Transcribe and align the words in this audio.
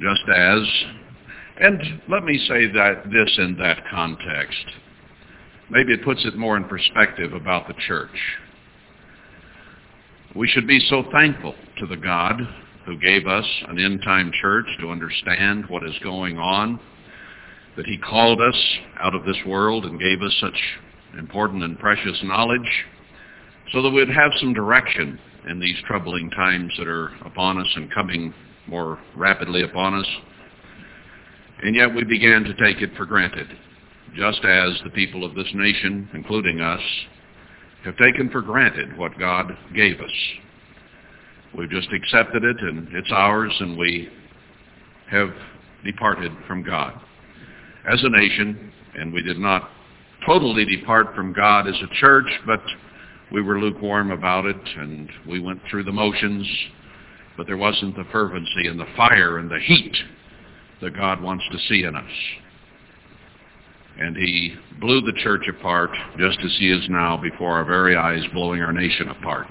just 0.00 0.22
as, 0.34 0.62
and 1.60 2.00
let 2.08 2.24
me 2.24 2.38
say 2.48 2.66
that 2.72 3.04
this 3.12 3.38
in 3.38 3.56
that 3.58 3.82
context. 3.90 4.64
Maybe 5.70 5.92
it 5.92 6.04
puts 6.04 6.24
it 6.24 6.36
more 6.36 6.56
in 6.56 6.64
perspective 6.64 7.32
about 7.32 7.68
the 7.68 7.74
church. 7.86 8.10
We 10.34 10.48
should 10.48 10.66
be 10.66 10.80
so 10.88 11.04
thankful 11.12 11.54
to 11.78 11.86
the 11.86 11.96
God 11.96 12.40
who 12.86 12.96
gave 12.98 13.26
us 13.26 13.44
an 13.68 13.78
end-time 13.78 14.32
church 14.40 14.66
to 14.80 14.90
understand 14.90 15.66
what 15.68 15.84
is 15.84 15.94
going 16.02 16.38
on, 16.38 16.80
that 17.76 17.86
he 17.86 17.98
called 17.98 18.40
us 18.40 18.78
out 19.00 19.14
of 19.14 19.24
this 19.24 19.36
world 19.46 19.84
and 19.84 20.00
gave 20.00 20.22
us 20.22 20.34
such 20.40 20.58
important 21.18 21.62
and 21.62 21.78
precious 21.78 22.18
knowledge 22.22 22.86
so 23.72 23.82
that 23.82 23.90
we'd 23.90 24.08
have 24.08 24.32
some 24.40 24.54
direction 24.54 25.18
in 25.48 25.60
these 25.60 25.76
troubling 25.86 26.30
times 26.30 26.72
that 26.78 26.88
are 26.88 27.10
upon 27.24 27.58
us 27.58 27.68
and 27.76 27.92
coming 27.92 28.32
more 28.70 28.98
rapidly 29.16 29.62
upon 29.62 29.94
us. 29.94 30.06
And 31.62 31.74
yet 31.74 31.94
we 31.94 32.04
began 32.04 32.44
to 32.44 32.54
take 32.54 32.80
it 32.80 32.96
for 32.96 33.04
granted, 33.04 33.48
just 34.16 34.42
as 34.44 34.80
the 34.84 34.90
people 34.94 35.24
of 35.24 35.34
this 35.34 35.48
nation, 35.52 36.08
including 36.14 36.60
us, 36.60 36.80
have 37.84 37.96
taken 37.96 38.30
for 38.30 38.40
granted 38.40 38.96
what 38.96 39.18
God 39.18 39.56
gave 39.74 40.00
us. 40.00 40.10
We've 41.56 41.70
just 41.70 41.88
accepted 41.92 42.44
it 42.44 42.56
and 42.60 42.88
it's 42.94 43.10
ours 43.10 43.52
and 43.58 43.76
we 43.76 44.08
have 45.10 45.30
departed 45.84 46.30
from 46.46 46.62
God 46.62 47.00
as 47.90 48.00
a 48.04 48.08
nation 48.08 48.72
and 48.94 49.12
we 49.12 49.22
did 49.22 49.38
not 49.38 49.70
totally 50.24 50.64
depart 50.64 51.14
from 51.16 51.32
God 51.32 51.66
as 51.66 51.74
a 51.82 51.94
church 52.00 52.26
but 52.46 52.60
we 53.32 53.42
were 53.42 53.58
lukewarm 53.58 54.12
about 54.12 54.44
it 54.44 54.60
and 54.76 55.08
we 55.26 55.40
went 55.40 55.60
through 55.68 55.84
the 55.84 55.92
motions 55.92 56.46
but 57.40 57.46
there 57.46 57.56
wasn't 57.56 57.96
the 57.96 58.04
fervency 58.12 58.66
and 58.66 58.78
the 58.78 58.84
fire 58.98 59.38
and 59.38 59.50
the 59.50 59.58
heat 59.58 59.96
that 60.82 60.94
God 60.94 61.22
wants 61.22 61.42
to 61.50 61.58
see 61.70 61.84
in 61.84 61.96
us. 61.96 62.12
And 63.98 64.14
he 64.14 64.56
blew 64.78 65.00
the 65.00 65.18
church 65.22 65.48
apart 65.48 65.88
just 66.18 66.38
as 66.44 66.54
he 66.58 66.70
is 66.70 66.86
now 66.90 67.16
before 67.16 67.52
our 67.52 67.64
very 67.64 67.96
eyes 67.96 68.20
blowing 68.34 68.60
our 68.60 68.74
nation 68.74 69.08
apart. 69.08 69.46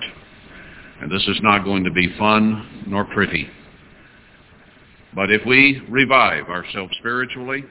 And 1.02 1.12
this 1.12 1.28
is 1.30 1.40
not 1.42 1.64
going 1.64 1.84
to 1.84 1.90
be 1.90 2.16
fun 2.20 2.84
nor 2.86 3.06
pretty. 3.06 3.50
But 5.16 5.32
if 5.32 5.42
we 5.48 5.82
revive 5.90 6.46
ourselves 6.46 6.94
spiritually, 7.00 7.64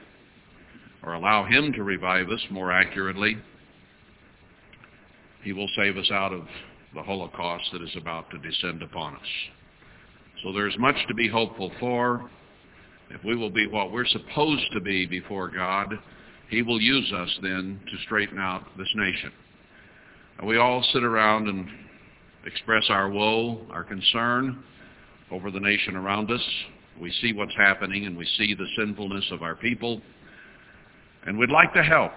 or 1.01 1.13
allow 1.13 1.45
him 1.45 1.71
to 1.71 1.83
revive 1.83 2.27
us 2.27 2.41
more 2.51 2.73
accurately, 2.73 3.37
he 5.43 5.53
will 5.53 5.69
save 5.77 5.95
us 5.95 6.11
out 6.11 6.33
of 6.33 6.41
the 6.93 7.03
Holocaust 7.03 7.69
that 7.71 7.81
is 7.81 7.95
about 7.95 8.29
to 8.31 8.37
descend 8.39 8.83
upon 8.83 9.15
us. 9.15 9.21
So 10.43 10.53
there's 10.53 10.77
much 10.77 10.95
to 11.07 11.13
be 11.13 11.27
hopeful 11.27 11.71
for. 11.79 12.29
If 13.09 13.23
we 13.23 13.35
will 13.35 13.49
be 13.49 13.67
what 13.67 13.91
we're 13.91 14.05
supposed 14.05 14.71
to 14.73 14.79
be 14.79 15.05
before 15.05 15.49
God, 15.49 15.93
he 16.49 16.61
will 16.61 16.79
use 16.79 17.11
us 17.11 17.29
then 17.41 17.79
to 17.85 17.97
straighten 18.05 18.39
out 18.39 18.63
this 18.77 18.87
nation. 18.95 19.31
And 20.37 20.47
we 20.47 20.57
all 20.57 20.83
sit 20.93 21.03
around 21.03 21.47
and 21.47 21.67
express 22.45 22.85
our 22.89 23.09
woe, 23.09 23.65
our 23.71 23.83
concern 23.83 24.63
over 25.31 25.51
the 25.51 25.59
nation 25.59 25.95
around 25.95 26.31
us. 26.31 26.41
We 27.01 27.11
see 27.21 27.33
what's 27.33 27.55
happening 27.57 28.05
and 28.05 28.17
we 28.17 28.25
see 28.37 28.53
the 28.53 28.67
sinfulness 28.77 29.25
of 29.31 29.41
our 29.41 29.55
people. 29.55 30.01
And 31.25 31.37
we'd 31.37 31.51
like 31.51 31.73
to 31.73 31.83
help. 31.83 32.11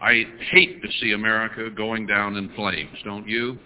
I 0.00 0.24
hate 0.50 0.80
to 0.82 0.88
see 1.00 1.12
America 1.12 1.68
going 1.70 2.06
down 2.06 2.36
in 2.36 2.52
flames, 2.54 2.96
don't 3.04 3.26
you? 3.26 3.58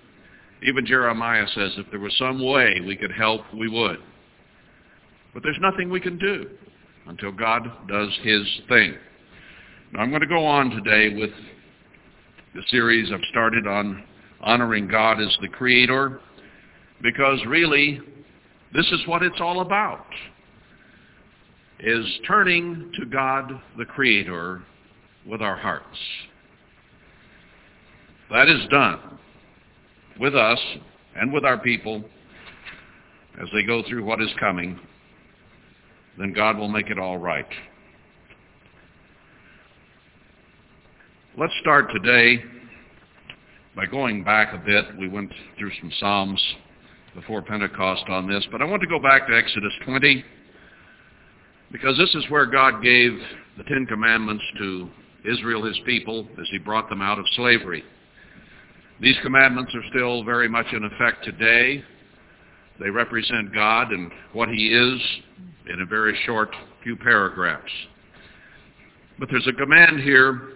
Even 0.65 0.87
Jeremiah 0.87 1.47
says 1.55 1.73
if 1.77 1.91
there 1.91 1.99
was 1.99 2.17
some 2.19 2.45
way 2.45 2.81
we 2.87 2.97
could 2.97 3.11
help, 3.11 3.43
we 3.53 3.69
would. 3.69 3.99
But 5.35 5.43
there's 5.43 5.59
nothing 5.61 5.91
we 5.91 6.01
can 6.01 6.19
do 6.19 6.51
until 7.07 7.33
God 7.33 7.63
does 7.89 8.11
his 8.23 8.43
thing. 8.69 8.95
Now, 9.93 10.01
I'm 10.01 10.11
going 10.11 10.23
to 10.23 10.29
go 10.29 10.45
on 10.45 10.71
today 10.71 11.15
with 11.15 11.31
the 12.55 12.63
series 12.69 13.11
I've 13.13 13.21
started 13.31 13.67
on 13.67 14.05
honoring 14.41 14.87
God 14.87 15.21
as 15.21 15.37
the 15.41 15.49
Creator 15.49 16.21
because 17.03 17.41
really 17.47 18.01
this 18.73 18.87
is 18.93 19.01
what 19.07 19.23
it's 19.23 19.41
all 19.41 19.61
about, 19.61 20.07
is 21.81 22.07
turning 22.27 22.93
to 23.01 23.07
God 23.07 23.51
the 23.77 23.85
Creator 23.85 24.63
with 25.27 25.43
our 25.43 25.57
hearts. 25.57 25.99
That 28.31 28.49
is 28.49 28.61
done 28.71 29.19
with 30.19 30.35
us 30.35 30.59
and 31.17 31.33
with 31.33 31.45
our 31.45 31.59
people 31.59 32.03
as 33.41 33.49
they 33.53 33.63
go 33.63 33.83
through 33.89 34.05
what 34.05 34.21
is 34.21 34.31
coming, 34.39 34.79
then 36.19 36.33
God 36.33 36.59
will 36.59 36.69
make 36.69 36.91
it 36.91 36.99
all 36.99 37.19
right. 37.19 37.47
Let's 41.39 41.55
start 41.61 41.91
today 41.93 42.43
by 43.75 43.87
going 43.87 44.23
back 44.23 44.53
a 44.53 44.59
bit. 44.59 44.85
We 44.99 45.09
went 45.09 45.33
through 45.59 45.71
some 45.81 45.91
Psalms 45.99 46.43
before 47.15 47.41
Pentecost 47.41 48.05
on 48.09 48.29
this, 48.29 48.47
but 48.53 48.61
I 48.61 48.65
want 48.65 48.83
to 48.83 48.89
go 48.89 48.99
back 48.99 49.27
to 49.29 49.37
Exodus 49.37 49.73
20 49.87 50.25
because 51.71 51.97
this 51.97 52.15
is 52.15 52.31
where 52.31 52.45
God 52.45 52.83
gave 52.83 53.13
the 53.57 53.65
Ten 53.65 53.87
Commandments 53.87 54.45
to 54.59 54.91
Israel, 55.25 55.65
his 55.65 55.79
people, 55.87 56.29
as 56.39 56.47
he 56.51 56.59
brought 56.59 56.91
them 56.91 57.01
out 57.01 57.19
of 57.19 57.25
slavery. 57.35 57.83
These 59.03 59.17
commandments 59.21 59.75
are 59.75 59.83
still 59.91 60.23
very 60.23 60.49
much 60.49 60.67
in 60.73 60.85
effect 60.85 61.25
today. 61.25 61.83
They 62.79 62.89
represent 62.89 63.53
God 63.53 63.91
and 63.91 64.13
what 64.33 64.49
he 64.49 64.69
is 64.69 65.01
in 65.69 65.81
a 65.81 65.87
very 65.87 66.17
short 66.25 66.51
few 66.85 66.95
paragraphs. 66.95 67.73
But 69.19 69.29
there's 69.29 69.49
a 69.49 69.53
command 69.55 70.01
here 70.01 70.53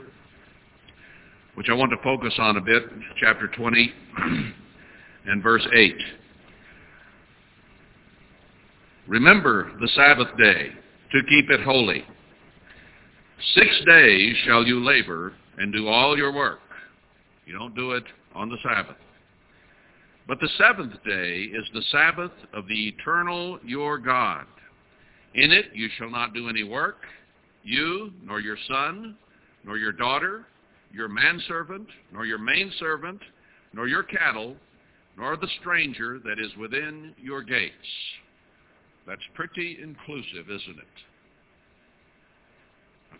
which 1.56 1.66
I 1.68 1.74
want 1.74 1.90
to 1.90 1.96
focus 2.04 2.34
on 2.38 2.56
a 2.56 2.60
bit, 2.60 2.84
chapter 3.20 3.48
20 3.48 3.92
and 5.26 5.42
verse 5.42 5.66
8. 5.74 5.96
Remember 9.08 9.72
the 9.80 9.88
Sabbath 9.96 10.28
day 10.38 10.70
to 11.10 11.20
keep 11.28 11.50
it 11.50 11.62
holy. 11.62 12.04
Six 13.56 13.70
days 13.86 14.36
shall 14.44 14.64
you 14.64 14.84
labor 14.84 15.32
and 15.58 15.72
do 15.72 15.88
all 15.88 16.16
your 16.16 16.32
work. 16.32 16.60
You 17.44 17.52
don't 17.52 17.74
do 17.74 17.92
it 17.92 18.04
on 18.36 18.48
the 18.48 18.58
Sabbath. 18.62 18.96
But 20.28 20.40
the 20.40 20.48
seventh 20.58 20.94
day 21.04 21.42
is 21.42 21.64
the 21.72 21.82
Sabbath 21.90 22.32
of 22.52 22.68
the 22.68 22.88
eternal 22.88 23.58
your 23.64 23.98
God. 23.98 24.46
In 25.34 25.52
it 25.52 25.66
you 25.74 25.88
shall 25.96 26.10
not 26.10 26.34
do 26.34 26.48
any 26.48 26.64
work, 26.64 26.98
you, 27.62 28.12
nor 28.24 28.40
your 28.40 28.56
son, 28.68 29.16
nor 29.64 29.78
your 29.78 29.92
daughter, 29.92 30.46
your 30.92 31.08
manservant, 31.08 31.88
nor 32.12 32.26
your 32.26 32.38
maidservant, 32.38 33.20
nor 33.72 33.88
your 33.88 34.02
cattle, 34.02 34.56
nor 35.16 35.36
the 35.36 35.48
stranger 35.60 36.18
that 36.24 36.38
is 36.38 36.54
within 36.56 37.14
your 37.22 37.42
gates. 37.42 37.74
That's 39.06 39.20
pretty 39.34 39.78
inclusive, 39.82 40.50
isn't 40.50 40.78
it? 40.78 40.96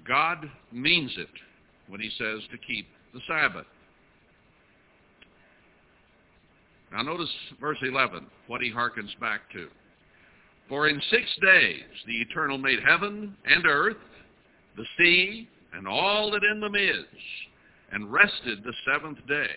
God 0.06 0.50
means 0.72 1.12
it 1.16 1.28
when 1.88 2.00
he 2.00 2.10
says 2.18 2.40
to 2.50 2.58
keep 2.58 2.86
the 3.14 3.20
Sabbath. 3.26 3.66
Now 6.92 7.02
notice 7.02 7.30
verse 7.60 7.78
11, 7.82 8.26
what 8.46 8.60
he 8.60 8.70
hearkens 8.70 9.14
back 9.20 9.50
to. 9.52 9.68
For 10.68 10.88
in 10.88 11.00
six 11.10 11.24
days 11.42 11.82
the 12.06 12.20
Eternal 12.20 12.58
made 12.58 12.80
heaven 12.86 13.36
and 13.44 13.66
earth, 13.66 13.96
the 14.76 14.84
sea, 14.98 15.48
and 15.72 15.86
all 15.86 16.30
that 16.30 16.44
in 16.44 16.60
them 16.60 16.74
is, 16.74 17.04
and 17.92 18.12
rested 18.12 18.62
the 18.62 18.72
seventh 18.84 19.18
day. 19.26 19.50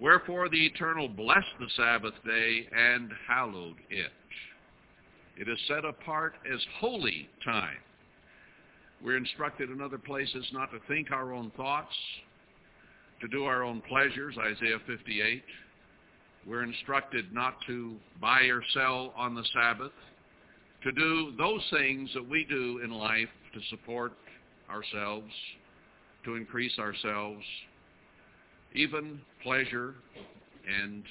Wherefore 0.00 0.48
the 0.48 0.66
Eternal 0.66 1.08
blessed 1.08 1.54
the 1.60 1.68
Sabbath 1.76 2.14
day 2.24 2.66
and 2.76 3.10
hallowed 3.28 3.76
it. 3.90 4.10
It 5.36 5.48
is 5.48 5.58
set 5.68 5.84
apart 5.84 6.34
as 6.52 6.60
holy 6.78 7.28
time. 7.44 7.78
We're 9.02 9.16
instructed 9.16 9.70
in 9.70 9.80
other 9.80 9.98
places 9.98 10.46
not 10.52 10.70
to 10.72 10.78
think 10.86 11.10
our 11.10 11.32
own 11.32 11.50
thoughts, 11.56 11.94
to 13.20 13.28
do 13.28 13.44
our 13.44 13.62
own 13.62 13.82
pleasures, 13.88 14.36
Isaiah 14.38 14.78
58. 14.86 15.42
We're 16.46 16.64
instructed 16.64 17.32
not 17.32 17.56
to 17.66 17.94
buy 18.20 18.42
or 18.42 18.62
sell 18.74 19.12
on 19.16 19.34
the 19.34 19.44
Sabbath, 19.54 19.92
to 20.82 20.92
do 20.92 21.32
those 21.38 21.62
things 21.70 22.10
that 22.14 22.28
we 22.28 22.44
do 22.44 22.80
in 22.82 22.90
life 22.90 23.28
to 23.54 23.60
support 23.70 24.12
ourselves, 24.68 25.30
to 26.24 26.34
increase 26.34 26.78
ourselves, 26.78 27.44
even 28.74 29.20
pleasure. 29.42 29.94
And 30.66 31.04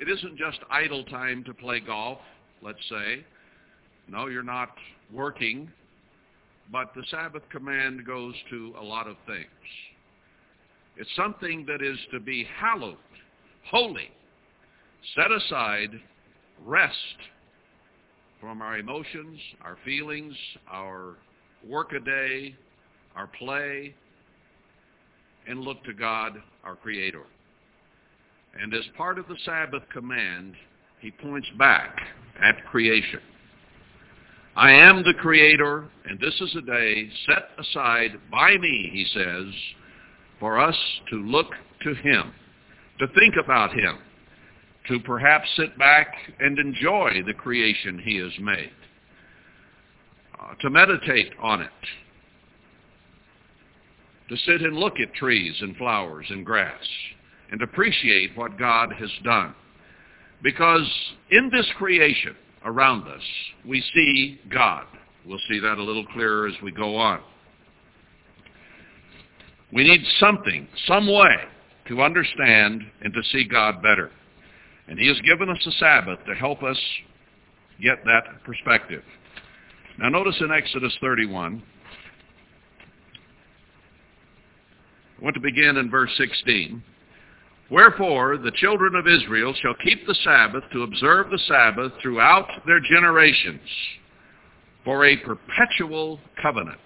it 0.00 0.08
isn't 0.08 0.38
just 0.38 0.58
idle 0.70 1.04
time 1.04 1.44
to 1.44 1.54
play 1.54 1.80
golf, 1.80 2.18
let's 2.62 2.78
say. 2.88 3.24
No, 4.08 4.26
you're 4.28 4.42
not 4.42 4.70
working, 5.12 5.70
but 6.72 6.92
the 6.94 7.04
Sabbath 7.10 7.42
command 7.50 8.06
goes 8.06 8.34
to 8.50 8.74
a 8.80 8.82
lot 8.82 9.06
of 9.06 9.16
things. 9.26 9.46
It's 10.96 11.10
something 11.16 11.66
that 11.66 11.82
is 11.82 11.98
to 12.12 12.20
be 12.20 12.46
hallowed, 12.58 12.96
holy, 13.70 14.10
set 15.14 15.30
aside, 15.30 15.90
rest 16.64 16.94
from 18.40 18.62
our 18.62 18.78
emotions, 18.78 19.38
our 19.62 19.76
feelings, 19.84 20.34
our 20.70 21.16
workaday, 21.66 22.54
our 23.16 23.26
play, 23.38 23.94
and 25.46 25.60
look 25.60 25.82
to 25.84 25.92
God, 25.92 26.42
our 26.64 26.76
Creator. 26.76 27.22
And 28.60 28.72
as 28.74 28.84
part 28.96 29.18
of 29.18 29.26
the 29.28 29.36
Sabbath 29.44 29.82
command, 29.92 30.54
he 31.00 31.10
points 31.10 31.48
back 31.58 31.96
at 32.42 32.64
creation. 32.66 33.20
I 34.56 34.70
am 34.70 35.02
the 35.02 35.14
Creator, 35.14 35.88
and 36.06 36.20
this 36.20 36.40
is 36.40 36.54
a 36.56 36.60
day 36.60 37.10
set 37.26 37.48
aside 37.58 38.12
by 38.30 38.56
me, 38.56 38.90
he 38.92 39.04
says, 39.12 39.52
for 40.38 40.60
us 40.60 40.76
to 41.10 41.16
look 41.16 41.48
to 41.82 41.94
him, 41.94 42.32
to 43.00 43.06
think 43.08 43.34
about 43.42 43.72
him, 43.72 43.98
to 44.88 45.00
perhaps 45.00 45.48
sit 45.56 45.78
back 45.78 46.14
and 46.40 46.58
enjoy 46.58 47.22
the 47.26 47.34
creation 47.34 47.98
he 48.04 48.16
has 48.16 48.32
made, 48.40 48.72
uh, 50.38 50.54
to 50.60 50.70
meditate 50.70 51.32
on 51.40 51.62
it, 51.62 51.70
to 54.28 54.36
sit 54.36 54.62
and 54.62 54.76
look 54.76 55.00
at 55.00 55.14
trees 55.14 55.56
and 55.60 55.76
flowers 55.76 56.26
and 56.30 56.44
grass 56.44 56.82
and 57.50 57.62
appreciate 57.62 58.36
what 58.36 58.58
God 58.58 58.92
has 58.98 59.10
done. 59.22 59.54
Because 60.42 60.88
in 61.30 61.50
this 61.50 61.66
creation 61.76 62.36
around 62.64 63.08
us, 63.08 63.22
we 63.66 63.82
see 63.94 64.40
God. 64.50 64.86
We'll 65.26 65.38
see 65.48 65.58
that 65.60 65.78
a 65.78 65.82
little 65.82 66.06
clearer 66.06 66.46
as 66.46 66.54
we 66.62 66.70
go 66.70 66.96
on. 66.96 67.20
We 69.72 69.84
need 69.84 70.04
something, 70.20 70.68
some 70.86 71.06
way 71.06 71.36
to 71.88 72.02
understand 72.02 72.82
and 73.02 73.12
to 73.12 73.22
see 73.32 73.44
God 73.44 73.82
better. 73.82 74.10
And 74.88 74.98
he 74.98 75.08
has 75.08 75.20
given 75.20 75.48
us 75.48 75.66
a 75.66 75.72
Sabbath 75.72 76.18
to 76.26 76.34
help 76.34 76.62
us 76.62 76.78
get 77.82 78.04
that 78.04 78.44
perspective. 78.44 79.02
Now 79.98 80.08
notice 80.08 80.36
in 80.40 80.50
Exodus 80.50 80.96
31, 81.00 81.62
I 85.18 85.24
want 85.24 85.34
to 85.34 85.40
begin 85.40 85.76
in 85.76 85.90
verse 85.90 86.10
16. 86.18 86.82
Wherefore 87.70 88.36
the 88.36 88.52
children 88.56 88.94
of 88.94 89.06
Israel 89.06 89.54
shall 89.62 89.74
keep 89.82 90.06
the 90.06 90.14
Sabbath 90.22 90.64
to 90.72 90.82
observe 90.82 91.30
the 91.30 91.38
Sabbath 91.48 91.92
throughout 92.02 92.48
their 92.66 92.80
generations 92.80 93.60
for 94.84 95.06
a 95.06 95.16
perpetual 95.16 96.20
covenant. 96.42 96.78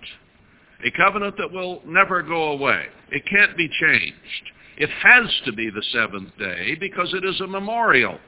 A 0.86 0.90
covenant 0.96 1.36
that 1.38 1.50
will 1.50 1.82
never 1.84 2.22
go 2.22 2.52
away. 2.52 2.86
It 3.10 3.24
can't 3.28 3.56
be 3.56 3.68
changed. 3.68 4.52
It 4.78 4.90
has 4.90 5.26
to 5.44 5.52
be 5.52 5.70
the 5.70 5.82
seventh 5.92 6.30
day 6.38 6.76
because 6.78 7.12
it 7.12 7.24
is 7.24 7.40
a 7.40 7.46
memorial. 7.48 8.18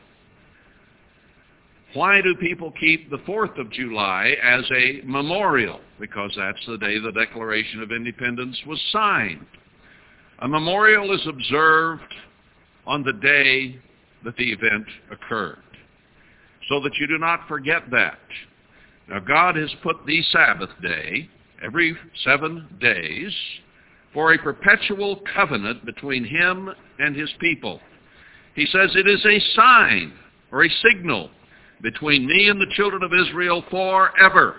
Why 1.94 2.20
do 2.20 2.34
people 2.34 2.72
keep 2.72 3.08
the 3.08 3.18
4th 3.18 3.56
of 3.58 3.70
July 3.70 4.34
as 4.42 4.64
a 4.72 5.00
memorial? 5.04 5.80
Because 6.00 6.32
that's 6.36 6.64
the 6.66 6.76
day 6.76 6.98
the 6.98 7.12
Declaration 7.12 7.82
of 7.82 7.92
Independence 7.92 8.60
was 8.66 8.80
signed. 8.90 9.46
A 10.40 10.48
memorial 10.48 11.14
is 11.14 11.24
observed 11.28 12.14
on 12.84 13.04
the 13.04 13.12
day 13.12 13.78
that 14.24 14.36
the 14.36 14.50
event 14.50 14.86
occurred 15.12 15.62
so 16.68 16.80
that 16.80 16.96
you 16.98 17.06
do 17.06 17.18
not 17.18 17.46
forget 17.46 17.90
that. 17.92 18.18
Now 19.08 19.20
God 19.20 19.54
has 19.54 19.70
put 19.84 20.04
the 20.04 20.20
Sabbath 20.32 20.70
day 20.82 21.28
every 21.62 21.96
seven 22.24 22.66
days 22.80 23.32
for 24.12 24.32
a 24.32 24.38
perpetual 24.38 25.22
covenant 25.34 25.84
between 25.84 26.24
him 26.24 26.70
and 26.98 27.14
his 27.14 27.30
people. 27.38 27.80
He 28.54 28.66
says 28.66 28.90
it 28.94 29.08
is 29.08 29.24
a 29.24 29.40
sign 29.54 30.12
or 30.50 30.64
a 30.64 30.70
signal 30.82 31.30
between 31.82 32.26
me 32.26 32.48
and 32.48 32.60
the 32.60 32.72
children 32.74 33.02
of 33.02 33.12
Israel 33.14 33.64
forever. 33.70 34.56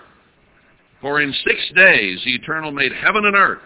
For 1.00 1.20
in 1.20 1.34
six 1.44 1.58
days 1.74 2.20
the 2.24 2.34
Eternal 2.34 2.72
made 2.72 2.92
heaven 2.92 3.24
and 3.26 3.36
earth, 3.36 3.62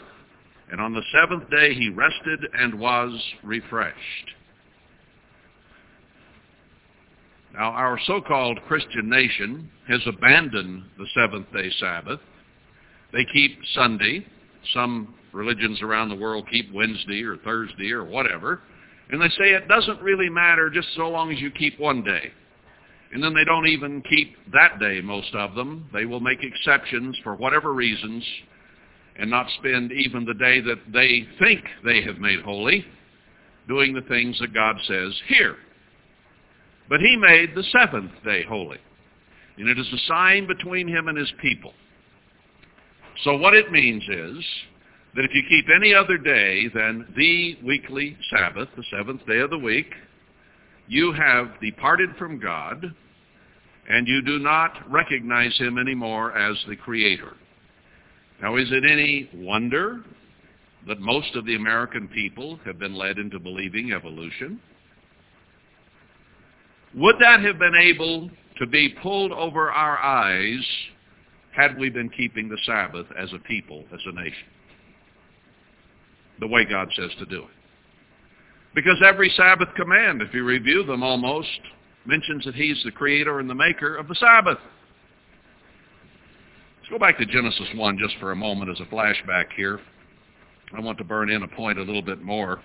and 0.70 0.80
on 0.80 0.92
the 0.92 1.02
seventh 1.12 1.48
day 1.50 1.74
he 1.74 1.88
rested 1.90 2.40
and 2.58 2.78
was 2.78 3.18
refreshed. 3.44 4.34
Now, 7.54 7.70
our 7.70 7.98
so-called 8.06 8.60
Christian 8.68 9.08
nation 9.08 9.70
has 9.88 10.00
abandoned 10.06 10.84
the 10.98 11.06
seventh-day 11.14 11.70
Sabbath. 11.80 12.20
They 13.14 13.24
keep 13.32 13.58
Sunday. 13.72 14.26
Some 14.74 15.14
religions 15.36 15.82
around 15.82 16.08
the 16.08 16.16
world 16.16 16.46
keep 16.50 16.72
Wednesday 16.72 17.22
or 17.22 17.36
Thursday 17.36 17.92
or 17.92 18.04
whatever. 18.04 18.60
And 19.10 19.20
they 19.22 19.28
say 19.28 19.50
it 19.50 19.68
doesn't 19.68 20.00
really 20.00 20.28
matter 20.28 20.68
just 20.68 20.88
so 20.96 21.08
long 21.08 21.30
as 21.30 21.38
you 21.40 21.50
keep 21.50 21.78
one 21.78 22.02
day. 22.02 22.32
And 23.12 23.22
then 23.22 23.34
they 23.34 23.44
don't 23.44 23.68
even 23.68 24.02
keep 24.02 24.36
that 24.52 24.80
day, 24.80 25.00
most 25.00 25.32
of 25.34 25.54
them. 25.54 25.88
They 25.92 26.06
will 26.06 26.20
make 26.20 26.42
exceptions 26.42 27.16
for 27.22 27.36
whatever 27.36 27.72
reasons 27.72 28.24
and 29.18 29.30
not 29.30 29.46
spend 29.58 29.92
even 29.92 30.24
the 30.24 30.34
day 30.34 30.60
that 30.60 30.78
they 30.92 31.26
think 31.38 31.64
they 31.84 32.02
have 32.02 32.18
made 32.18 32.40
holy 32.40 32.84
doing 33.68 33.94
the 33.94 34.02
things 34.02 34.38
that 34.40 34.52
God 34.52 34.76
says 34.86 35.14
here. 35.28 35.56
But 36.88 37.00
he 37.00 37.16
made 37.16 37.54
the 37.54 37.64
seventh 37.64 38.12
day 38.24 38.44
holy. 38.48 38.78
And 39.58 39.68
it 39.68 39.78
is 39.78 39.86
a 39.92 40.06
sign 40.08 40.46
between 40.46 40.88
him 40.88 41.08
and 41.08 41.16
his 41.16 41.32
people. 41.40 41.72
So 43.24 43.36
what 43.36 43.54
it 43.54 43.72
means 43.72 44.02
is 44.08 44.44
that 45.16 45.24
if 45.24 45.34
you 45.34 45.42
keep 45.48 45.66
any 45.74 45.94
other 45.94 46.18
day 46.18 46.68
than 46.74 47.06
the 47.16 47.56
weekly 47.64 48.16
Sabbath, 48.30 48.68
the 48.76 48.84
seventh 48.90 49.26
day 49.26 49.38
of 49.38 49.48
the 49.48 49.58
week, 49.58 49.90
you 50.88 51.12
have 51.12 51.58
departed 51.60 52.10
from 52.18 52.38
God 52.38 52.94
and 53.88 54.06
you 54.06 54.20
do 54.20 54.38
not 54.38 54.72
recognize 54.90 55.56
him 55.56 55.78
anymore 55.78 56.36
as 56.36 56.56
the 56.68 56.76
creator. 56.76 57.32
Now 58.42 58.56
is 58.56 58.68
it 58.70 58.84
any 58.84 59.30
wonder 59.34 60.02
that 60.86 61.00
most 61.00 61.34
of 61.34 61.46
the 61.46 61.56
American 61.56 62.08
people 62.08 62.60
have 62.66 62.78
been 62.78 62.94
led 62.94 63.18
into 63.18 63.38
believing 63.38 63.92
evolution? 63.92 64.60
Would 66.94 67.16
that 67.20 67.40
have 67.40 67.58
been 67.58 67.74
able 67.74 68.30
to 68.58 68.66
be 68.66 68.94
pulled 69.02 69.32
over 69.32 69.70
our 69.70 69.98
eyes 69.98 70.64
had 71.52 71.78
we 71.78 71.88
been 71.88 72.10
keeping 72.10 72.48
the 72.48 72.58
Sabbath 72.66 73.06
as 73.18 73.32
a 73.32 73.38
people, 73.38 73.84
as 73.94 74.00
a 74.06 74.12
nation? 74.12 74.48
The 76.40 76.46
way 76.46 76.64
God 76.64 76.88
says 76.94 77.10
to 77.18 77.26
do 77.26 77.42
it. 77.42 77.50
Because 78.74 79.02
every 79.04 79.32
Sabbath 79.36 79.68
command, 79.74 80.20
if 80.20 80.34
you 80.34 80.44
review 80.44 80.84
them 80.84 81.02
almost, 81.02 81.48
mentions 82.04 82.44
that 82.44 82.54
he's 82.54 82.80
the 82.84 82.90
creator 82.90 83.40
and 83.40 83.48
the 83.48 83.54
maker 83.54 83.96
of 83.96 84.06
the 84.06 84.14
Sabbath. 84.16 84.58
Let's 86.78 86.90
go 86.90 86.98
back 86.98 87.18
to 87.18 87.26
Genesis 87.26 87.68
1 87.74 87.98
just 87.98 88.14
for 88.20 88.32
a 88.32 88.36
moment 88.36 88.70
as 88.70 88.80
a 88.80 88.94
flashback 88.94 89.46
here. 89.56 89.80
I 90.76 90.80
want 90.80 90.98
to 90.98 91.04
burn 91.04 91.30
in 91.30 91.42
a 91.42 91.48
point 91.48 91.78
a 91.78 91.82
little 91.82 92.02
bit 92.02 92.22
more. 92.22 92.60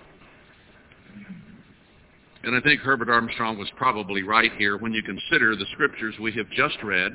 And 2.44 2.56
I 2.56 2.60
think 2.60 2.80
Herbert 2.80 3.08
Armstrong 3.08 3.58
was 3.58 3.68
probably 3.76 4.22
right 4.22 4.52
here 4.58 4.76
when 4.76 4.92
you 4.92 5.02
consider 5.02 5.56
the 5.56 5.66
scriptures 5.72 6.14
we 6.20 6.32
have 6.32 6.50
just 6.50 6.76
read, 6.82 7.12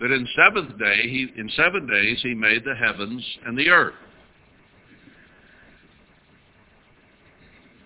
that 0.00 0.12
in 0.12 0.26
seventh 0.36 0.78
day, 0.78 1.02
he, 1.02 1.28
in 1.36 1.50
seven 1.56 1.86
days 1.86 2.20
he 2.22 2.34
made 2.34 2.64
the 2.64 2.74
heavens 2.74 3.24
and 3.46 3.58
the 3.58 3.68
earth. 3.68 3.94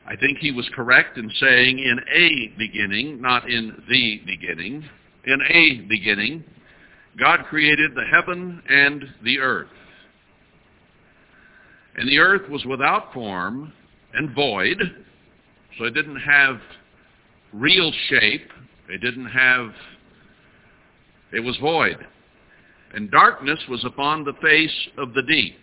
I 0.07 0.17
think 0.17 0.39
he 0.39 0.53
was 0.53 0.69
correct 0.75 1.17
in 1.17 1.31
saying 1.41 1.79
in 1.79 1.99
a 2.15 2.53
beginning, 2.59 3.21
not 3.21 3.49
in 3.49 3.83
the 3.89 4.21
beginning. 4.27 4.85
In 5.25 5.41
a 5.49 5.81
beginning, 5.89 6.45
God 7.19 7.45
created 7.49 7.95
the 7.95 8.05
heaven 8.05 8.63
and 8.69 9.05
the 9.23 9.39
earth. 9.39 9.69
And 11.97 12.09
the 12.09 12.19
earth 12.19 12.51
was 12.51 12.65
without 12.67 13.15
form 13.15 13.73
and 14.13 14.35
void, 14.35 14.79
so 15.79 15.85
it 15.85 15.95
didn't 15.95 16.21
have 16.21 16.61
real 17.53 17.93
shape. 18.09 18.51
It 18.89 19.01
didn't 19.01 19.27
have, 19.27 19.71
it 21.33 21.41
was 21.41 21.57
void. 21.59 21.97
And 22.93 23.11
darkness 23.11 23.59
was 23.69 23.85
upon 23.85 24.25
the 24.25 24.35
face 24.43 24.89
of 24.99 25.15
the 25.15 25.23
deep. 25.23 25.57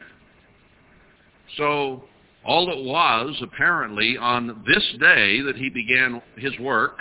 So 1.57 2.05
all 2.45 2.71
it 2.71 2.83
was, 2.85 3.35
apparently, 3.41 4.17
on 4.17 4.63
this 4.67 4.83
day 4.99 5.41
that 5.41 5.55
he 5.55 5.69
began 5.69 6.21
his 6.37 6.57
work 6.59 6.97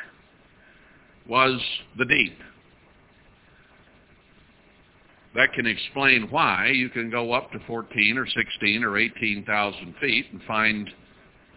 was 1.27 1.61
the 1.97 2.05
deep. 2.05 2.37
That 5.35 5.53
can 5.55 5.67
explain 5.67 6.29
why 6.31 6.69
you 6.75 6.89
can 6.91 7.11
go 7.11 7.33
up 7.33 7.53
to 7.53 7.61
14 7.67 8.19
or 8.19 8.27
16 8.27 8.85
or 8.85 8.99
18,000 8.99 9.95
feet 10.01 10.27
and 10.33 10.43
find 10.43 10.91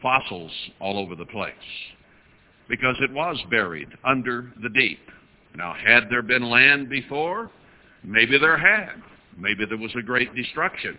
fossils 0.01 0.51
all 0.79 0.99
over 0.99 1.15
the 1.15 1.25
place 1.25 1.53
because 2.69 2.95
it 3.01 3.11
was 3.11 3.37
buried 3.49 3.89
under 4.05 4.53
the 4.61 4.69
deep. 4.69 4.99
Now, 5.55 5.73
had 5.73 6.09
there 6.09 6.21
been 6.21 6.43
land 6.43 6.89
before? 6.89 7.49
Maybe 8.03 8.37
there 8.37 8.57
had. 8.57 9.01
Maybe 9.37 9.65
there 9.65 9.77
was 9.77 9.93
a 9.97 10.01
great 10.01 10.33
destruction. 10.35 10.97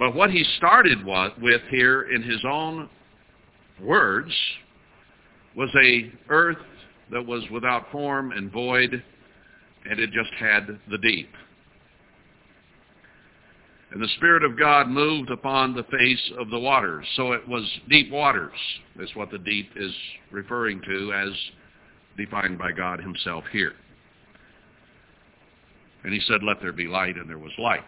But 0.00 0.14
what 0.14 0.30
he 0.30 0.42
started 0.56 1.04
with 1.04 1.60
here 1.68 2.04
in 2.04 2.22
his 2.22 2.42
own 2.48 2.88
words 3.82 4.32
was 5.54 5.68
a 5.76 6.10
earth 6.30 6.56
that 7.12 7.24
was 7.24 7.42
without 7.52 7.92
form 7.92 8.32
and 8.32 8.50
void, 8.50 9.04
and 9.88 10.00
it 10.00 10.10
just 10.10 10.32
had 10.38 10.78
the 10.90 10.96
deep. 10.96 11.28
And 13.90 14.02
the 14.02 14.08
Spirit 14.16 14.42
of 14.42 14.58
God 14.58 14.88
moved 14.88 15.30
upon 15.30 15.74
the 15.74 15.82
face 15.82 16.32
of 16.38 16.48
the 16.48 16.58
waters. 16.58 17.04
So 17.16 17.32
it 17.32 17.46
was 17.46 17.68
deep 17.90 18.10
waters. 18.10 18.56
That's 18.96 19.14
what 19.14 19.30
the 19.30 19.38
deep 19.38 19.68
is 19.76 19.92
referring 20.30 20.80
to 20.80 21.12
as 21.12 21.30
defined 22.16 22.58
by 22.58 22.72
God 22.72 23.00
himself 23.00 23.44
here. 23.52 23.74
And 26.04 26.14
he 26.14 26.20
said, 26.20 26.42
let 26.42 26.62
there 26.62 26.72
be 26.72 26.86
light, 26.86 27.16
and 27.16 27.28
there 27.28 27.36
was 27.36 27.52
light. 27.58 27.84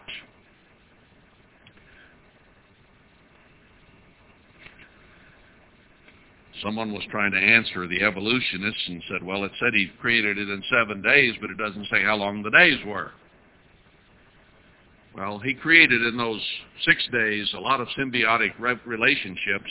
Someone 6.63 6.93
was 6.93 7.03
trying 7.11 7.31
to 7.31 7.37
answer 7.37 7.87
the 7.87 8.01
evolutionists 8.01 8.87
and 8.87 9.03
said, 9.09 9.21
well, 9.21 9.43
it 9.43 9.51
said 9.59 9.73
he 9.73 9.91
created 9.99 10.37
it 10.37 10.49
in 10.49 10.63
seven 10.71 11.01
days, 11.01 11.33
but 11.41 11.49
it 11.49 11.57
doesn't 11.57 11.87
say 11.91 12.03
how 12.03 12.15
long 12.15 12.41
the 12.41 12.51
days 12.51 12.79
were. 12.85 13.11
Well, 15.13 15.39
he 15.39 15.53
created 15.53 16.01
in 16.01 16.17
those 16.17 16.41
six 16.85 17.07
days 17.11 17.51
a 17.55 17.59
lot 17.59 17.81
of 17.81 17.87
symbiotic 17.97 18.53
relationships 18.85 19.69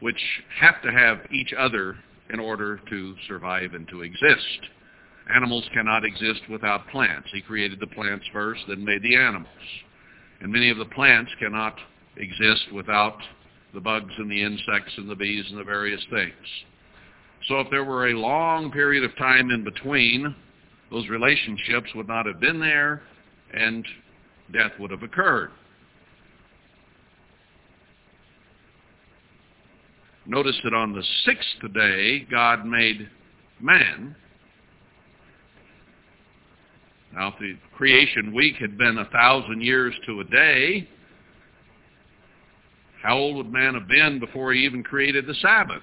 which 0.00 0.20
have 0.60 0.82
to 0.82 0.90
have 0.90 1.18
each 1.30 1.52
other 1.56 1.96
in 2.30 2.40
order 2.40 2.80
to 2.88 3.14
survive 3.28 3.74
and 3.74 3.86
to 3.88 4.02
exist. 4.02 4.60
Animals 5.34 5.64
cannot 5.72 6.04
exist 6.04 6.40
without 6.50 6.88
plants. 6.88 7.28
He 7.32 7.42
created 7.42 7.78
the 7.78 7.86
plants 7.88 8.24
first, 8.32 8.62
then 8.68 8.84
made 8.84 9.02
the 9.02 9.16
animals. 9.16 9.46
And 10.40 10.52
many 10.52 10.70
of 10.70 10.78
the 10.78 10.84
plants 10.86 11.30
cannot 11.38 11.76
exist 12.16 12.72
without 12.72 13.18
the 13.74 13.80
bugs 13.80 14.12
and 14.18 14.30
the 14.30 14.42
insects 14.42 14.92
and 14.96 15.08
the 15.08 15.14
bees 15.14 15.44
and 15.50 15.58
the 15.58 15.64
various 15.64 16.00
things. 16.10 16.32
So 17.48 17.60
if 17.60 17.70
there 17.70 17.84
were 17.84 18.08
a 18.08 18.14
long 18.14 18.70
period 18.72 19.04
of 19.04 19.16
time 19.16 19.50
in 19.50 19.62
between, 19.62 20.34
those 20.90 21.08
relationships 21.08 21.90
would 21.94 22.08
not 22.08 22.26
have 22.26 22.40
been 22.40 22.58
there 22.60 23.02
and 23.52 23.86
death 24.52 24.72
would 24.78 24.90
have 24.90 25.02
occurred. 25.02 25.50
Notice 30.26 30.58
that 30.64 30.74
on 30.74 30.92
the 30.92 31.04
sixth 31.24 31.72
day, 31.72 32.26
God 32.30 32.66
made 32.66 33.08
man. 33.60 34.16
Now, 37.14 37.28
if 37.28 37.34
the 37.38 37.56
creation 37.76 38.34
week 38.34 38.56
had 38.56 38.76
been 38.76 38.98
a 38.98 39.04
thousand 39.06 39.62
years 39.62 39.94
to 40.06 40.20
a 40.20 40.24
day, 40.24 40.88
how 43.06 43.18
old 43.18 43.36
would 43.36 43.52
man 43.52 43.74
have 43.74 43.86
been 43.86 44.18
before 44.18 44.52
he 44.52 44.64
even 44.64 44.82
created 44.82 45.28
the 45.28 45.34
Sabbath? 45.34 45.82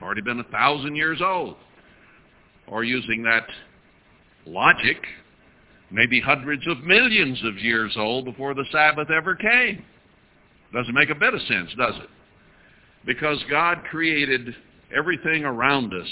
Already 0.00 0.20
been 0.20 0.38
a 0.38 0.44
thousand 0.44 0.94
years 0.94 1.20
old. 1.20 1.56
Or 2.68 2.84
using 2.84 3.24
that 3.24 3.44
logic, 4.46 4.98
maybe 5.90 6.20
hundreds 6.20 6.64
of 6.68 6.84
millions 6.84 7.42
of 7.44 7.58
years 7.58 7.94
old 7.96 8.24
before 8.24 8.54
the 8.54 8.64
Sabbath 8.70 9.10
ever 9.10 9.34
came. 9.34 9.84
Doesn't 10.72 10.94
make 10.94 11.10
a 11.10 11.16
bit 11.16 11.34
of 11.34 11.40
sense, 11.42 11.70
does 11.76 11.96
it? 11.96 12.08
Because 13.04 13.42
God 13.50 13.78
created 13.90 14.54
everything 14.96 15.44
around 15.44 15.92
us 15.92 16.08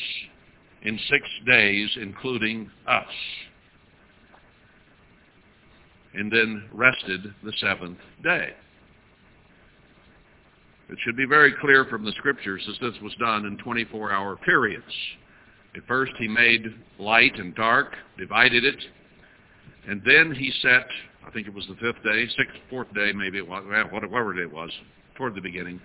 in 0.82 0.98
six 1.08 1.24
days, 1.46 1.88
including 2.02 2.68
us. 2.88 3.04
And 6.14 6.32
then 6.32 6.68
rested 6.72 7.32
the 7.44 7.52
seventh 7.60 7.98
day. 8.24 8.54
It 10.90 10.98
should 11.04 11.16
be 11.16 11.24
very 11.24 11.52
clear 11.60 11.84
from 11.84 12.04
the 12.04 12.12
scriptures 12.12 12.66
that 12.66 12.84
this 12.84 13.00
was 13.00 13.14
done 13.20 13.46
in 13.46 13.56
24-hour 13.58 14.36
periods. 14.44 14.84
At 15.76 15.86
first 15.86 16.12
he 16.18 16.26
made 16.26 16.64
light 16.98 17.38
and 17.38 17.54
dark, 17.54 17.94
divided 18.18 18.64
it, 18.64 18.82
and 19.86 20.02
then 20.04 20.34
he 20.34 20.52
set, 20.60 20.86
I 21.24 21.30
think 21.30 21.46
it 21.46 21.54
was 21.54 21.66
the 21.68 21.76
fifth 21.76 22.02
day, 22.02 22.26
sixth, 22.36 22.56
fourth 22.68 22.92
day 22.92 23.12
maybe 23.12 23.38
it 23.38 23.46
was, 23.46 23.64
whatever 23.92 24.34
day 24.34 24.42
it 24.42 24.52
was, 24.52 24.70
toward 25.14 25.36
the 25.36 25.40
beginning. 25.40 25.80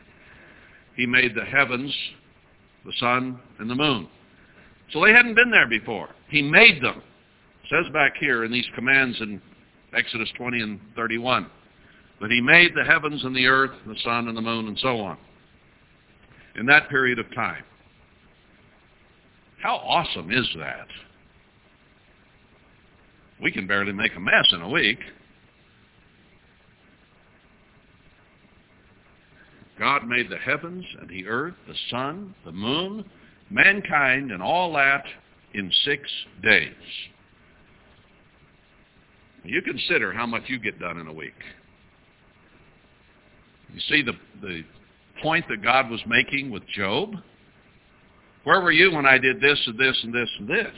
He 0.95 1.05
made 1.05 1.35
the 1.35 1.45
heavens, 1.45 1.93
the 2.83 2.93
sun, 2.99 3.39
and 3.59 3.69
the 3.69 3.75
moon. 3.75 4.07
So 4.91 5.03
they 5.03 5.11
hadn't 5.11 5.35
been 5.35 5.51
there 5.51 5.67
before. 5.67 6.09
He 6.29 6.41
made 6.41 6.81
them. 6.81 7.03
It 7.63 7.69
says 7.69 7.91
back 7.93 8.13
here 8.19 8.43
in 8.43 8.51
these 8.51 8.67
commands 8.73 9.21
in 9.21 9.39
Exodus 9.93 10.29
20 10.37 10.61
and 10.61 10.79
31. 10.95 11.47
But 12.19 12.31
he 12.31 12.41
made 12.41 12.73
the 12.75 12.83
heavens 12.83 13.23
and 13.23 13.35
the 13.35 13.47
earth, 13.47 13.71
the 13.85 13.97
sun 14.03 14.27
and 14.27 14.37
the 14.37 14.41
moon, 14.41 14.67
and 14.67 14.79
so 14.79 14.99
on. 14.99 15.17
In 16.55 16.65
that 16.67 16.89
period 16.89 17.19
of 17.19 17.33
time. 17.35 17.63
How 19.61 19.75
awesome 19.77 20.31
is 20.31 20.47
that? 20.57 20.87
We 23.41 23.51
can 23.51 23.67
barely 23.67 23.91
make 23.91 24.15
a 24.15 24.19
mess 24.19 24.45
in 24.53 24.61
a 24.61 24.69
week. 24.69 24.99
God 29.77 30.07
made 30.07 30.29
the 30.29 30.37
heavens 30.37 30.85
and 31.01 31.09
the 31.09 31.27
earth, 31.27 31.55
the 31.67 31.75
sun, 31.89 32.33
the 32.45 32.51
moon, 32.51 33.03
mankind, 33.49 34.31
and 34.31 34.41
all 34.41 34.71
that 34.73 35.03
in 35.53 35.69
six 35.83 36.09
days. 36.41 36.71
You 39.43 39.61
consider 39.61 40.13
how 40.13 40.25
much 40.25 40.43
you 40.47 40.59
get 40.59 40.79
done 40.79 40.97
in 40.97 41.07
a 41.07 41.13
week. 41.13 41.33
You 43.75 43.81
see 43.89 44.01
the, 44.01 44.13
the 44.41 44.63
point 45.21 45.45
that 45.49 45.61
God 45.61 45.89
was 45.89 45.99
making 46.07 46.49
with 46.49 46.65
Job? 46.69 47.13
Where 48.45 48.61
were 48.61 48.71
you 48.71 48.93
when 48.93 49.05
I 49.05 49.17
did 49.17 49.41
this 49.41 49.61
and 49.67 49.77
this 49.77 49.99
and 50.01 50.13
this 50.13 50.29
and 50.39 50.47
this? 50.47 50.73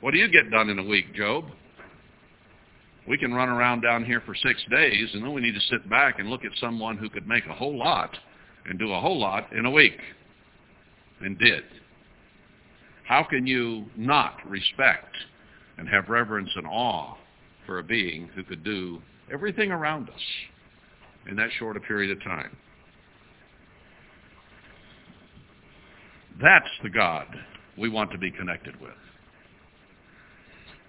What 0.00 0.12
do 0.12 0.18
you 0.18 0.28
get 0.28 0.52
done 0.52 0.70
in 0.70 0.78
a 0.78 0.84
week, 0.84 1.12
Job? 1.16 1.46
We 3.08 3.18
can 3.18 3.34
run 3.34 3.48
around 3.48 3.80
down 3.80 4.04
here 4.04 4.22
for 4.24 4.36
six 4.36 4.64
days, 4.70 5.10
and 5.14 5.24
then 5.24 5.32
we 5.32 5.40
need 5.40 5.54
to 5.54 5.60
sit 5.68 5.90
back 5.90 6.20
and 6.20 6.30
look 6.30 6.44
at 6.44 6.52
someone 6.60 6.96
who 6.96 7.10
could 7.10 7.26
make 7.26 7.46
a 7.46 7.54
whole 7.54 7.76
lot 7.76 8.16
and 8.66 8.78
do 8.78 8.92
a 8.92 9.00
whole 9.00 9.18
lot 9.18 9.52
in 9.52 9.66
a 9.66 9.70
week, 9.70 9.98
and 11.22 11.36
did. 11.40 11.64
How 13.04 13.24
can 13.24 13.48
you 13.48 13.86
not 13.96 14.48
respect 14.48 15.16
and 15.76 15.88
have 15.88 16.08
reverence 16.08 16.50
and 16.54 16.68
awe 16.68 17.16
for 17.64 17.80
a 17.80 17.82
being 17.82 18.28
who 18.36 18.44
could 18.44 18.62
do 18.62 19.02
everything 19.32 19.72
around 19.72 20.08
us? 20.08 20.22
In 21.28 21.36
that 21.36 21.50
short 21.58 21.76
a 21.76 21.80
period 21.80 22.10
of 22.10 22.22
time. 22.22 22.56
That's 26.40 26.68
the 26.82 26.90
God 26.90 27.26
we 27.78 27.88
want 27.88 28.10
to 28.12 28.18
be 28.18 28.30
connected 28.30 28.80
with. 28.80 28.90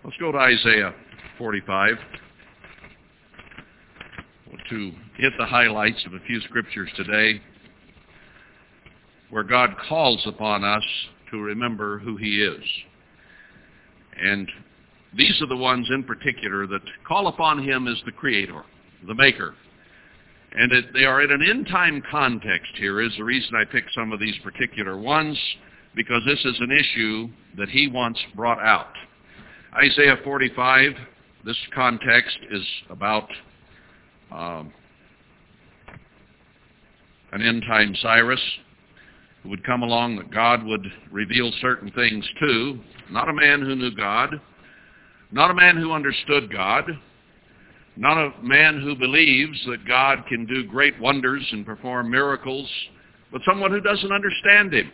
Let's 0.03 0.17
go 0.17 0.31
to 0.31 0.37
Isaiah 0.37 0.93
45 1.37 1.95
to 4.69 4.91
hit 5.17 5.33
the 5.37 5.45
highlights 5.45 6.03
of 6.05 6.13
a 6.13 6.19
few 6.21 6.41
scriptures 6.41 6.89
today 6.95 7.41
where 9.29 9.43
God 9.43 9.75
calls 9.87 10.21
upon 10.25 10.63
us 10.63 10.83
to 11.31 11.41
remember 11.41 11.99
who 11.99 12.17
he 12.17 12.41
is. 12.41 12.63
And 14.21 14.49
these 15.15 15.41
are 15.41 15.47
the 15.47 15.57
ones 15.57 15.87
in 15.93 16.03
particular 16.03 16.67
that 16.67 16.81
call 17.07 17.27
upon 17.27 17.63
him 17.63 17.87
as 17.87 17.97
the 18.05 18.11
creator, 18.11 18.63
the 19.05 19.15
maker, 19.15 19.55
and 20.53 20.71
it, 20.71 20.85
they 20.93 21.05
are 21.05 21.21
in 21.21 21.31
an 21.31 21.41
end-time 21.41 22.01
context 22.09 22.71
here 22.75 23.01
is 23.01 23.11
the 23.17 23.23
reason 23.23 23.55
I 23.55 23.65
picked 23.65 23.93
some 23.93 24.11
of 24.11 24.19
these 24.19 24.35
particular 24.43 24.97
ones, 24.97 25.37
because 25.95 26.21
this 26.25 26.39
is 26.45 26.59
an 26.59 26.71
issue 26.71 27.29
that 27.57 27.69
he 27.69 27.87
wants 27.87 28.19
brought 28.35 28.59
out. 28.59 28.93
Isaiah 29.75 30.17
45, 30.23 30.93
this 31.45 31.57
context 31.73 32.37
is 32.51 32.63
about 32.89 33.29
um, 34.31 34.73
an 37.31 37.41
end-time 37.41 37.95
Cyrus 38.01 38.41
who 39.43 39.49
would 39.49 39.65
come 39.65 39.83
along 39.83 40.17
that 40.17 40.31
God 40.31 40.63
would 40.63 40.85
reveal 41.11 41.51
certain 41.61 41.91
things 41.91 42.25
to. 42.39 42.79
Not 43.11 43.29
a 43.29 43.33
man 43.33 43.61
who 43.61 43.75
knew 43.75 43.91
God, 43.95 44.39
not 45.31 45.51
a 45.51 45.53
man 45.53 45.77
who 45.77 45.91
understood 45.91 46.51
God, 46.51 46.85
not 47.97 48.17
a 48.17 48.33
man 48.43 48.81
who 48.81 48.95
believes 48.95 49.57
that 49.65 49.87
God 49.87 50.23
can 50.27 50.45
do 50.45 50.63
great 50.63 50.99
wonders 50.99 51.45
and 51.51 51.65
perform 51.65 52.11
miracles, 52.11 52.69
but 53.31 53.41
someone 53.45 53.71
who 53.71 53.81
doesn't 53.81 54.11
understand 54.11 54.73
him, 54.73 54.91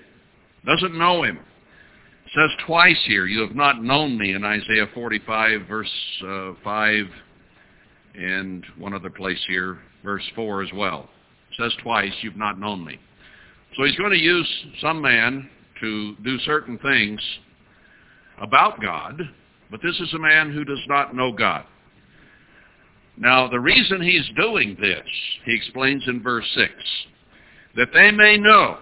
doesn't 0.65 0.97
know 0.97 1.23
him. 1.23 1.37
It 1.37 2.31
says 2.33 2.49
twice 2.65 2.99
here, 3.05 3.25
you 3.25 3.41
have 3.41 3.55
not 3.55 3.83
known 3.83 4.17
me 4.17 4.33
in 4.33 4.43
Isaiah 4.43 4.87
45, 4.93 5.67
verse 5.67 5.91
uh, 6.25 6.53
5, 6.63 7.05
and 8.15 8.65
one 8.77 8.93
other 8.93 9.09
place 9.09 9.43
here, 9.47 9.79
verse 10.03 10.23
4 10.35 10.63
as 10.63 10.69
well. 10.73 11.09
It 11.51 11.61
says 11.61 11.73
twice, 11.83 12.13
you've 12.21 12.37
not 12.37 12.59
known 12.59 12.85
me. 12.85 12.99
So 13.75 13.83
he's 13.83 13.97
going 13.97 14.11
to 14.11 14.17
use 14.17 14.49
some 14.81 15.01
man 15.01 15.49
to 15.81 16.15
do 16.23 16.39
certain 16.39 16.77
things 16.79 17.19
about 18.41 18.81
God, 18.81 19.21
but 19.69 19.81
this 19.83 19.99
is 19.99 20.13
a 20.13 20.19
man 20.19 20.51
who 20.53 20.63
does 20.63 20.83
not 20.87 21.15
know 21.15 21.31
God. 21.31 21.65
Now, 23.17 23.47
the 23.47 23.59
reason 23.59 24.01
he's 24.01 24.29
doing 24.35 24.75
this, 24.79 25.07
he 25.45 25.53
explains 25.53 26.03
in 26.07 26.21
verse 26.23 26.49
6, 26.55 26.71
that 27.75 27.89
they 27.93 28.11
may 28.11 28.37
know 28.37 28.77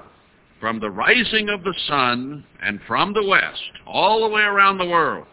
from 0.59 0.79
the 0.79 0.89
rising 0.89 1.49
of 1.49 1.63
the 1.63 1.75
sun 1.87 2.45
and 2.61 2.79
from 2.87 3.13
the 3.13 3.25
west, 3.25 3.61
all 3.85 4.21
the 4.21 4.33
way 4.33 4.41
around 4.41 4.77
the 4.77 4.85
world, 4.85 5.27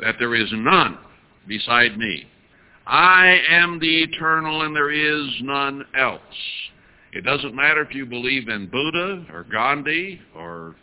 that 0.00 0.16
there 0.18 0.34
is 0.34 0.48
none 0.52 0.98
beside 1.48 1.96
me. 1.96 2.26
I 2.86 3.40
am 3.48 3.78
the 3.80 4.02
eternal 4.02 4.62
and 4.62 4.76
there 4.76 4.90
is 4.90 5.28
none 5.42 5.84
else. 5.98 6.20
It 7.12 7.24
doesn't 7.24 7.54
matter 7.54 7.80
if 7.80 7.94
you 7.94 8.04
believe 8.06 8.48
in 8.48 8.68
Buddha 8.68 9.26
or 9.32 9.44
Gandhi 9.44 10.20
or 10.36 10.76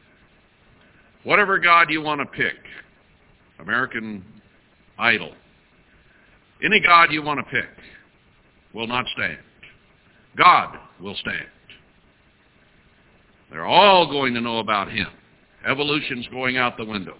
whatever 1.23 1.59
God 1.59 1.89
you 1.89 2.01
want 2.01 2.21
to 2.21 2.25
pick. 2.25 2.55
American 3.59 4.25
Idol. 4.97 5.33
Any 6.63 6.79
God 6.79 7.11
you 7.11 7.23
want 7.23 7.39
to 7.39 7.51
pick 7.51 7.69
will 8.73 8.87
not 8.87 9.05
stand. 9.13 9.39
God 10.37 10.77
will 10.99 11.15
stand. 11.15 11.47
They're 13.49 13.65
all 13.65 14.09
going 14.09 14.33
to 14.33 14.41
know 14.41 14.59
about 14.59 14.91
him. 14.91 15.07
Evolution's 15.67 16.27
going 16.27 16.57
out 16.57 16.77
the 16.77 16.85
window. 16.85 17.17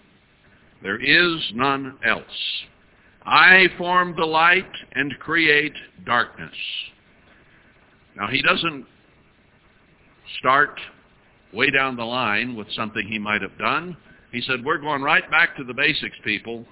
There 0.82 1.00
is 1.00 1.52
none 1.54 1.98
else. 2.06 2.24
I 3.26 3.68
form 3.78 4.16
the 4.18 4.26
light 4.26 4.72
and 4.94 5.14
create 5.20 5.74
darkness. 6.06 6.56
Now 8.16 8.28
he 8.28 8.42
doesn't 8.42 8.86
start 10.40 10.80
way 11.54 11.70
down 11.70 11.98
the 11.98 12.06
line 12.06 12.56
with 12.56 12.68
something 12.72 13.06
he 13.08 13.20
might 13.20 13.42
have 13.42 13.58
done. 13.58 13.96
He 14.32 14.42
said, 14.42 14.64
we're 14.64 14.78
going 14.78 15.02
right 15.02 15.30
back 15.30 15.56
to 15.58 15.64
the 15.64 15.74
basics, 15.74 16.16
people. 16.24 16.66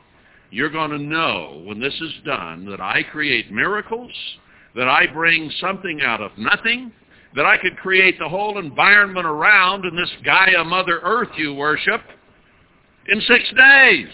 You're 0.52 0.70
going 0.70 0.92
to 0.92 0.98
know 0.98 1.62
when 1.66 1.80
this 1.80 1.94
is 1.94 2.14
done 2.26 2.66
that 2.70 2.82
I 2.82 3.04
create 3.04 3.52
miracles, 3.52 4.12
that 4.76 4.88
I 4.88 5.08
bring 5.08 5.52
something 5.62 6.02
out 6.02 6.22
of 6.22 6.32
nothing, 6.38 6.92
that 7.36 7.46
I 7.46 7.58
could 7.58 7.78
create 7.78 8.18
the 8.18 8.30
whole 8.30 8.58
environment 8.58 9.28
around 9.28 9.86
in 9.86 9.96
this 9.96 10.12
Gaia 10.26 10.64
Mother 10.64 11.00
Earth 11.04 11.30
you 11.38 11.54
worship 11.54 12.02
in 13.08 13.22
six 13.22 13.44
days. 13.56 14.08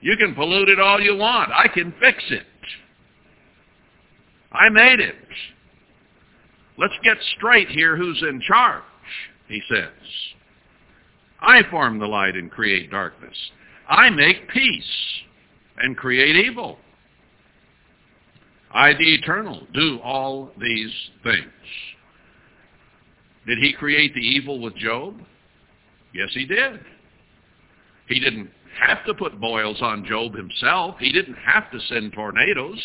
You 0.00 0.16
can 0.16 0.34
pollute 0.34 0.68
it 0.68 0.80
all 0.80 1.00
you 1.00 1.16
want. 1.16 1.50
I 1.52 1.68
can 1.68 1.94
fix 2.00 2.18
it. 2.30 2.46
I 4.52 4.68
made 4.68 4.98
it. 4.98 5.14
Let's 6.76 6.94
get 7.04 7.18
straight 7.36 7.68
here 7.68 7.96
who's 7.96 8.22
in 8.22 8.40
charge, 8.40 8.82
he 9.48 9.60
says. 9.68 9.90
I 11.40 11.62
form 11.70 11.98
the 11.98 12.06
light 12.06 12.34
and 12.34 12.50
create 12.50 12.90
darkness. 12.90 13.36
I 13.90 14.08
make 14.08 14.48
peace 14.48 14.84
and 15.78 15.96
create 15.96 16.36
evil. 16.36 16.78
I, 18.72 18.92
the 18.92 19.14
eternal, 19.14 19.66
do 19.74 19.98
all 19.98 20.52
these 20.60 20.92
things. 21.24 21.50
Did 23.48 23.58
he 23.58 23.72
create 23.72 24.14
the 24.14 24.20
evil 24.20 24.60
with 24.60 24.76
Job? 24.76 25.20
Yes, 26.14 26.28
he 26.32 26.46
did. 26.46 26.78
He 28.06 28.20
didn't 28.20 28.50
have 28.86 29.04
to 29.06 29.14
put 29.14 29.40
boils 29.40 29.78
on 29.82 30.06
Job 30.06 30.34
himself. 30.34 30.94
He 31.00 31.10
didn't 31.10 31.34
have 31.34 31.68
to 31.72 31.80
send 31.88 32.12
tornadoes. 32.12 32.80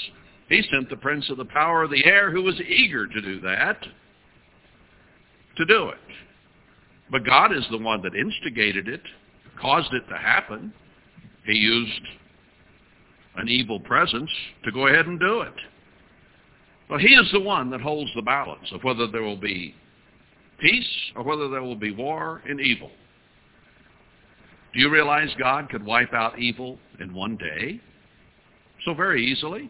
He 0.49 0.63
sent 0.71 0.89
the 0.89 0.97
prince 0.97 1.29
of 1.29 1.37
the 1.37 1.45
power 1.45 1.83
of 1.83 1.91
the 1.91 2.05
air 2.05 2.31
who 2.31 2.41
was 2.41 2.59
eager 2.61 3.05
to 3.05 3.21
do 3.21 3.39
that, 3.41 3.77
to 5.57 5.65
do 5.65 5.89
it. 5.89 5.97
But 7.11 7.25
God 7.25 7.55
is 7.55 7.65
the 7.69 7.77
one 7.77 8.01
that 8.01 8.15
instigated 8.15 8.87
it, 8.87 9.01
caused 9.61 9.93
it 9.93 10.07
to 10.09 10.17
happen. 10.17 10.73
He 11.45 11.53
used 11.53 12.01
an 13.37 13.47
evil 13.47 13.79
presence 13.79 14.29
to 14.63 14.71
go 14.71 14.87
ahead 14.87 15.07
and 15.07 15.19
do 15.19 15.41
it. 15.41 15.53
But 16.89 17.01
he 17.01 17.13
is 17.15 17.29
the 17.31 17.39
one 17.39 17.69
that 17.71 17.81
holds 17.81 18.11
the 18.15 18.21
balance 18.21 18.71
of 18.71 18.83
whether 18.83 19.07
there 19.07 19.23
will 19.23 19.37
be 19.37 19.75
peace 20.59 20.87
or 21.15 21.23
whether 21.23 21.49
there 21.49 21.61
will 21.61 21.75
be 21.75 21.91
war 21.91 22.41
and 22.47 22.59
evil. 22.59 22.91
Do 24.73 24.79
you 24.79 24.89
realize 24.89 25.29
God 25.39 25.69
could 25.69 25.85
wipe 25.85 26.13
out 26.13 26.37
evil 26.39 26.77
in 26.99 27.13
one 27.13 27.37
day? 27.37 27.79
So 28.83 28.93
very 28.93 29.25
easily. 29.25 29.69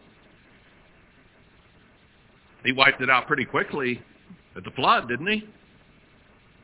He 2.64 2.72
wiped 2.72 3.00
it 3.00 3.08
out 3.08 3.26
pretty 3.26 3.44
quickly 3.44 4.02
at 4.56 4.64
the 4.64 4.72
flood, 4.72 5.08
didn't 5.08 5.28
he? 5.28 5.44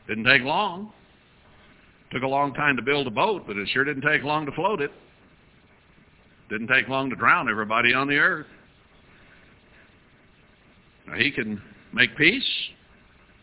Didn't 0.09 0.25
take 0.25 0.43
long. 0.43 0.93
Took 2.11 2.23
a 2.25 2.29
long 2.29 2.53
time 2.53 2.77
to 2.77 2.83
build 2.83 3.07
a 3.07 3.11
boat, 3.11 3.45
but 3.47 3.57
it 3.57 3.69
sure 3.73 3.85
didn't 3.85 4.03
take 4.03 4.23
long 4.23 4.45
to 4.45 4.53
float 4.53 4.81
it. 4.81 4.91
Didn't 6.53 6.69
take 6.69 6.87
long 6.87 7.09
to 7.09 7.17
drown 7.17 7.49
everybody 7.49 7.95
on 7.95 8.09
the 8.09 8.19
earth. 8.19 8.45
Now, 11.07 11.15
he 11.15 11.31
can 11.31 11.63
make 11.95 12.15
peace, 12.15 12.47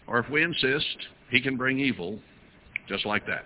or 0.05 0.19
if 0.19 0.29
we 0.29 0.43
insist, 0.43 0.95
he 1.31 1.41
can 1.41 1.57
bring 1.57 1.79
evil 1.79 2.19
just 2.87 3.07
like 3.07 3.25
that. 3.25 3.45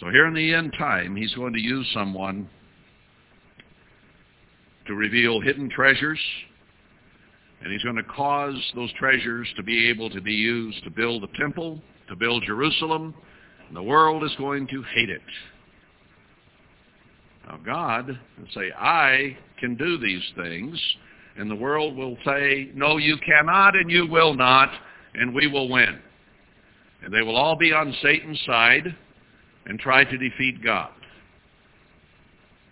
So 0.00 0.10
here 0.10 0.26
in 0.26 0.34
the 0.34 0.52
end 0.52 0.74
time, 0.76 1.14
he's 1.14 1.32
going 1.34 1.52
to 1.52 1.60
use 1.60 1.88
someone 1.94 2.50
to 4.88 4.94
reveal 4.94 5.40
hidden 5.40 5.70
treasures, 5.70 6.18
and 7.62 7.72
he's 7.72 7.84
going 7.84 7.94
to 7.94 8.02
cause 8.02 8.56
those 8.74 8.92
treasures 8.94 9.46
to 9.54 9.62
be 9.62 9.88
able 9.88 10.10
to 10.10 10.20
be 10.20 10.34
used 10.34 10.82
to 10.82 10.90
build 10.90 11.22
the 11.22 11.38
temple, 11.38 11.80
to 12.08 12.16
build 12.16 12.42
Jerusalem, 12.44 13.14
and 13.68 13.76
the 13.76 13.82
world 13.84 14.24
is 14.24 14.34
going 14.36 14.66
to 14.66 14.82
hate 14.94 15.10
it. 15.10 15.22
Now 17.46 17.58
God 17.64 18.06
will 18.08 18.48
say, 18.54 18.72
I 18.76 19.36
can 19.58 19.76
do 19.76 19.98
these 19.98 20.22
things, 20.36 20.80
and 21.36 21.50
the 21.50 21.56
world 21.56 21.96
will 21.96 22.16
say, 22.24 22.70
no, 22.74 22.96
you 22.98 23.16
cannot 23.18 23.76
and 23.76 23.90
you 23.90 24.06
will 24.06 24.34
not, 24.34 24.70
and 25.14 25.34
we 25.34 25.46
will 25.46 25.68
win. 25.68 25.98
And 27.02 27.12
they 27.12 27.22
will 27.22 27.36
all 27.36 27.56
be 27.56 27.72
on 27.72 27.94
Satan's 28.02 28.40
side, 28.46 28.94
and 29.66 29.78
try 29.78 30.04
to 30.04 30.18
defeat 30.18 30.62
God. 30.62 30.90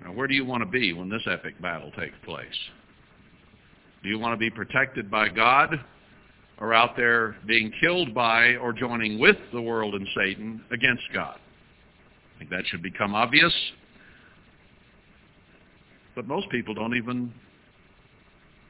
Now, 0.02 0.12
where 0.12 0.26
do 0.26 0.34
you 0.34 0.44
want 0.44 0.62
to 0.62 0.68
be 0.68 0.92
when 0.92 1.08
this 1.08 1.22
epic 1.30 1.60
battle 1.60 1.90
takes 1.92 2.16
place? 2.24 2.46
Do 4.02 4.08
you 4.08 4.18
want 4.18 4.32
to 4.32 4.38
be 4.38 4.50
protected 4.50 5.10
by 5.10 5.28
God 5.28 5.78
or 6.58 6.72
out 6.72 6.96
there 6.96 7.36
being 7.46 7.72
killed 7.80 8.14
by 8.14 8.56
or 8.56 8.72
joining 8.72 9.18
with 9.18 9.36
the 9.52 9.60
world 9.60 9.94
and 9.94 10.06
Satan 10.16 10.62
against 10.72 11.02
God? 11.12 11.38
I 12.34 12.38
think 12.38 12.50
that 12.50 12.64
should 12.66 12.82
become 12.82 13.14
obvious. 13.14 13.52
But 16.20 16.28
most 16.28 16.50
people 16.50 16.74
don't 16.74 16.94
even 16.94 17.32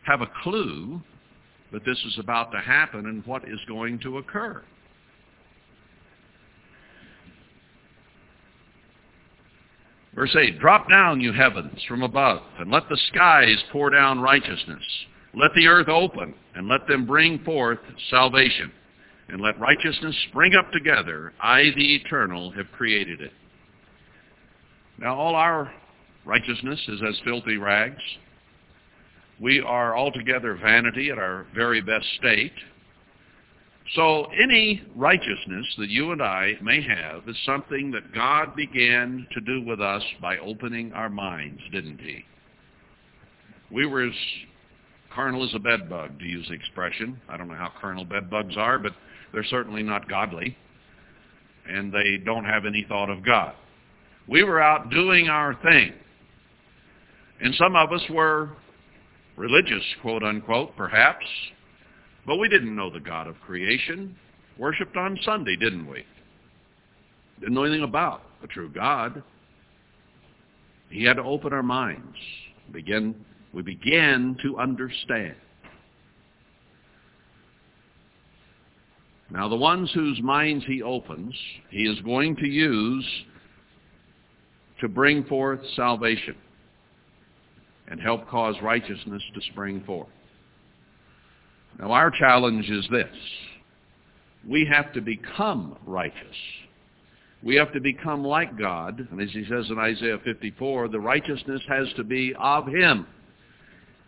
have 0.05 0.21
a 0.21 0.31
clue 0.45 1.03
that 1.73 1.85
this 1.85 1.99
is 2.07 2.17
about 2.21 2.53
to 2.53 2.61
happen 2.61 3.07
and 3.07 3.27
what 3.27 3.43
is 3.43 3.59
going 3.67 3.99
to 4.05 4.19
occur. 4.19 4.63
Verse 10.15 10.37
8, 10.39 10.61
Drop 10.61 10.89
down, 10.89 11.21
you 11.21 11.33
heavens, 11.33 11.83
from 11.89 12.05
above, 12.05 12.43
and 12.61 12.71
let 12.71 12.89
the 12.89 12.99
skies 13.09 13.59
pour 13.73 13.91
down 13.91 14.21
righteousness. 14.21 14.85
Let 15.35 15.51
the 15.57 15.67
earth 15.67 15.89
open, 15.89 16.35
and 16.55 16.69
let 16.69 16.87
them 16.87 17.05
bring 17.05 17.41
forth 17.41 17.81
salvation. 18.11 18.71
And 19.29 19.41
let 19.41 19.59
righteousness 19.59 20.15
spring 20.29 20.55
up 20.55 20.71
together. 20.71 21.33
I, 21.43 21.65
the 21.75 21.97
Eternal, 21.97 22.53
have 22.53 22.71
created 22.71 23.21
it. 23.21 23.33
Now 25.01 25.17
all 25.17 25.35
our 25.35 25.73
righteousness 26.31 26.79
is 26.87 27.01
as 27.09 27.19
filthy 27.25 27.57
rags. 27.57 28.01
We 29.41 29.61
are 29.61 29.99
altogether 29.99 30.55
vanity 30.55 31.11
at 31.11 31.19
our 31.19 31.45
very 31.57 31.81
best 31.81 32.07
state. 32.19 32.53
So 33.97 34.27
any 34.41 34.81
righteousness 34.95 35.67
that 35.79 35.89
you 35.89 36.13
and 36.13 36.23
I 36.23 36.53
may 36.63 36.81
have 36.83 37.29
is 37.29 37.37
something 37.45 37.91
that 37.91 38.15
God 38.15 38.55
began 38.55 39.27
to 39.33 39.41
do 39.41 39.67
with 39.67 39.81
us 39.81 40.05
by 40.23 40.39
opening 40.39 40.93
our 40.93 41.11
minds, 41.11 41.61
didn't 41.73 42.01
he? 42.01 42.25
We 43.73 43.87
were 43.87 44.03
as 44.03 44.15
carnal 45.13 45.43
as 45.43 45.53
a 45.55 45.59
bedbug, 45.59 46.21
to 46.21 46.25
use 46.25 46.47
the 46.47 46.55
expression. 46.55 47.21
I 47.29 47.39
don't 47.39 47.49
know 47.49 47.55
how 47.55 47.73
carnal 47.81 48.05
bedbugs 48.05 48.57
are, 48.57 48.79
but 48.79 48.93
they're 49.33 49.43
certainly 49.43 49.83
not 49.83 50.09
godly. 50.09 50.57
And 51.69 51.93
they 51.93 52.19
don't 52.25 52.45
have 52.45 52.67
any 52.67 52.87
thought 52.89 53.11
of 53.11 53.25
God. 53.25 53.55
We 54.29 54.45
were 54.45 54.63
out 54.63 54.91
doing 54.91 55.29
our 55.29 55.55
thing. 55.55 55.95
And 57.43 57.55
some 57.55 57.75
of 57.75 57.93
us 57.93 58.03
were 58.11 58.51
religious, 59.37 59.83
quote 60.03 60.23
unquote, 60.23 60.77
perhaps, 60.77 61.25
but 62.27 62.37
we 62.37 62.49
didn't 62.49 62.77
know 62.77 62.91
the 62.91 63.01
God 63.01 63.27
of 63.27 63.41
creation. 63.41 64.15
Worshipped 64.59 64.97
on 64.97 65.19
Sunday, 65.25 65.57
didn't 65.57 65.87
we? 65.87 66.05
Didn't 67.41 67.55
know 67.55 67.65
anything 67.65 67.83
about 67.83 68.23
the 68.43 68.47
true 68.47 68.69
God. 68.69 69.23
He 70.91 71.03
had 71.05 71.17
to 71.17 71.23
open 71.23 71.53
our 71.53 71.63
minds. 71.63 72.17
Begin, 72.73 73.15
we 73.55 73.63
began 73.63 74.37
to 74.43 74.59
understand. 74.59 75.35
Now 79.31 79.49
the 79.49 79.57
ones 79.57 79.91
whose 79.95 80.21
minds 80.21 80.65
he 80.67 80.83
opens, 80.83 81.35
he 81.71 81.85
is 81.85 81.99
going 82.01 82.37
to 82.37 82.47
use 82.47 83.07
to 84.81 84.89
bring 84.89 85.25
forth 85.25 85.61
salvation 85.75 86.35
and 87.91 88.01
help 88.01 88.29
cause 88.29 88.55
righteousness 88.63 89.23
to 89.35 89.41
spring 89.53 89.83
forth. 89.85 90.09
Now 91.79 91.93
our 91.93 92.11
challenge 92.11 92.69
is 92.71 92.87
this. 92.91 93.09
We 94.49 94.67
have 94.73 94.93
to 94.95 95.01
become 95.01 95.77
righteous. 95.87 96.37
We 97.43 97.57
have 97.57 97.73
to 97.73 97.81
become 97.81 98.25
like 98.25 98.59
God. 98.59 99.07
And 99.11 99.21
as 99.21 99.31
he 99.33 99.45
says 99.49 99.67
in 99.71 99.79
Isaiah 99.79 100.19
54, 100.25 100.89
the 100.89 101.01
righteousness 101.01 101.63
has 101.69 101.89
to 101.97 102.05
be 102.05 102.35
of 102.39 102.67
him. 102.67 103.07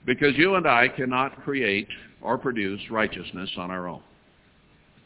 Because 0.04 0.36
you 0.36 0.54
and 0.56 0.66
I 0.66 0.88
cannot 0.88 1.42
create 1.42 1.88
or 2.20 2.38
produce 2.38 2.80
righteousness 2.90 3.50
on 3.56 3.70
our 3.70 3.88
own. 3.88 4.02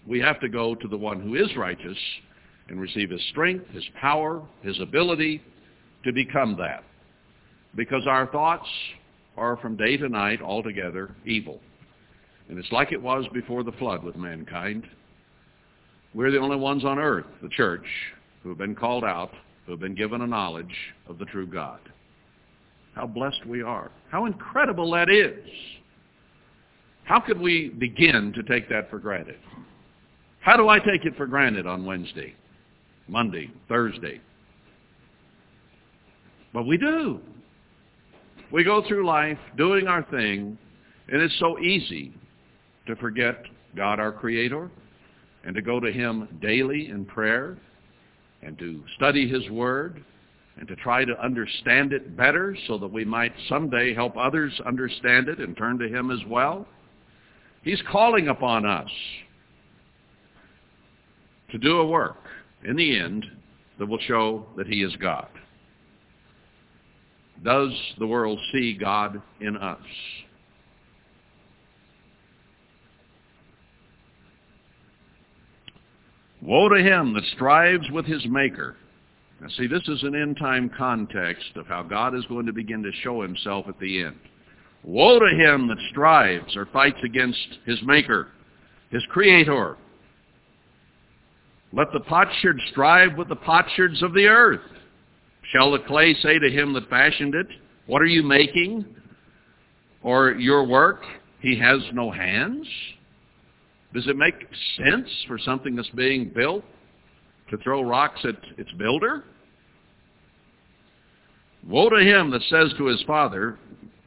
We 0.07 0.21
have 0.21 0.41
to 0.41 0.49
go 0.49 0.75
to 0.75 0.89
the 0.89 0.97
one 0.97 1.21
who 1.21 1.35
is 1.35 1.57
righteous 1.57 1.99
and 2.69 2.81
receive 2.81 3.11
his 3.11 3.23
strength, 3.31 3.69
his 3.71 3.85
power, 4.01 4.43
his 4.63 4.79
ability 4.81 5.43
to 6.05 6.13
become 6.13 6.57
that. 6.59 6.85
Because 7.77 8.07
our 8.07 8.27
thoughts 8.27 8.69
are 9.37 9.57
from 9.59 9.77
day 9.77 9.97
to 9.97 10.09
night 10.09 10.41
altogether 10.41 11.15
evil. 11.25 11.61
And 12.49 12.59
it's 12.59 12.73
like 12.73 12.93
it 12.93 13.03
was 13.03 13.27
before 13.33 13.63
the 13.63 13.73
flood 13.73 14.03
with 14.03 14.17
mankind. 14.17 14.85
We're 16.15 16.31
the 16.31 16.39
only 16.39 16.57
ones 16.57 16.85
on 16.85 16.99
earth, 16.99 17.27
the 17.43 17.49
church, 17.51 17.85
who 18.43 18.49
have 18.49 18.59
been 18.59 18.75
called 18.75 19.05
out, 19.05 19.33
who 19.67 19.73
have 19.73 19.81
been 19.81 19.95
given 19.95 20.23
a 20.23 20.27
knowledge 20.27 20.75
of 21.09 21.19
the 21.19 21.27
true 21.27 21.47
God. 21.47 21.81
How 22.95 23.07
blessed 23.07 23.45
we 23.47 23.63
are. 23.63 23.91
How 24.11 24.25
incredible 24.25 24.91
that 24.93 25.11
is. 25.11 25.45
How 27.05 27.21
could 27.21 27.39
we 27.39 27.69
begin 27.69 28.33
to 28.35 28.43
take 28.43 28.69
that 28.71 28.89
for 28.89 28.99
granted? 28.99 29.37
How 30.41 30.57
do 30.57 30.69
I 30.69 30.79
take 30.79 31.05
it 31.05 31.17
for 31.17 31.27
granted 31.27 31.67
on 31.67 31.85
Wednesday, 31.85 32.35
Monday, 33.09 33.51
Thursday? 33.69 34.21
But 36.55 36.67
we 36.67 36.79
do. 36.79 37.21
We 38.53 38.63
go 38.63 38.83
through 38.87 39.07
life 39.07 39.39
doing 39.57 39.89
our 39.89 40.05
thing, 40.05 40.57
and 41.09 41.21
it's 41.21 41.37
so 41.41 41.59
easy 41.59 42.13
to 42.87 42.95
forget 42.97 43.43
God 43.75 43.99
our 43.99 44.13
Creator 44.13 44.71
and 45.45 45.55
to 45.55 45.63
go 45.63 45.81
to 45.81 45.91
Him 45.91 46.39
daily 46.41 46.89
in 46.89 47.05
prayer 47.05 47.59
and 48.43 48.57
to 48.59 48.83
study 48.97 49.29
His 49.29 49.51
Word 49.51 50.05
and 50.59 50.69
to 50.69 50.77
try 50.77 51.05
to 51.05 51.23
understand 51.23 51.93
it 51.93 52.17
better 52.17 52.57
so 52.67 52.79
that 52.79 52.87
we 52.91 53.05
might 53.05 53.33
someday 53.49 53.93
help 53.95 54.17
others 54.17 54.59
understand 54.65 55.29
it 55.29 55.39
and 55.39 55.57
turn 55.57 55.79
to 55.79 55.89
Him 55.89 56.11
as 56.11 56.21
well. 56.29 56.67
He's 57.63 57.83
calling 57.91 58.29
upon 58.29 58.65
us 58.65 58.91
to 61.51 61.59
do 61.59 61.81
a 61.81 61.87
work 61.87 62.23
in 62.65 62.77
the 62.77 62.99
end 62.99 63.27
that 63.79 63.87
will 63.87 63.99
show 64.07 64.47
that 64.57 64.69
He 64.69 64.83
is 64.83 64.95
God. 64.97 65.29
Does 67.45 67.71
the 67.99 68.07
world 68.07 68.39
see 68.53 68.75
God 68.75 69.21
in 69.41 69.57
us? 69.57 69.79
Woe 76.43 76.69
to 76.69 76.77
him 76.77 77.13
that 77.15 77.25
strives 77.35 77.91
with 77.91 78.07
his 78.07 78.25
maker. 78.27 78.77
Now 79.41 79.49
see, 79.49 79.67
this 79.67 79.87
is 79.89 80.03
an 80.03 80.15
end-time 80.15 80.71
context 80.77 81.57
of 81.57 81.67
how 81.67 81.83
God 81.83 82.15
is 82.15 82.25
going 82.27 82.47
to 82.47 82.53
begin 82.53 82.83
to 82.83 82.93
show 83.03 83.21
himself 83.23 83.67
at 83.69 83.79
the 83.81 84.05
end. 84.05 84.17
Woe 84.85 85.19
to 85.19 85.35
him 85.35 85.67
that 85.69 85.79
strives 85.91 86.57
or 86.57 86.67
fights 86.67 87.01
against 87.05 87.59
his 87.65 87.83
maker, 87.83 88.29
his 88.91 89.05
creator. 89.11 89.77
Let 91.73 91.89
the 91.93 92.01
potsherd 92.01 92.61
strive 92.71 93.17
with 93.19 93.29
the 93.29 93.37
potsherds 93.37 94.03
of 94.03 94.15
the 94.15 94.27
earth. 94.27 94.61
Shall 95.53 95.71
the 95.71 95.79
clay 95.81 96.15
say 96.23 96.39
to 96.39 96.51
him 96.51 96.73
that 96.73 96.89
fashioned 96.89 97.35
it, 97.35 97.47
What 97.87 98.03
are 98.03 98.07
you 98.07 98.23
making? 98.23 98.85
Or 100.03 100.33
your 100.33 100.65
work, 100.65 101.03
he 101.41 101.59
has 101.59 101.81
no 101.93 102.11
hands? 102.11 102.67
Does 103.95 104.07
it 104.09 104.17
make 104.17 104.35
sense 104.77 105.09
for 105.27 105.39
something 105.39 105.75
that's 105.75 105.89
being 105.91 106.31
built 106.35 106.65
to 107.51 107.57
throw 107.59 107.83
rocks 107.83 108.21
at 108.25 108.37
its 108.59 108.71
builder? 108.73 109.25
Woe 111.69 111.89
to 111.89 112.01
him 112.01 112.31
that 112.31 112.43
says 112.43 112.73
to 112.79 112.87
his 112.87 113.03
father, 113.07 113.59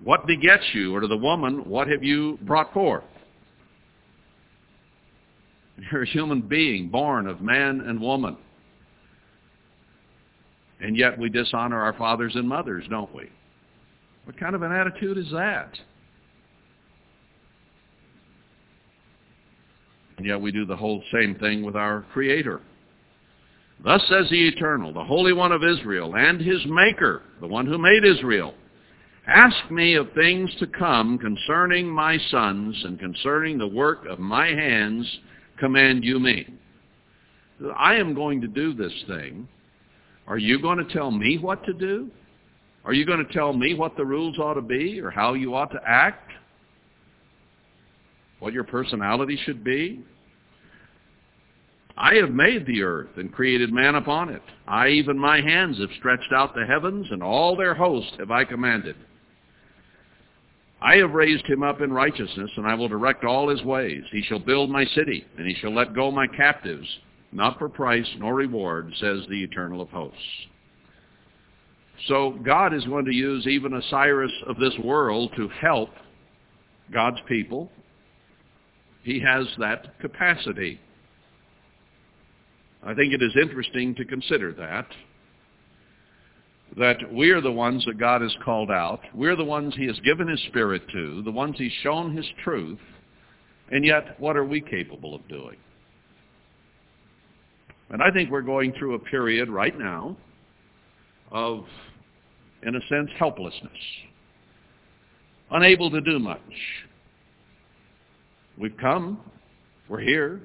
What 0.03 0.27
begets 0.27 0.63
you? 0.73 0.95
Or 0.95 1.01
to 1.01 1.07
the 1.07 1.17
woman, 1.17 1.67
What 1.69 1.87
have 1.87 2.03
you 2.03 2.37
brought 2.41 2.73
forth? 2.73 3.03
You're 5.91 6.03
a 6.03 6.07
human 6.07 6.41
being 6.41 6.89
born 6.89 7.27
of 7.27 7.41
man 7.41 7.81
and 7.81 7.99
woman. 7.99 8.37
And 10.81 10.95
yet 10.95 11.17
we 11.17 11.29
dishonor 11.29 11.81
our 11.81 11.93
fathers 11.93 12.35
and 12.35 12.47
mothers, 12.47 12.85
don't 12.89 13.13
we? 13.13 13.29
What 14.25 14.39
kind 14.39 14.55
of 14.55 14.61
an 14.61 14.71
attitude 14.71 15.17
is 15.17 15.31
that? 15.31 15.77
And 20.17 20.25
yet 20.25 20.39
we 20.39 20.51
do 20.51 20.65
the 20.65 20.75
whole 20.75 21.01
same 21.13 21.35
thing 21.35 21.63
with 21.63 21.75
our 21.75 22.05
Creator. 22.13 22.61
Thus 23.83 24.01
says 24.09 24.29
the 24.29 24.47
Eternal, 24.49 24.93
the 24.93 25.03
Holy 25.03 25.31
One 25.31 25.53
of 25.53 25.63
Israel, 25.63 26.15
and 26.15 26.41
his 26.41 26.59
Maker, 26.65 27.21
the 27.39 27.47
one 27.47 27.65
who 27.65 27.77
made 27.77 28.03
Israel, 28.03 28.53
Ask 29.27 29.69
me 29.69 29.93
of 29.93 30.11
things 30.13 30.53
to 30.59 30.65
come 30.67 31.17
concerning 31.19 31.87
my 31.87 32.17
sons 32.29 32.75
and 32.83 32.99
concerning 32.99 33.57
the 33.57 33.67
work 33.67 34.05
of 34.07 34.17
my 34.17 34.47
hands, 34.47 35.07
command 35.59 36.03
you 36.03 36.19
me. 36.19 36.47
I 37.77 37.95
am 37.95 38.15
going 38.15 38.41
to 38.41 38.47
do 38.47 38.73
this 38.73 38.93
thing. 39.07 39.47
Are 40.29 40.37
you 40.37 40.61
going 40.61 40.77
to 40.77 40.93
tell 40.93 41.11
me 41.11 41.37
what 41.37 41.65
to 41.65 41.73
do? 41.73 42.09
Are 42.85 42.93
you 42.93 43.05
going 43.05 43.25
to 43.25 43.33
tell 43.33 43.51
me 43.51 43.73
what 43.73 43.97
the 43.97 44.05
rules 44.05 44.39
ought 44.39 44.53
to 44.53 44.61
be 44.61 45.01
or 45.01 45.11
how 45.11 45.33
you 45.33 45.53
ought 45.53 45.71
to 45.71 45.81
act? 45.85 46.29
what 48.39 48.53
your 48.53 48.63
personality 48.63 49.39
should 49.45 49.63
be. 49.63 49.99
I 51.97 52.15
have 52.15 52.31
made 52.31 52.65
the 52.65 52.81
earth 52.81 53.09
and 53.17 53.31
created 53.31 53.73
man 53.73 53.95
upon 53.95 54.29
it. 54.29 54.41
I, 54.67 54.87
even 54.87 55.19
my 55.19 55.41
hands, 55.41 55.77
have 55.79 55.89
stretched 55.99 56.31
out 56.33 56.55
the 56.55 56.65
heavens, 56.65 57.07
and 57.11 57.21
all 57.21 57.57
their 57.57 57.73
host 57.73 58.13
have 58.19 58.31
I 58.31 58.45
commanded. 58.45 58.95
I 60.81 60.95
have 60.95 61.11
raised 61.11 61.45
him 61.45 61.61
up 61.61 61.81
in 61.81 61.91
righteousness, 61.91 62.51
and 62.55 62.65
I 62.65 62.73
will 62.73 62.87
direct 62.87 63.25
all 63.25 63.49
his 63.49 63.61
ways. 63.63 64.03
He 64.11 64.21
shall 64.21 64.39
build 64.39 64.69
my 64.69 64.85
city, 64.85 65.25
and 65.37 65.45
he 65.45 65.55
shall 65.55 65.75
let 65.75 65.93
go 65.93 66.09
my 66.09 66.25
captives, 66.25 66.87
not 67.31 67.59
for 67.59 67.69
price 67.69 68.07
nor 68.17 68.35
reward, 68.35 68.91
says 68.99 69.21
the 69.29 69.43
Eternal 69.43 69.81
of 69.81 69.89
hosts. 69.89 70.17
So 72.07 72.31
God 72.43 72.73
is 72.73 72.85
going 72.85 73.05
to 73.05 73.13
use 73.13 73.45
even 73.45 73.73
a 73.73 73.81
Cyrus 73.89 74.31
of 74.47 74.57
this 74.57 74.73
world 74.83 75.31
to 75.35 75.49
help 75.49 75.89
God's 76.91 77.19
people 77.27 77.69
he 79.03 79.19
has 79.19 79.47
that 79.57 79.99
capacity. 79.99 80.79
I 82.83 82.93
think 82.93 83.13
it 83.13 83.21
is 83.21 83.35
interesting 83.41 83.95
to 83.95 84.05
consider 84.05 84.53
that, 84.53 84.87
that 86.77 87.11
we 87.11 87.31
are 87.31 87.41
the 87.41 87.51
ones 87.51 87.83
that 87.85 87.97
God 87.97 88.21
has 88.21 88.35
called 88.43 88.71
out. 88.71 89.01
We're 89.13 89.35
the 89.35 89.43
ones 89.43 89.73
he 89.75 89.87
has 89.87 89.99
given 90.01 90.27
his 90.27 90.41
Spirit 90.47 90.83
to, 90.91 91.21
the 91.23 91.31
ones 91.31 91.55
he's 91.57 91.71
shown 91.83 92.15
his 92.15 92.27
truth, 92.43 92.79
and 93.71 93.85
yet 93.85 94.19
what 94.19 94.37
are 94.37 94.45
we 94.45 94.61
capable 94.61 95.15
of 95.15 95.27
doing? 95.27 95.57
And 97.89 98.01
I 98.03 98.11
think 98.11 98.29
we're 98.29 98.41
going 98.41 98.73
through 98.73 98.95
a 98.95 98.99
period 98.99 99.49
right 99.49 99.77
now 99.77 100.15
of, 101.31 101.65
in 102.63 102.75
a 102.75 102.81
sense, 102.87 103.09
helplessness. 103.17 103.71
Unable 105.51 105.89
to 105.89 106.01
do 106.01 106.19
much. 106.19 106.39
We've 108.57 108.77
come. 108.77 109.19
We're 109.87 110.01
here. 110.01 110.41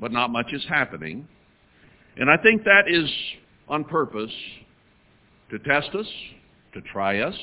But 0.00 0.12
not 0.12 0.30
much 0.30 0.46
is 0.52 0.64
happening. 0.68 1.28
And 2.16 2.28
I 2.30 2.36
think 2.36 2.64
that 2.64 2.88
is 2.88 3.08
on 3.68 3.84
purpose 3.84 4.32
to 5.50 5.58
test 5.60 5.94
us, 5.94 6.06
to 6.74 6.80
try 6.92 7.20
us, 7.20 7.34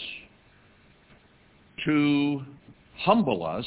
to 1.85 2.41
humble 2.97 3.45
us, 3.45 3.65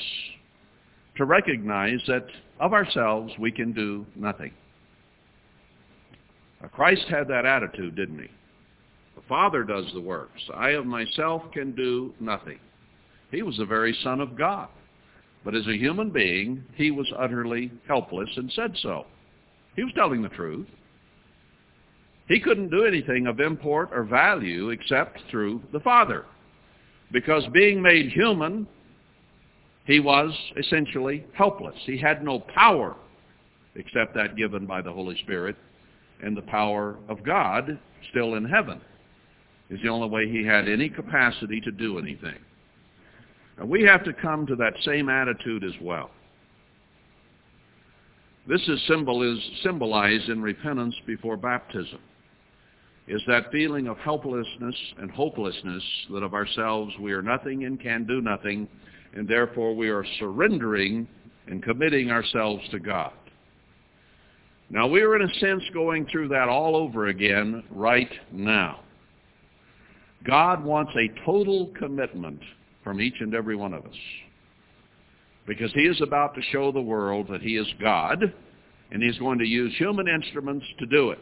to 1.17 1.25
recognize 1.25 2.01
that 2.07 2.27
of 2.59 2.73
ourselves 2.73 3.33
we 3.39 3.51
can 3.51 3.73
do 3.73 4.05
nothing. 4.17 4.53
Christ 6.69 7.07
had 7.09 7.29
that 7.29 7.47
attitude, 7.47 7.97
didn't 7.97 8.19
he? 8.19 8.29
The 9.17 9.23
Father 9.29 9.65
does 9.65 9.87
the 9.95 10.01
works. 10.01 10.41
I 10.55 10.71
of 10.71 10.87
myself 10.87 11.43
can 11.53 11.73
do 11.73 12.13
nothing. 12.21 12.59
He 13.31 13.43
was 13.43 13.57
the 13.57 13.65
very 13.65 13.97
Son 14.03 14.21
of 14.21 14.37
God. 14.37 14.69
But 15.45 15.55
as 15.55 15.67
a 15.67 15.77
human 15.77 16.11
being, 16.11 16.63
he 16.75 16.91
was 16.91 17.11
utterly 17.19 17.71
helpless 17.89 18.29
and 18.37 18.53
said 18.53 18.77
so. 18.83 19.07
He 19.77 19.85
was 19.85 19.93
telling 19.95 20.23
the 20.23 20.29
truth. 20.29 20.67
He 22.29 22.41
couldn't 22.41 22.71
do 22.71 22.85
anything 22.85 23.27
of 23.27 23.41
import 23.41 23.89
or 23.93 24.05
value 24.05 24.71
except 24.71 25.21
through 25.31 25.63
the 25.73 25.81
Father. 25.81 26.27
Because 27.11 27.45
being 27.53 27.81
made 27.81 28.13
human, 28.13 28.67
he 29.87 29.99
was 29.99 30.31
essentially 30.57 31.25
helpless. 31.33 31.75
He 31.85 31.99
had 31.99 32.23
no 32.23 32.41
power 32.41 32.95
except 33.75 34.15
that 34.15 34.37
given 34.37 34.67
by 34.67 34.83
the 34.83 34.93
Holy 34.93 35.17
Spirit 35.23 35.57
and 36.23 36.37
the 36.37 36.43
power 36.43 36.97
of 37.09 37.23
God 37.25 37.79
still 38.11 38.35
in 38.35 38.45
heaven 38.45 38.81
is 39.71 39.81
the 39.83 39.89
only 39.89 40.09
way 40.09 40.29
he 40.29 40.45
had 40.45 40.69
any 40.69 40.89
capacity 40.89 41.61
to 41.61 41.71
do 41.71 41.99
anything. 41.99 42.39
And 43.59 43.69
we 43.69 43.83
have 43.85 44.05
to 44.05 44.13
come 44.13 44.47
to 44.47 44.57
that 44.57 44.75
same 44.85 45.09
attitude 45.09 45.65
as 45.65 45.75
well. 45.81 46.11
This 48.49 48.63
is, 48.63 48.81
is 48.91 49.51
symbolized 49.63 50.29
in 50.29 50.43
repentance 50.43 50.95
before 51.07 51.37
baptism, 51.37 52.01
is 53.07 53.23
that 53.29 53.53
feeling 53.53 53.87
of 53.87 53.99
helplessness 53.99 54.75
and 54.99 55.11
hopelessness 55.11 55.83
that 56.11 56.23
of 56.23 56.35
ourselves 56.35 56.93
we 57.01 57.13
are 57.13 57.23
nothing 57.23 57.65
and 57.65 57.81
can 57.81 58.05
do 58.07 58.21
nothing, 58.21 58.67
and 59.15 59.29
therefore 59.29 59.77
we 59.77 59.89
are 59.89 60.05
surrendering 60.19 61.07
and 61.47 61.63
committing 61.63 62.11
ourselves 62.11 62.63
to 62.71 62.79
God. 62.79 63.13
Now 64.71 64.87
we 64.87 65.03
are 65.03 65.17
in 65.17 65.29
a 65.29 65.35
sense 65.35 65.65
going 65.75 66.07
through 66.07 66.29
that 66.29 66.49
all 66.49 66.77
over 66.77 67.09
again 67.09 67.65
right 67.71 68.11
now. 68.31 68.81
God 70.25 70.65
wants 70.65 70.93
a 70.97 71.25
total 71.25 71.73
commitment 71.79 72.41
from 72.85 73.01
each 73.01 73.21
and 73.21 73.35
every 73.35 73.57
one 73.57 73.75
of 73.75 73.85
us. 73.85 73.97
Because 75.47 75.73
he 75.73 75.83
is 75.83 76.01
about 76.01 76.35
to 76.37 76.43
show 76.53 76.71
the 76.71 76.81
world 76.81 77.27
that 77.31 77.41
he 77.41 77.57
is 77.57 77.67
God, 77.81 78.33
and 78.93 79.03
he's 79.03 79.19
going 79.19 79.39
to 79.41 79.47
use 79.47 79.75
human 79.77 80.07
instruments 80.07 80.67
to 80.79 80.87
do 80.87 81.11
it. 81.11 81.19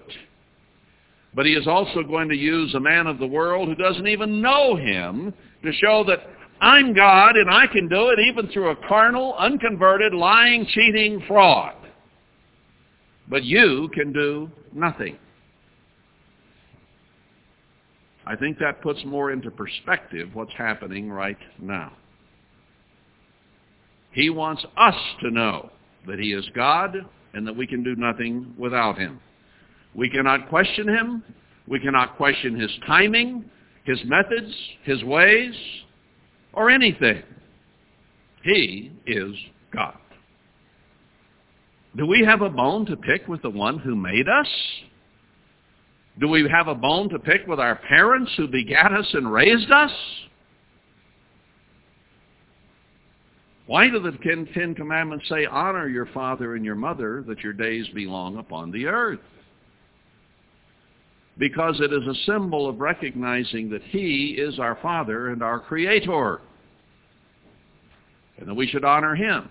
But 1.34 1.46
he 1.46 1.52
is 1.52 1.66
also 1.66 2.02
going 2.02 2.28
to 2.28 2.36
use 2.36 2.74
a 2.74 2.80
man 2.80 3.06
of 3.06 3.18
the 3.18 3.26
world 3.26 3.68
who 3.68 3.74
doesn't 3.74 4.08
even 4.08 4.42
know 4.42 4.76
him 4.76 5.32
to 5.62 5.72
show 5.72 6.04
that 6.04 6.20
I'm 6.60 6.92
God 6.92 7.36
and 7.36 7.48
I 7.48 7.66
can 7.66 7.88
do 7.88 8.08
it 8.08 8.18
even 8.18 8.48
through 8.48 8.70
a 8.70 8.88
carnal, 8.88 9.36
unconverted, 9.38 10.12
lying, 10.12 10.66
cheating 10.66 11.22
fraud. 11.28 11.74
But 13.28 13.44
you 13.44 13.90
can 13.92 14.12
do 14.12 14.50
nothing. 14.72 15.18
I 18.26 18.36
think 18.36 18.58
that 18.58 18.82
puts 18.82 19.04
more 19.04 19.32
into 19.32 19.50
perspective 19.50 20.30
what's 20.34 20.52
happening 20.52 21.10
right 21.10 21.38
now. 21.58 21.92
He 24.12 24.30
wants 24.30 24.64
us 24.76 24.94
to 25.22 25.30
know 25.30 25.70
that 26.06 26.18
he 26.18 26.32
is 26.32 26.48
God 26.54 26.96
and 27.34 27.46
that 27.46 27.56
we 27.56 27.66
can 27.66 27.82
do 27.82 27.94
nothing 27.96 28.54
without 28.58 28.98
him. 28.98 29.20
We 29.94 30.10
cannot 30.10 30.48
question 30.48 30.88
him. 30.88 31.22
We 31.66 31.80
cannot 31.80 32.16
question 32.16 32.58
his 32.58 32.70
timing, 32.86 33.44
his 33.84 33.98
methods, 34.04 34.54
his 34.82 35.02
ways, 35.04 35.54
or 36.52 36.70
anything. 36.70 37.22
He 38.42 38.92
is 39.06 39.34
God. 39.72 39.96
Do 41.96 42.06
we 42.06 42.24
have 42.24 42.42
a 42.42 42.50
bone 42.50 42.86
to 42.86 42.96
pick 42.96 43.26
with 43.28 43.42
the 43.42 43.50
one 43.50 43.78
who 43.78 43.96
made 43.96 44.28
us? 44.28 44.48
Do 46.18 46.28
we 46.28 46.48
have 46.48 46.68
a 46.68 46.74
bone 46.74 47.08
to 47.10 47.18
pick 47.18 47.46
with 47.46 47.60
our 47.60 47.76
parents 47.76 48.32
who 48.36 48.48
begat 48.48 48.92
us 48.92 49.08
and 49.14 49.32
raised 49.32 49.70
us? 49.70 49.92
Why 53.66 53.88
do 53.88 54.00
the 54.00 54.12
Ten 54.54 54.74
Commandments 54.74 55.28
say, 55.28 55.44
honor 55.44 55.88
your 55.88 56.06
father 56.06 56.56
and 56.56 56.64
your 56.64 56.74
mother 56.74 57.22
that 57.28 57.40
your 57.40 57.52
days 57.52 57.86
be 57.94 58.06
long 58.06 58.38
upon 58.38 58.70
the 58.70 58.86
earth? 58.86 59.20
Because 61.36 61.78
it 61.80 61.92
is 61.92 62.06
a 62.08 62.14
symbol 62.24 62.68
of 62.68 62.80
recognizing 62.80 63.68
that 63.70 63.82
he 63.82 64.36
is 64.38 64.58
our 64.58 64.78
father 64.82 65.28
and 65.28 65.42
our 65.42 65.60
creator. 65.60 66.40
And 68.38 68.48
that 68.48 68.54
we 68.54 68.66
should 68.66 68.84
honor 68.84 69.14
him. 69.14 69.50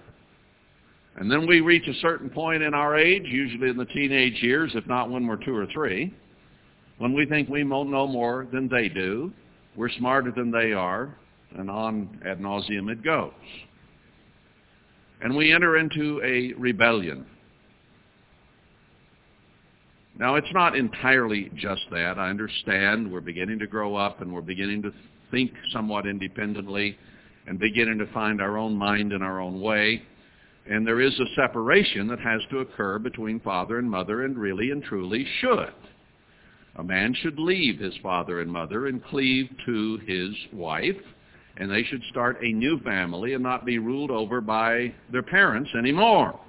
And 1.17 1.32
then 1.32 1.47
we 1.47 1.62
reach 1.62 1.88
a 1.88 1.93
certain 1.95 2.30
point 2.30 2.62
in 2.62 2.73
our 2.75 2.95
age, 2.95 3.23
usually 3.25 3.69
in 3.69 3.77
the 3.77 3.86
teenage 3.86 4.41
years, 4.43 4.71
if 4.75 4.86
not 4.86 5.10
when 5.10 5.25
we're 5.25 5.43
two 5.43 5.56
or 5.56 5.65
three, 5.73 6.13
when 6.99 7.13
we 7.13 7.25
think 7.25 7.49
we 7.49 7.63
know 7.63 8.08
more 8.08 8.47
than 8.51 8.67
they 8.67 8.88
do, 8.88 9.32
we're 9.75 9.89
smarter 9.89 10.32
than 10.32 10.51
they 10.51 10.73
are, 10.73 11.15
and 11.58 11.69
on 11.69 12.19
ad 12.25 12.39
nauseum 12.39 12.91
it 12.91 13.03
goes. 13.03 13.32
And 15.21 15.36
we 15.36 15.51
enter 15.51 15.77
into 15.77 16.21
a 16.23 16.53
rebellion. 16.60 17.25
Now, 20.19 20.36
it's 20.36 20.51
not 20.53 20.75
entirely 20.75 21.51
just 21.56 21.82
that. 21.91 22.17
I 22.17 22.30
understand 22.30 23.12
we're 23.12 23.21
beginning 23.21 23.60
to 23.60 23.67
grow 23.67 23.95
up 23.95 24.21
and 24.21 24.34
we're 24.34 24.41
beginning 24.41 24.82
to 24.84 24.91
think 25.32 25.51
somewhat 25.71 26.08
independently 26.08 26.97
and 27.47 27.60
beginning 27.60 27.99
to 27.99 28.08
find 28.13 28.41
our 28.41 28.58
own 28.58 28.75
mind 28.75 29.13
in 29.13 29.21
our 29.21 29.39
own 29.39 29.62
way. 29.62 30.01
And 30.69 30.86
there 30.86 30.99
is 30.99 31.17
a 31.19 31.36
separation 31.36 32.08
that 32.08 32.19
has 32.19 32.41
to 32.49 32.60
occur 32.60 32.99
between 32.99 33.39
father 33.39 33.80
and 33.80 33.89
mother 33.89 34.25
and 34.25 34.38
really 34.38 34.71
and 34.71 34.84
truly 34.84 35.25
should. 35.39 35.73
A 36.75 36.84
man 36.84 37.13
should 37.13 37.39
leave 37.39 37.80
his 37.80 37.95
father 38.03 38.41
and 38.41 38.51
mother 38.51 38.88
and 38.88 39.03
cleave 39.03 39.49
to 39.65 39.97
his 40.06 40.36
wife, 40.53 40.97
and 41.56 41.71
they 41.71 41.84
should 41.84 42.03
start 42.12 42.43
a 42.43 42.51
new 42.51 42.80
family 42.82 43.34
and 43.34 43.41
not 43.41 43.65
be 43.65 43.80
ruled 43.80 44.12
over 44.12 44.41
by 44.41 44.93
their 45.12 45.23
parents 45.23 45.71
anymore. 45.77 46.39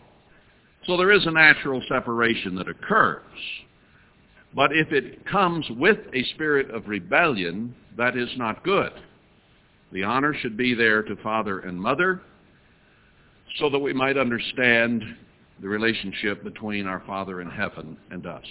So 0.86 0.96
there 0.96 1.12
is 1.12 1.26
a 1.26 1.30
natural 1.30 1.82
separation 1.88 2.54
that 2.56 2.68
occurs. 2.68 3.22
But 4.54 4.72
if 4.72 4.92
it 4.92 5.24
comes 5.26 5.64
with 5.70 5.98
a 6.12 6.24
spirit 6.34 6.70
of 6.70 6.88
rebellion, 6.88 7.74
that 7.96 8.16
is 8.16 8.30
not 8.36 8.64
good. 8.64 8.92
The 9.92 10.04
honor 10.04 10.34
should 10.34 10.56
be 10.56 10.74
there 10.74 11.02
to 11.02 11.16
father 11.16 11.60
and 11.60 11.80
mother 11.80 12.20
so 13.56 13.70
that 13.70 13.78
we 13.78 13.92
might 13.92 14.16
understand 14.16 15.02
the 15.60 15.68
relationship 15.68 16.44
between 16.44 16.86
our 16.86 17.02
Father 17.06 17.40
in 17.40 17.50
heaven 17.50 17.96
and 18.10 18.26
us. 18.26 18.44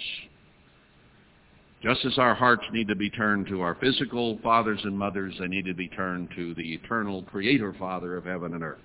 Just 1.82 2.04
as 2.04 2.18
our 2.18 2.34
hearts 2.34 2.64
need 2.72 2.88
to 2.88 2.96
be 2.96 3.08
turned 3.08 3.46
to 3.46 3.60
our 3.60 3.76
physical 3.76 4.38
fathers 4.42 4.80
and 4.82 4.98
mothers, 4.98 5.34
they 5.38 5.46
need 5.46 5.64
to 5.66 5.74
be 5.74 5.88
turned 5.88 6.28
to 6.34 6.52
the 6.54 6.74
eternal 6.74 7.22
Creator 7.22 7.76
Father 7.78 8.16
of 8.16 8.24
heaven 8.24 8.54
and 8.54 8.64
earth. 8.64 8.80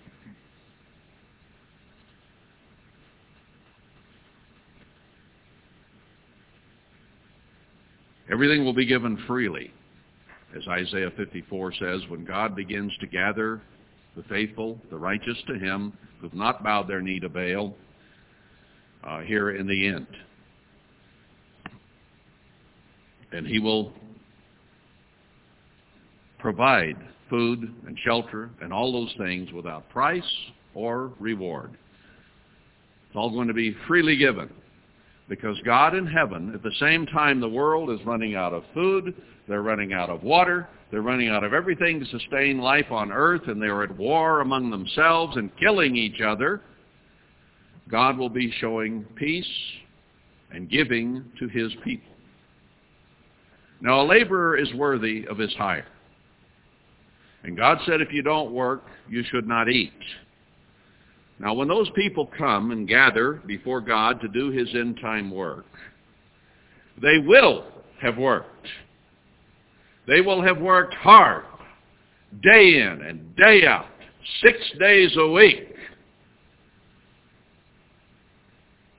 Everything 8.31 8.63
will 8.63 8.73
be 8.73 8.85
given 8.85 9.17
freely. 9.27 9.73
As 10.55 10.67
Isaiah 10.67 11.11
54 11.17 11.73
says, 11.73 12.01
when 12.09 12.23
God 12.23 12.55
begins 12.55 12.91
to 12.99 13.07
gather 13.07 13.61
the 14.15 14.23
faithful, 14.23 14.79
the 14.89 14.97
righteous 14.97 15.37
to 15.47 15.53
him, 15.57 15.93
who 16.19 16.27
have 16.27 16.37
not 16.37 16.63
bowed 16.63 16.87
their 16.87 17.01
knee 17.01 17.19
to 17.19 17.29
Baal, 17.29 17.75
uh, 19.03 19.21
here 19.21 19.51
in 19.51 19.67
the 19.67 19.87
end 19.87 20.07
and 23.33 23.47
he 23.47 23.59
will 23.59 23.91
provide 26.39 26.95
food 27.29 27.73
and 27.87 27.97
shelter 28.05 28.49
and 28.61 28.71
all 28.71 28.93
those 28.93 29.13
things 29.17 29.51
without 29.51 29.89
price 29.89 30.23
or 30.75 31.11
reward. 31.19 31.71
It's 31.71 33.15
all 33.15 33.31
going 33.31 33.47
to 33.47 33.53
be 33.53 33.75
freely 33.87 34.15
given 34.17 34.49
because 35.33 35.57
God 35.65 35.95
in 35.95 36.05
heaven, 36.05 36.53
at 36.53 36.61
the 36.61 36.75
same 36.79 37.07
time 37.07 37.39
the 37.39 37.49
world 37.49 37.89
is 37.89 38.05
running 38.05 38.35
out 38.35 38.53
of 38.53 38.63
food, 38.71 39.15
they're 39.47 39.63
running 39.63 39.91
out 39.91 40.11
of 40.11 40.21
water, 40.21 40.69
they're 40.91 41.01
running 41.01 41.29
out 41.29 41.43
of 41.43 41.55
everything 41.55 41.99
to 41.99 42.05
sustain 42.05 42.59
life 42.59 42.91
on 42.91 43.11
earth, 43.11 43.41
and 43.47 43.59
they're 43.59 43.81
at 43.81 43.97
war 43.97 44.41
among 44.41 44.69
themselves 44.69 45.35
and 45.35 45.49
killing 45.57 45.95
each 45.95 46.21
other, 46.21 46.61
God 47.89 48.15
will 48.15 48.29
be 48.29 48.53
showing 48.59 49.05
peace 49.15 49.49
and 50.51 50.69
giving 50.69 51.25
to 51.39 51.47
his 51.47 51.71
people. 51.83 52.13
Now 53.81 54.01
a 54.01 54.05
laborer 54.05 54.55
is 54.55 54.71
worthy 54.75 55.25
of 55.27 55.39
his 55.39 55.53
hire. 55.55 55.87
And 57.43 57.57
God 57.57 57.79
said 57.87 58.01
if 58.01 58.13
you 58.13 58.21
don't 58.21 58.51
work, 58.51 58.83
you 59.09 59.23
should 59.31 59.47
not 59.47 59.67
eat. 59.67 59.93
Now 61.43 61.53
when 61.53 61.67
those 61.67 61.89
people 61.89 62.29
come 62.37 62.71
and 62.71 62.87
gather 62.87 63.41
before 63.45 63.81
God 63.81 64.21
to 64.21 64.29
do 64.29 64.49
his 64.49 64.69
end 64.73 64.97
time 65.01 65.29
work, 65.29 65.65
they 67.01 67.17
will 67.17 67.65
have 68.01 68.17
worked. 68.17 68.67
They 70.07 70.21
will 70.21 70.41
have 70.41 70.59
worked 70.61 70.93
hard, 70.93 71.43
day 72.41 72.79
in 72.81 73.01
and 73.01 73.35
day 73.35 73.67
out, 73.67 73.87
six 74.41 74.57
days 74.79 75.13
a 75.17 75.27
week, 75.27 75.75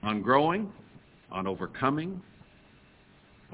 on 0.02 0.20
growing, 0.20 0.70
on 1.32 1.46
overcoming, 1.46 2.20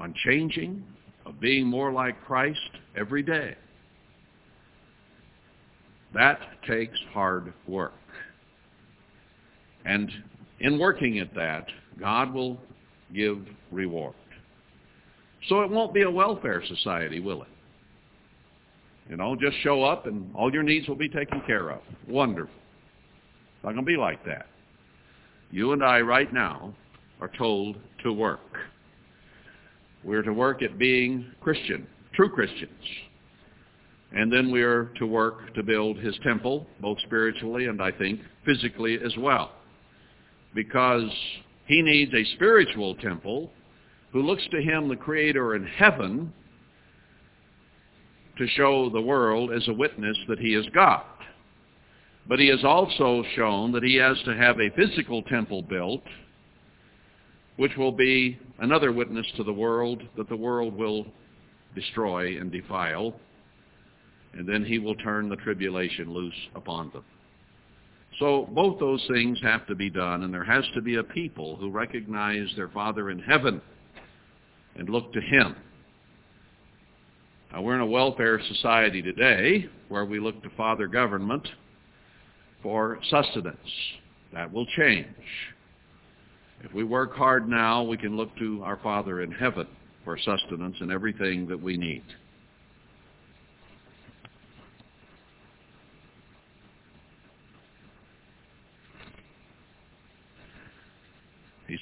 on 0.01 0.13
changing, 0.25 0.83
of 1.25 1.39
being 1.39 1.65
more 1.65 1.93
like 1.93 2.21
Christ 2.25 2.59
every 2.97 3.23
day. 3.23 3.55
That 6.13 6.41
takes 6.67 6.99
hard 7.13 7.53
work. 7.69 7.93
And 9.85 10.09
in 10.59 10.79
working 10.79 11.19
at 11.19 11.33
that, 11.35 11.67
God 11.99 12.33
will 12.33 12.57
give 13.13 13.39
reward. 13.71 14.15
So 15.49 15.61
it 15.61 15.69
won't 15.69 15.93
be 15.93 16.03
a 16.03 16.11
welfare 16.11 16.63
society, 16.67 17.19
will 17.19 17.41
it? 17.41 17.47
You 19.09 19.17
know, 19.17 19.35
just 19.35 19.57
show 19.61 19.83
up 19.83 20.05
and 20.05 20.33
all 20.35 20.53
your 20.53 20.63
needs 20.63 20.87
will 20.87 20.95
be 20.95 21.09
taken 21.09 21.41
care 21.41 21.69
of. 21.69 21.81
Wonderful. 22.07 22.53
It's 23.55 23.63
not 23.63 23.73
going 23.73 23.85
to 23.85 23.91
be 23.91 23.97
like 23.97 24.23
that. 24.25 24.47
You 25.51 25.73
and 25.73 25.83
I 25.83 25.99
right 25.99 26.31
now 26.31 26.73
are 27.19 27.31
told 27.37 27.77
to 28.03 28.13
work. 28.13 28.39
We're 30.03 30.23
to 30.23 30.33
work 30.33 30.63
at 30.63 30.77
being 30.77 31.25
Christian, 31.41 31.85
true 32.13 32.29
Christians. 32.29 32.71
And 34.13 34.31
then 34.31 34.51
we 34.51 34.61
are 34.61 34.85
to 34.97 35.05
work 35.05 35.53
to 35.55 35.63
build 35.63 35.97
his 35.97 36.17
temple, 36.23 36.65
both 36.79 36.99
spiritually 37.01 37.65
and 37.65 37.81
I 37.81 37.91
think 37.91 38.21
physically 38.45 38.99
as 39.03 39.15
well. 39.17 39.51
Because 40.53 41.09
he 41.65 41.81
needs 41.81 42.13
a 42.13 42.35
spiritual 42.35 42.95
temple 42.95 43.51
who 44.11 44.21
looks 44.21 44.45
to 44.51 44.61
him, 44.61 44.89
the 44.89 44.95
Creator 44.95 45.55
in 45.55 45.65
heaven, 45.65 46.33
to 48.37 48.47
show 48.47 48.89
the 48.89 49.01
world 49.01 49.51
as 49.53 49.67
a 49.67 49.73
witness 49.73 50.17
that 50.27 50.39
he 50.39 50.53
is 50.55 50.65
God. 50.73 51.03
But 52.27 52.39
he 52.39 52.47
has 52.47 52.63
also 52.63 53.23
shown 53.35 53.71
that 53.71 53.83
he 53.83 53.95
has 53.95 54.17
to 54.25 54.35
have 54.35 54.59
a 54.59 54.69
physical 54.71 55.21
temple 55.23 55.61
built, 55.61 56.03
which 57.57 57.75
will 57.77 57.91
be 57.91 58.39
another 58.59 58.91
witness 58.91 59.25
to 59.37 59.43
the 59.43 59.53
world 59.53 60.01
that 60.17 60.29
the 60.29 60.35
world 60.35 60.75
will 60.75 61.05
destroy 61.75 62.39
and 62.39 62.51
defile, 62.51 63.15
and 64.33 64.47
then 64.47 64.63
he 64.63 64.79
will 64.79 64.95
turn 64.95 65.29
the 65.29 65.35
tribulation 65.37 66.13
loose 66.13 66.33
upon 66.55 66.91
them. 66.91 67.03
So 68.21 68.47
both 68.51 68.79
those 68.79 69.03
things 69.11 69.39
have 69.41 69.65
to 69.65 69.73
be 69.73 69.89
done, 69.89 70.21
and 70.21 70.31
there 70.31 70.43
has 70.43 70.63
to 70.75 70.81
be 70.81 70.97
a 70.97 71.03
people 71.03 71.55
who 71.55 71.71
recognize 71.71 72.47
their 72.55 72.69
Father 72.69 73.09
in 73.09 73.17
heaven 73.17 73.59
and 74.75 74.87
look 74.89 75.11
to 75.13 75.19
him. 75.21 75.55
Now, 77.51 77.63
we're 77.63 77.73
in 77.73 77.81
a 77.81 77.85
welfare 77.85 78.39
society 78.47 79.01
today 79.01 79.65
where 79.89 80.05
we 80.05 80.19
look 80.19 80.41
to 80.43 80.51
father 80.51 80.87
government 80.87 81.47
for 82.61 82.99
sustenance. 83.09 83.57
That 84.33 84.53
will 84.53 84.67
change. 84.77 85.07
If 86.63 86.71
we 86.73 86.83
work 86.83 87.15
hard 87.15 87.49
now, 87.49 87.81
we 87.81 87.97
can 87.97 88.15
look 88.15 88.29
to 88.37 88.61
our 88.63 88.77
Father 88.77 89.21
in 89.21 89.31
heaven 89.31 89.67
for 90.05 90.17
sustenance 90.19 90.77
and 90.79 90.91
everything 90.91 91.47
that 91.47 91.59
we 91.59 91.75
need. 91.75 92.03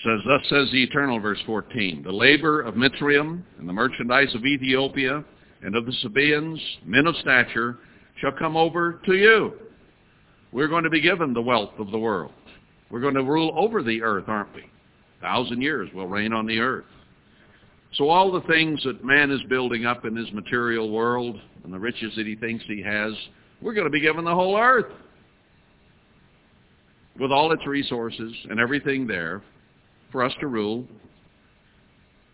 Says, 0.03 0.19
Thus 0.25 0.41
says 0.49 0.69
the 0.71 0.83
Eternal, 0.83 1.19
verse 1.19 1.39
14, 1.45 2.03
The 2.03 2.11
labor 2.11 2.61
of 2.61 2.75
Mitzrayim 2.75 3.43
and 3.57 3.67
the 3.67 3.73
merchandise 3.73 4.33
of 4.33 4.45
Ethiopia 4.45 5.23
and 5.61 5.75
of 5.75 5.85
the 5.85 5.93
Sabaeans, 6.01 6.59
men 6.85 7.07
of 7.07 7.15
stature, 7.17 7.77
shall 8.21 8.31
come 8.31 8.55
over 8.55 9.01
to 9.05 9.13
you. 9.13 9.53
We're 10.51 10.67
going 10.67 10.83
to 10.83 10.89
be 10.89 11.01
given 11.01 11.33
the 11.33 11.41
wealth 11.41 11.73
of 11.77 11.91
the 11.91 11.99
world. 11.99 12.31
We're 12.89 13.01
going 13.01 13.15
to 13.15 13.23
rule 13.23 13.53
over 13.55 13.83
the 13.83 14.01
earth, 14.01 14.25
aren't 14.27 14.53
we? 14.55 14.61
A 14.61 15.21
thousand 15.21 15.61
years 15.61 15.89
we'll 15.93 16.07
reign 16.07 16.33
on 16.33 16.45
the 16.45 16.59
earth. 16.59 16.85
So 17.95 18.09
all 18.09 18.31
the 18.31 18.41
things 18.41 18.81
that 18.83 19.03
man 19.03 19.31
is 19.31 19.41
building 19.49 19.85
up 19.85 20.05
in 20.05 20.15
his 20.15 20.31
material 20.31 20.91
world 20.91 21.39
and 21.63 21.73
the 21.73 21.79
riches 21.79 22.13
that 22.15 22.25
he 22.25 22.35
thinks 22.35 22.63
he 22.67 22.81
has, 22.81 23.13
we're 23.61 23.73
going 23.73 23.87
to 23.87 23.91
be 23.91 23.99
given 23.99 24.23
the 24.23 24.33
whole 24.33 24.57
earth 24.57 24.91
with 27.19 27.31
all 27.31 27.51
its 27.51 27.65
resources 27.67 28.31
and 28.49 28.59
everything 28.59 29.05
there 29.05 29.41
for 30.11 30.23
us 30.23 30.33
to 30.39 30.47
rule, 30.47 30.85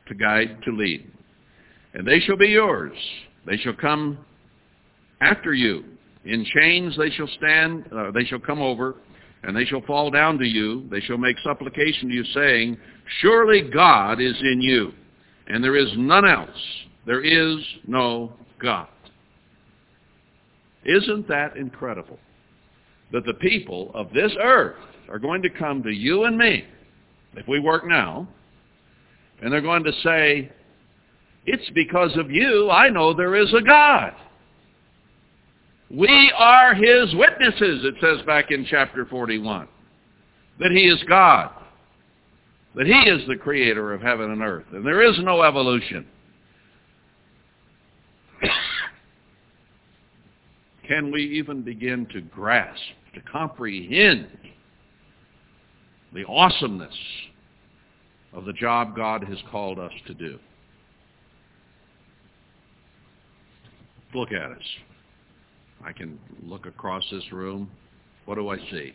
to 0.08 0.16
guide, 0.16 0.58
to 0.64 0.72
lead. 0.72 1.10
And 1.94 2.08
they 2.08 2.20
shall 2.20 2.38
be 2.38 2.48
yours. 2.48 2.98
They 3.46 3.58
shall 3.58 3.74
come 3.74 4.18
after 5.22 5.54
you. 5.54 5.84
In 6.26 6.46
chains 6.46 6.98
they 6.98 7.10
shall 7.12 7.30
stand, 7.38 7.86
uh, 7.96 8.12
they 8.12 8.26
shall 8.26 8.40
come 8.40 8.62
over, 8.62 8.96
and 9.44 9.56
they 9.56 9.66
shall 9.66 9.82
fall 9.82 10.10
down 10.10 10.38
to 10.40 10.46
you. 10.46 10.88
They 10.90 11.00
shall 11.02 11.18
make 11.18 11.38
supplication 11.44 12.10
to 12.10 12.16
you, 12.16 12.24
saying, 12.34 12.78
Surely 13.22 13.62
God 13.62 14.20
is 14.20 14.36
in 14.42 14.62
you, 14.62 14.92
and 15.48 15.64
there 15.64 15.76
is 15.76 15.90
none 15.96 16.28
else. 16.28 16.50
There 17.06 17.24
is 17.24 17.64
no 17.88 18.34
God. 18.60 18.88
Isn't 20.84 21.28
that 21.28 21.58
incredible? 21.58 22.20
That 23.12 23.26
the 23.26 23.36
people 23.36 23.92
of 23.94 24.12
this 24.14 24.32
earth 24.42 24.78
are 25.10 25.20
going 25.20 25.44
to 25.44 25.50
come 25.50 25.84
to 25.84 25.92
you 25.92 26.24
and 26.24 26.38
me 26.38 26.66
if 27.36 27.48
we 27.48 27.60
work 27.60 27.86
now, 27.86 28.28
and 29.42 29.52
they're 29.52 29.62
going 29.62 29.84
to 29.84 29.94
say, 30.04 30.52
it's 31.46 31.70
because 31.72 32.16
of 32.18 32.32
you 32.32 32.70
I 32.72 32.90
know 32.90 33.14
there 33.14 33.36
is 33.36 33.54
a 33.54 33.62
God. 33.62 34.14
We 35.92 36.34
are 36.36 36.74
his 36.74 37.14
witnesses, 37.14 37.86
it 37.86 37.96
says 38.02 38.26
back 38.26 38.50
in 38.52 38.66
chapter 38.66 39.06
41, 39.06 39.68
that 40.60 40.72
he 40.72 40.88
is 40.88 41.04
God, 41.08 41.52
that 42.76 42.88
he 42.88 42.94
is 42.94 43.28
the 43.28 43.36
creator 43.36 43.94
of 43.94 44.02
heaven 44.02 44.32
and 44.32 44.42
earth, 44.42 44.66
and 44.72 44.84
there 44.86 45.04
is 45.04 45.20
no 45.20 45.44
evolution. 45.44 46.08
Can 50.88 51.12
we 51.12 51.22
even 51.38 51.62
begin 51.62 52.08
to 52.14 52.22
grasp, 52.22 52.82
to 53.14 53.22
comprehend 53.22 54.28
the 56.16 56.26
awesomeness 56.28 56.96
of 58.32 58.46
the 58.46 58.54
job 58.54 58.96
God 58.96 59.24
has 59.26 59.38
called 59.52 59.78
us 59.78 59.92
to 60.08 60.14
do. 60.14 60.40
Look 64.14 64.32
at 64.32 64.52
us. 64.52 64.64
I 65.84 65.92
can 65.92 66.18
look 66.42 66.66
across 66.66 67.04
this 67.12 67.34
room. 67.34 67.70
What 68.24 68.36
do 68.36 68.48
I 68.48 68.58
see? 68.72 68.94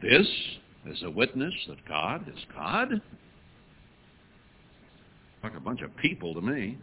This 0.00 0.28
is 0.86 1.02
a 1.02 1.10
witness 1.10 1.54
that 1.68 1.84
God 1.88 2.28
is 2.28 2.40
God. 2.54 3.00
Like 5.42 5.56
a 5.56 5.60
bunch 5.60 5.82
of 5.82 5.94
people 5.96 6.34
to 6.34 6.40
me. 6.40 6.78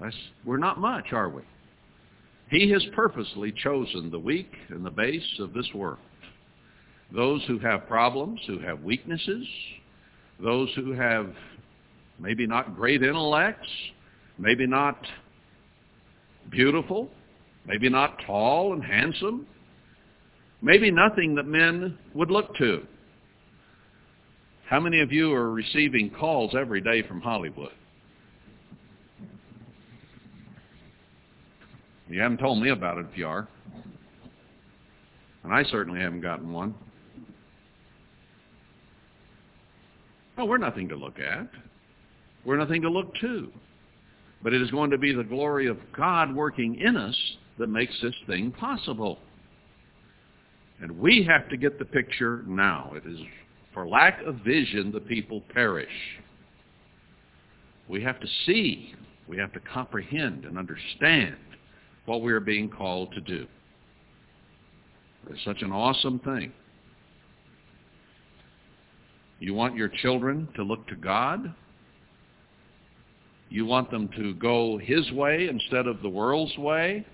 That's, 0.00 0.14
we're 0.44 0.58
not 0.58 0.78
much, 0.78 1.06
are 1.12 1.28
we? 1.28 1.42
He 2.50 2.70
has 2.70 2.84
purposely 2.94 3.52
chosen 3.52 4.10
the 4.10 4.18
weak 4.18 4.50
and 4.70 4.84
the 4.84 4.90
base 4.90 5.38
of 5.38 5.52
this 5.52 5.68
world. 5.74 5.98
Those 7.12 7.42
who 7.46 7.58
have 7.58 7.86
problems, 7.86 8.40
who 8.46 8.58
have 8.60 8.82
weaknesses, 8.82 9.46
those 10.40 10.70
who 10.74 10.92
have 10.92 11.32
maybe 12.18 12.46
not 12.46 12.74
great 12.74 13.02
intellects, 13.02 13.68
maybe 14.38 14.66
not 14.66 14.98
beautiful, 16.50 17.10
maybe 17.66 17.88
not 17.88 18.18
tall 18.26 18.72
and 18.72 18.82
handsome, 18.82 19.46
maybe 20.62 20.90
nothing 20.90 21.34
that 21.34 21.46
men 21.46 21.98
would 22.14 22.30
look 22.30 22.54
to. 22.56 22.82
How 24.68 24.80
many 24.80 25.00
of 25.00 25.12
you 25.12 25.32
are 25.32 25.50
receiving 25.50 26.10
calls 26.10 26.54
every 26.58 26.80
day 26.80 27.02
from 27.06 27.20
Hollywood? 27.20 27.72
You 32.08 32.20
haven't 32.20 32.38
told 32.38 32.62
me 32.62 32.70
about 32.70 32.98
it 32.98 33.06
if. 33.14 33.48
And 35.44 35.52
I 35.52 35.62
certainly 35.64 36.00
haven't 36.00 36.22
gotten 36.22 36.52
one. 36.52 36.74
Well, 40.36 40.48
we're 40.48 40.58
nothing 40.58 40.88
to 40.88 40.96
look 40.96 41.18
at. 41.18 41.48
We're 42.44 42.56
nothing 42.56 42.82
to 42.82 42.90
look 42.90 43.14
to. 43.16 43.50
But 44.42 44.54
it 44.54 44.62
is 44.62 44.70
going 44.70 44.90
to 44.90 44.98
be 44.98 45.12
the 45.12 45.24
glory 45.24 45.66
of 45.66 45.78
God 45.96 46.34
working 46.34 46.76
in 46.76 46.96
us 46.96 47.16
that 47.58 47.66
makes 47.66 47.94
this 48.00 48.14
thing 48.26 48.52
possible. 48.52 49.18
And 50.80 50.98
we 50.98 51.24
have 51.24 51.48
to 51.48 51.56
get 51.56 51.78
the 51.78 51.84
picture 51.84 52.44
now. 52.46 52.92
It 52.94 53.04
is 53.04 53.18
for 53.74 53.86
lack 53.86 54.22
of 54.22 54.36
vision 54.36 54.92
the 54.92 55.00
people 55.00 55.42
perish. 55.52 55.88
We 57.88 58.02
have 58.04 58.20
to 58.20 58.26
see. 58.46 58.94
We 59.26 59.36
have 59.38 59.52
to 59.54 59.60
comprehend 59.60 60.44
and 60.44 60.56
understand 60.56 61.36
what 62.08 62.22
we 62.22 62.32
are 62.32 62.40
being 62.40 62.68
called 62.68 63.12
to 63.12 63.20
do. 63.20 63.46
It's 65.30 65.44
such 65.44 65.62
an 65.62 65.70
awesome 65.70 66.18
thing. 66.20 66.52
You 69.40 69.54
want 69.54 69.76
your 69.76 69.88
children 69.88 70.48
to 70.56 70.62
look 70.62 70.86
to 70.88 70.96
God. 70.96 71.54
You 73.50 73.66
want 73.66 73.90
them 73.90 74.08
to 74.16 74.34
go 74.34 74.78
his 74.78 75.10
way 75.12 75.48
instead 75.48 75.86
of 75.86 76.02
the 76.02 76.08
world's 76.08 76.56
way. 76.56 77.06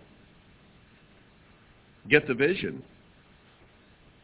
Get 2.09 2.27
the 2.27 2.35
vision. 2.35 2.83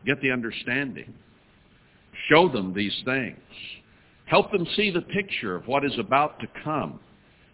Get 0.06 0.20
the 0.22 0.30
understanding. 0.30 1.12
Show 2.28 2.48
them 2.48 2.72
these 2.72 2.96
things. 3.04 3.38
Help 4.26 4.50
them 4.52 4.66
see 4.76 4.90
the 4.90 5.02
picture 5.02 5.56
of 5.56 5.66
what 5.66 5.84
is 5.84 5.98
about 5.98 6.38
to 6.40 6.46
come 6.62 7.00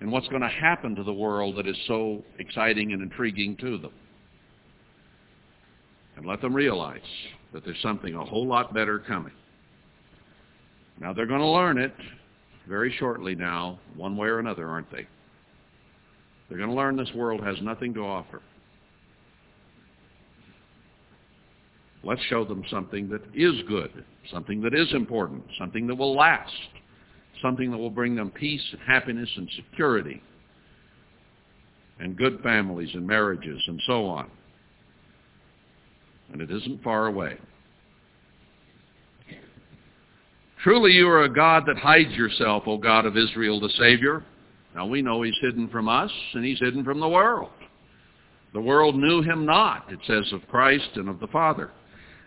and 0.00 0.10
what's 0.10 0.28
going 0.28 0.42
to 0.42 0.48
happen 0.48 0.94
to 0.94 1.02
the 1.02 1.12
world 1.12 1.56
that 1.56 1.66
is 1.66 1.76
so 1.86 2.22
exciting 2.38 2.92
and 2.92 3.02
intriguing 3.02 3.56
to 3.56 3.78
them. 3.78 3.92
And 6.16 6.26
let 6.26 6.40
them 6.40 6.54
realize 6.54 7.00
that 7.52 7.64
there's 7.64 7.80
something 7.82 8.14
a 8.14 8.24
whole 8.24 8.46
lot 8.46 8.74
better 8.74 8.98
coming. 8.98 9.32
Now 11.00 11.12
they're 11.12 11.26
going 11.26 11.40
to 11.40 11.46
learn 11.46 11.78
it 11.78 11.94
very 12.68 12.94
shortly 12.98 13.34
now, 13.34 13.78
one 13.94 14.16
way 14.16 14.28
or 14.28 14.38
another, 14.38 14.68
aren't 14.68 14.90
they? 14.90 15.06
They're 16.48 16.58
going 16.58 16.70
to 16.70 16.76
learn 16.76 16.96
this 16.96 17.12
world 17.14 17.42
has 17.42 17.56
nothing 17.62 17.94
to 17.94 18.00
offer. 18.00 18.40
Let's 22.02 22.22
show 22.22 22.44
them 22.44 22.62
something 22.70 23.08
that 23.08 23.22
is 23.34 23.62
good, 23.66 24.04
something 24.30 24.60
that 24.62 24.74
is 24.74 24.92
important, 24.94 25.42
something 25.58 25.86
that 25.88 25.96
will 25.96 26.14
last 26.14 26.52
something 27.42 27.70
that 27.70 27.78
will 27.78 27.90
bring 27.90 28.14
them 28.14 28.30
peace 28.30 28.62
and 28.72 28.80
happiness 28.86 29.30
and 29.36 29.48
security. 29.56 30.22
and 31.98 32.16
good 32.16 32.40
families 32.42 32.90
and 32.94 33.06
marriages 33.06 33.62
and 33.66 33.80
so 33.86 34.06
on. 34.06 34.30
And 36.32 36.40
it 36.40 36.50
isn't 36.50 36.82
far 36.82 37.06
away. 37.06 37.38
Truly 40.62 40.92
you 40.92 41.08
are 41.08 41.22
a 41.22 41.32
God 41.32 41.64
that 41.66 41.78
hides 41.78 42.12
yourself, 42.12 42.64
O 42.66 42.76
God 42.76 43.06
of 43.06 43.16
Israel, 43.16 43.60
the 43.60 43.70
Savior. 43.78 44.24
Now 44.74 44.86
we 44.86 45.00
know 45.00 45.22
he's 45.22 45.38
hidden 45.40 45.68
from 45.68 45.88
us, 45.88 46.10
and 46.34 46.44
he's 46.44 46.58
hidden 46.58 46.84
from 46.84 47.00
the 47.00 47.08
world. 47.08 47.50
The 48.52 48.60
world 48.60 48.96
knew 48.96 49.22
him 49.22 49.46
not, 49.46 49.90
it 49.92 50.00
says 50.06 50.30
of 50.32 50.46
Christ 50.48 50.90
and 50.96 51.08
of 51.08 51.20
the 51.20 51.26
Father. 51.28 51.70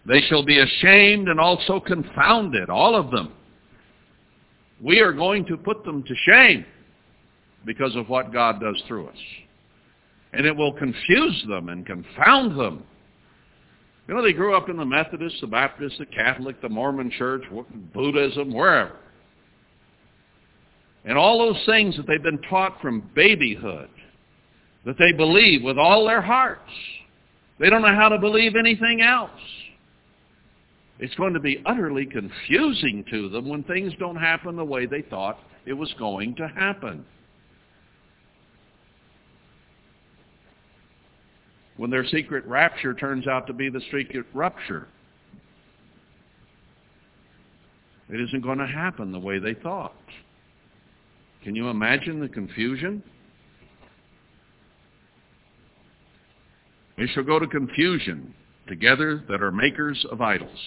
They 0.06 0.22
shall 0.22 0.44
be 0.44 0.60
ashamed 0.60 1.28
and 1.28 1.40
also 1.40 1.80
confounded, 1.80 2.70
all 2.70 2.96
of 2.96 3.12
them. 3.12 3.34
We 4.82 5.00
are 5.02 5.12
going 5.12 5.46
to 5.46 5.58
put 5.58 5.84
them 5.84 6.04
to 6.04 6.16
shame 6.26 6.66
because 7.66 7.96
of 7.96 8.10
what 8.10 8.32
God 8.32 8.62
does 8.62 8.82
through 8.88 9.08
us. 9.08 9.18
And 10.34 10.46
it 10.46 10.56
will 10.56 10.74
confuse 10.74 11.44
them 11.48 11.70
and 11.70 11.86
confound 11.86 12.58
them. 12.58 12.84
You 14.08 14.16
know, 14.16 14.24
they 14.24 14.34
grew 14.34 14.56
up 14.56 14.70
in 14.70 14.78
the 14.78 14.86
Methodist, 14.86 15.36
the 15.42 15.48
Baptist, 15.48 15.98
the 16.00 16.06
Catholic, 16.06 16.62
the 16.62 16.70
Mormon 16.70 17.12
church, 17.12 17.44
Buddhism, 17.94 18.54
wherever. 18.54 18.96
And 21.06 21.18
all 21.18 21.40
those 21.40 21.64
things 21.66 21.96
that 21.98 22.08
they've 22.08 22.22
been 22.22 22.42
taught 22.50 22.80
from 22.82 23.10
babyhood, 23.16 23.90
that 24.86 24.98
they 24.98 25.12
believe 25.12 25.64
with 25.64 25.78
all 25.78 26.06
their 26.06 26.22
hearts. 26.22 26.72
They 27.60 27.70
don't 27.70 27.82
know 27.82 27.96
how 27.96 28.10
to 28.10 28.18
believe 28.18 28.56
anything 28.56 29.02
else. 29.02 29.30
It's 31.00 31.16
going 31.16 31.34
to 31.34 31.40
be 31.40 31.64
utterly 31.66 32.06
confusing 32.06 33.06
to 33.10 33.30
them 33.30 33.48
when 33.48 33.64
things 33.64 33.94
don't 34.00 34.18
happen 34.18 34.58
the 34.58 34.66
way 34.66 34.86
they 34.86 35.02
thought 35.02 35.40
it 35.66 35.74
was 35.74 35.94
going 35.98 36.36
to 36.36 36.48
happen. 36.48 37.06
When 41.78 41.90
their 41.90 42.06
secret 42.06 42.46
rapture 42.46 42.94
turns 42.94 43.28
out 43.28 43.48
to 43.48 43.54
be 43.54 43.70
the 43.70 43.80
secret 43.92 44.26
rupture. 44.34 44.90
It 48.10 48.20
isn't 48.20 48.42
going 48.42 48.58
to 48.58 48.68
happen 48.68 49.14
the 49.14 49.20
way 49.20 49.40
they 49.40 49.54
thought. 49.54 49.94
Can 51.44 51.56
you 51.56 51.70
imagine 51.70 52.20
the 52.20 52.28
confusion? 52.28 53.02
It 56.98 57.10
shall 57.14 57.24
go 57.24 57.40
to 57.40 57.48
confusion 57.48 58.34
together 58.70 59.24
that 59.28 59.42
are 59.42 59.52
makers 59.52 60.06
of 60.10 60.22
idols. 60.22 60.60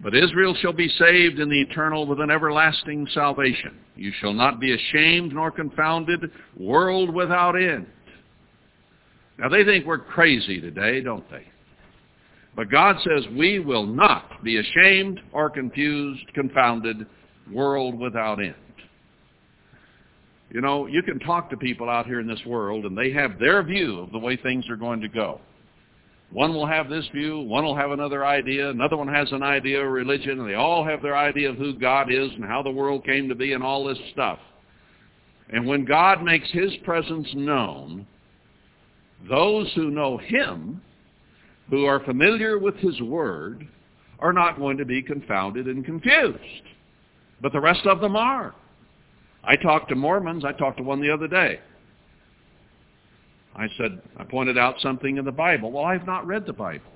But 0.00 0.14
Israel 0.14 0.54
shall 0.60 0.74
be 0.74 0.88
saved 0.88 1.38
in 1.38 1.48
the 1.48 1.62
eternal 1.62 2.06
with 2.06 2.20
an 2.20 2.30
everlasting 2.30 3.06
salvation. 3.14 3.78
You 3.94 4.12
shall 4.20 4.34
not 4.34 4.60
be 4.60 4.74
ashamed 4.74 5.32
nor 5.32 5.50
confounded, 5.50 6.30
world 6.58 7.14
without 7.14 7.56
end. 7.56 7.86
Now 9.38 9.48
they 9.48 9.64
think 9.64 9.86
we're 9.86 9.98
crazy 9.98 10.60
today, 10.60 11.00
don't 11.00 11.28
they? 11.30 11.46
But 12.54 12.70
God 12.70 12.96
says 13.04 13.24
we 13.36 13.58
will 13.58 13.86
not 13.86 14.42
be 14.42 14.58
ashamed 14.58 15.20
or 15.32 15.48
confused, 15.50 16.24
confounded, 16.34 17.06
world 17.52 17.98
without 17.98 18.40
end. 18.40 18.54
You 20.50 20.60
know, 20.60 20.86
you 20.86 21.02
can 21.02 21.18
talk 21.18 21.50
to 21.50 21.56
people 21.56 21.90
out 21.90 22.06
here 22.06 22.20
in 22.20 22.26
this 22.26 22.44
world 22.46 22.84
and 22.84 22.96
they 22.96 23.12
have 23.12 23.38
their 23.38 23.62
view 23.62 24.00
of 24.00 24.12
the 24.12 24.18
way 24.18 24.36
things 24.36 24.68
are 24.70 24.76
going 24.76 25.00
to 25.00 25.08
go. 25.08 25.40
One 26.30 26.54
will 26.54 26.66
have 26.66 26.88
this 26.88 27.06
view, 27.14 27.38
one 27.38 27.64
will 27.64 27.76
have 27.76 27.92
another 27.92 28.26
idea, 28.26 28.70
another 28.70 28.96
one 28.96 29.08
has 29.08 29.30
an 29.32 29.42
idea 29.42 29.84
of 29.84 29.90
religion, 29.90 30.40
and 30.40 30.48
they 30.48 30.54
all 30.54 30.84
have 30.84 31.00
their 31.00 31.16
idea 31.16 31.50
of 31.50 31.56
who 31.56 31.78
God 31.78 32.12
is 32.12 32.30
and 32.32 32.44
how 32.44 32.62
the 32.62 32.70
world 32.70 33.04
came 33.04 33.28
to 33.28 33.34
be 33.34 33.52
and 33.52 33.62
all 33.62 33.84
this 33.84 33.98
stuff. 34.12 34.38
And 35.50 35.66
when 35.66 35.84
God 35.84 36.22
makes 36.22 36.50
his 36.50 36.72
presence 36.84 37.28
known, 37.34 38.06
those 39.28 39.72
who 39.74 39.90
know 39.90 40.18
him, 40.18 40.82
who 41.70 41.84
are 41.84 42.00
familiar 42.00 42.58
with 42.58 42.76
his 42.76 43.00
word, 43.00 43.66
are 44.18 44.32
not 44.32 44.58
going 44.58 44.76
to 44.78 44.84
be 44.84 45.02
confounded 45.02 45.66
and 45.66 45.84
confused. 45.84 46.38
But 47.40 47.52
the 47.52 47.60
rest 47.60 47.86
of 47.86 48.00
them 48.00 48.16
are. 48.16 48.54
I 49.44 49.56
talked 49.56 49.88
to 49.90 49.94
Mormons. 49.94 50.44
I 50.44 50.52
talked 50.52 50.78
to 50.78 50.82
one 50.82 51.00
the 51.00 51.12
other 51.12 51.28
day. 51.28 51.60
I 53.56 53.68
said, 53.78 54.00
I 54.18 54.24
pointed 54.24 54.58
out 54.58 54.76
something 54.80 55.16
in 55.16 55.24
the 55.24 55.32
Bible. 55.32 55.72
Well, 55.72 55.84
I've 55.84 56.06
not 56.06 56.26
read 56.26 56.46
the 56.46 56.52
Bible. 56.52 56.92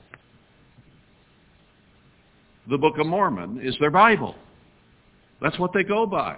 The 2.69 2.77
Book 2.77 2.99
of 2.99 3.07
Mormon 3.07 3.61
is 3.63 3.75
their 3.81 3.91
Bible. 3.91 4.35
That's 5.41 5.59
what 5.59 5.73
they 5.73 5.83
go 5.83 6.05
by. 6.07 6.37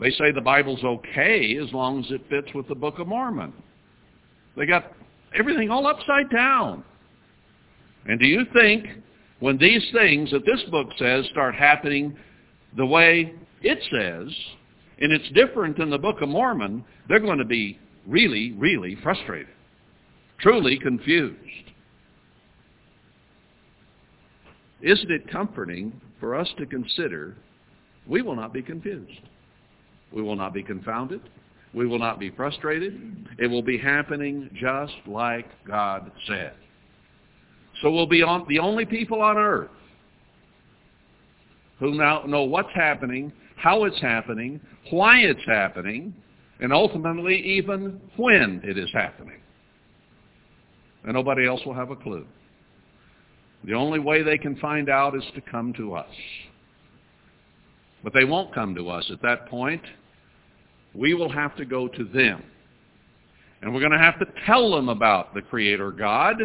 They 0.00 0.10
say 0.10 0.32
the 0.32 0.40
Bible's 0.40 0.82
okay 0.82 1.56
as 1.62 1.70
long 1.72 2.00
as 2.02 2.10
it 2.10 2.22
fits 2.30 2.48
with 2.54 2.66
the 2.66 2.74
Book 2.74 2.98
of 2.98 3.06
Mormon. 3.06 3.52
They 4.56 4.64
got 4.64 4.92
everything 5.38 5.70
all 5.70 5.86
upside 5.86 6.30
down. 6.30 6.82
And 8.06 8.18
do 8.18 8.26
you 8.26 8.44
think 8.54 8.86
when 9.40 9.58
these 9.58 9.86
things 9.92 10.30
that 10.30 10.46
this 10.46 10.62
book 10.70 10.88
says 10.98 11.26
start 11.30 11.54
happening 11.54 12.16
the 12.76 12.86
way 12.86 13.34
it 13.60 13.78
says, 13.90 14.34
and 14.98 15.12
it's 15.12 15.28
different 15.34 15.76
than 15.76 15.90
the 15.90 15.98
Book 15.98 16.22
of 16.22 16.28
Mormon, 16.28 16.84
they're 17.08 17.20
going 17.20 17.38
to 17.38 17.44
be 17.44 17.78
really, 18.06 18.52
really 18.52 18.96
frustrated, 19.02 19.54
truly 20.40 20.78
confused. 20.78 21.38
Isn't 24.80 25.10
it 25.10 25.30
comforting 25.30 26.00
for 26.18 26.34
us 26.34 26.48
to 26.58 26.66
consider 26.66 27.36
we 28.06 28.22
will 28.22 28.34
not 28.34 28.52
be 28.52 28.62
confused? 28.62 29.20
We 30.12 30.22
will 30.22 30.36
not 30.36 30.52
be 30.52 30.62
confounded. 30.62 31.20
We 31.72 31.86
will 31.86 31.98
not 31.98 32.18
be 32.18 32.30
frustrated. 32.30 33.28
It 33.38 33.46
will 33.46 33.62
be 33.62 33.78
happening 33.78 34.50
just 34.60 34.94
like 35.06 35.46
God 35.66 36.10
said. 36.26 36.52
So 37.80 37.90
we'll 37.90 38.06
be 38.06 38.22
on, 38.22 38.44
the 38.48 38.58
only 38.58 38.84
people 38.84 39.22
on 39.22 39.38
earth 39.38 39.70
who 41.78 41.94
now 41.94 42.22
know 42.26 42.42
what's 42.42 42.72
happening, 42.74 43.32
how 43.56 43.84
it's 43.84 44.00
happening, 44.00 44.60
why 44.90 45.18
it's 45.18 45.44
happening, 45.46 46.14
and 46.62 46.72
ultimately 46.72 47.36
even 47.36 48.00
when 48.16 48.60
it 48.62 48.78
is 48.78 48.88
happening. 48.94 49.40
And 51.02 51.12
nobody 51.12 51.44
else 51.46 51.60
will 51.66 51.74
have 51.74 51.90
a 51.90 51.96
clue. 51.96 52.24
The 53.64 53.74
only 53.74 53.98
way 53.98 54.22
they 54.22 54.38
can 54.38 54.54
find 54.56 54.88
out 54.88 55.16
is 55.16 55.24
to 55.34 55.40
come 55.40 55.72
to 55.74 55.94
us. 55.94 56.14
But 58.04 58.14
they 58.14 58.24
won't 58.24 58.54
come 58.54 58.76
to 58.76 58.88
us 58.88 59.04
at 59.12 59.20
that 59.22 59.48
point. 59.48 59.82
We 60.94 61.14
will 61.14 61.30
have 61.30 61.56
to 61.56 61.64
go 61.64 61.88
to 61.88 62.04
them. 62.04 62.44
And 63.60 63.74
we're 63.74 63.80
going 63.80 63.92
to 63.92 63.98
have 63.98 64.20
to 64.20 64.26
tell 64.46 64.70
them 64.70 64.88
about 64.88 65.34
the 65.34 65.42
Creator 65.42 65.90
God. 65.92 66.36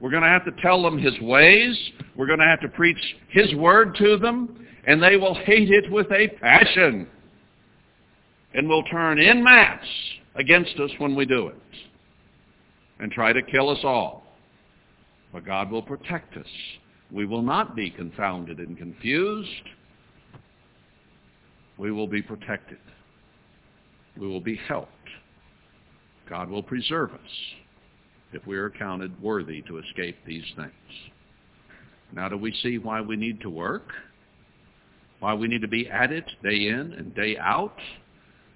We're 0.00 0.10
going 0.10 0.22
to 0.24 0.28
have 0.28 0.44
to 0.46 0.62
tell 0.62 0.82
them 0.82 0.98
His 0.98 1.18
ways. 1.20 1.78
We're 2.16 2.26
going 2.26 2.38
to 2.40 2.46
have 2.46 2.60
to 2.62 2.68
preach 2.68 3.00
His 3.28 3.54
Word 3.54 3.94
to 3.96 4.16
them. 4.16 4.66
And 4.86 5.00
they 5.00 5.16
will 5.16 5.34
hate 5.34 5.70
it 5.70 5.90
with 5.92 6.10
a 6.10 6.28
passion 6.40 7.06
and 8.54 8.68
will 8.68 8.82
turn 8.84 9.18
in 9.18 9.42
mass 9.42 9.84
against 10.34 10.78
us 10.80 10.90
when 10.98 11.14
we 11.14 11.24
do 11.26 11.48
it 11.48 11.56
and 12.98 13.10
try 13.10 13.32
to 13.32 13.42
kill 13.42 13.70
us 13.70 13.80
all. 13.84 14.24
But 15.32 15.44
God 15.44 15.70
will 15.70 15.82
protect 15.82 16.36
us. 16.36 16.46
We 17.12 17.26
will 17.26 17.42
not 17.42 17.74
be 17.74 17.90
confounded 17.90 18.58
and 18.58 18.76
confused. 18.76 19.48
We 21.78 21.90
will 21.90 22.06
be 22.06 22.22
protected. 22.22 22.78
We 24.18 24.26
will 24.26 24.40
be 24.40 24.56
helped. 24.68 24.90
God 26.28 26.50
will 26.50 26.62
preserve 26.62 27.12
us 27.12 27.30
if 28.32 28.46
we 28.46 28.56
are 28.56 28.70
counted 28.70 29.20
worthy 29.20 29.62
to 29.62 29.78
escape 29.78 30.16
these 30.26 30.44
things. 30.56 30.70
Now 32.12 32.28
do 32.28 32.36
we 32.36 32.54
see 32.62 32.78
why 32.78 33.00
we 33.00 33.16
need 33.16 33.40
to 33.40 33.50
work? 33.50 33.92
Why 35.20 35.34
we 35.34 35.48
need 35.48 35.62
to 35.62 35.68
be 35.68 35.88
at 35.88 36.12
it 36.12 36.24
day 36.42 36.68
in 36.68 36.92
and 36.92 37.14
day 37.14 37.36
out? 37.38 37.76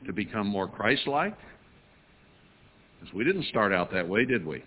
To 0.07 0.13
become 0.13 0.47
more 0.47 0.69
Christ-like? 0.69 1.37
Because 3.01 3.15
we 3.15 3.25
didn't 3.25 3.47
start 3.47 3.73
out 3.73 3.93
that 3.93 4.09
way, 4.09 4.25
did 4.25 4.47
we? 4.47 4.63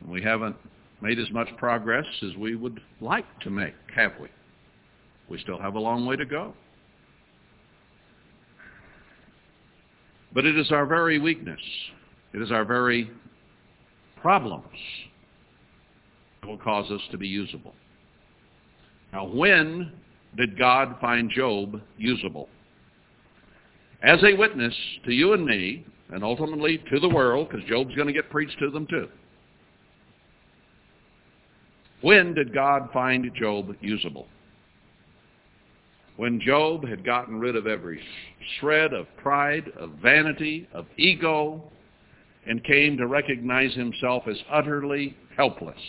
And 0.00 0.10
We 0.10 0.22
haven't 0.22 0.56
made 1.00 1.18
as 1.18 1.30
much 1.30 1.48
progress 1.56 2.06
as 2.22 2.36
we 2.36 2.56
would 2.56 2.80
like 3.00 3.26
to 3.40 3.50
make, 3.50 3.74
have 3.94 4.12
we? 4.20 4.28
We 5.28 5.38
still 5.38 5.58
have 5.58 5.74
a 5.74 5.78
long 5.78 6.06
way 6.06 6.16
to 6.16 6.24
go. 6.24 6.54
But 10.32 10.44
it 10.44 10.58
is 10.58 10.72
our 10.72 10.84
very 10.84 11.18
weakness. 11.18 11.60
It 12.32 12.42
is 12.42 12.50
our 12.50 12.64
very 12.64 13.10
problems 14.20 14.76
that 16.40 16.48
will 16.48 16.58
cause 16.58 16.90
us 16.90 17.00
to 17.10 17.18
be 17.18 17.28
usable. 17.28 17.74
Now, 19.12 19.26
when 19.26 19.92
did 20.36 20.58
God 20.58 20.96
find 21.00 21.30
Job 21.30 21.80
usable? 21.96 22.48
As 24.04 24.22
a 24.22 24.34
witness 24.34 24.74
to 25.04 25.12
you 25.12 25.32
and 25.32 25.44
me, 25.44 25.84
and 26.10 26.22
ultimately 26.22 26.78
to 26.90 27.00
the 27.00 27.08
world, 27.08 27.48
because 27.48 27.66
Job's 27.68 27.94
going 27.94 28.06
to 28.06 28.12
get 28.12 28.30
preached 28.30 28.58
to 28.60 28.70
them 28.70 28.86
too. 28.86 29.08
When 32.02 32.34
did 32.34 32.52
God 32.52 32.90
find 32.92 33.28
Job 33.34 33.74
usable? 33.80 34.28
when 36.16 36.40
Job 36.40 36.86
had 36.86 37.04
gotten 37.04 37.38
rid 37.40 37.56
of 37.56 37.66
every 37.66 38.00
shred 38.58 38.92
of 38.92 39.06
pride, 39.16 39.70
of 39.76 39.90
vanity, 40.02 40.68
of 40.72 40.86
ego, 40.96 41.62
and 42.46 42.62
came 42.62 42.96
to 42.96 43.06
recognize 43.06 43.74
himself 43.74 44.24
as 44.28 44.36
utterly 44.50 45.16
helpless. 45.36 45.80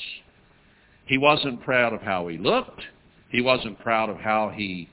He 1.05 1.17
wasn't 1.17 1.61
proud 1.61 1.93
of 1.93 2.01
how 2.01 2.27
he 2.27 2.37
looked. 2.37 2.81
He 3.29 3.41
wasn't 3.41 3.79
proud 3.79 4.09
of 4.09 4.17
how 4.17 4.51
he, 4.55 4.89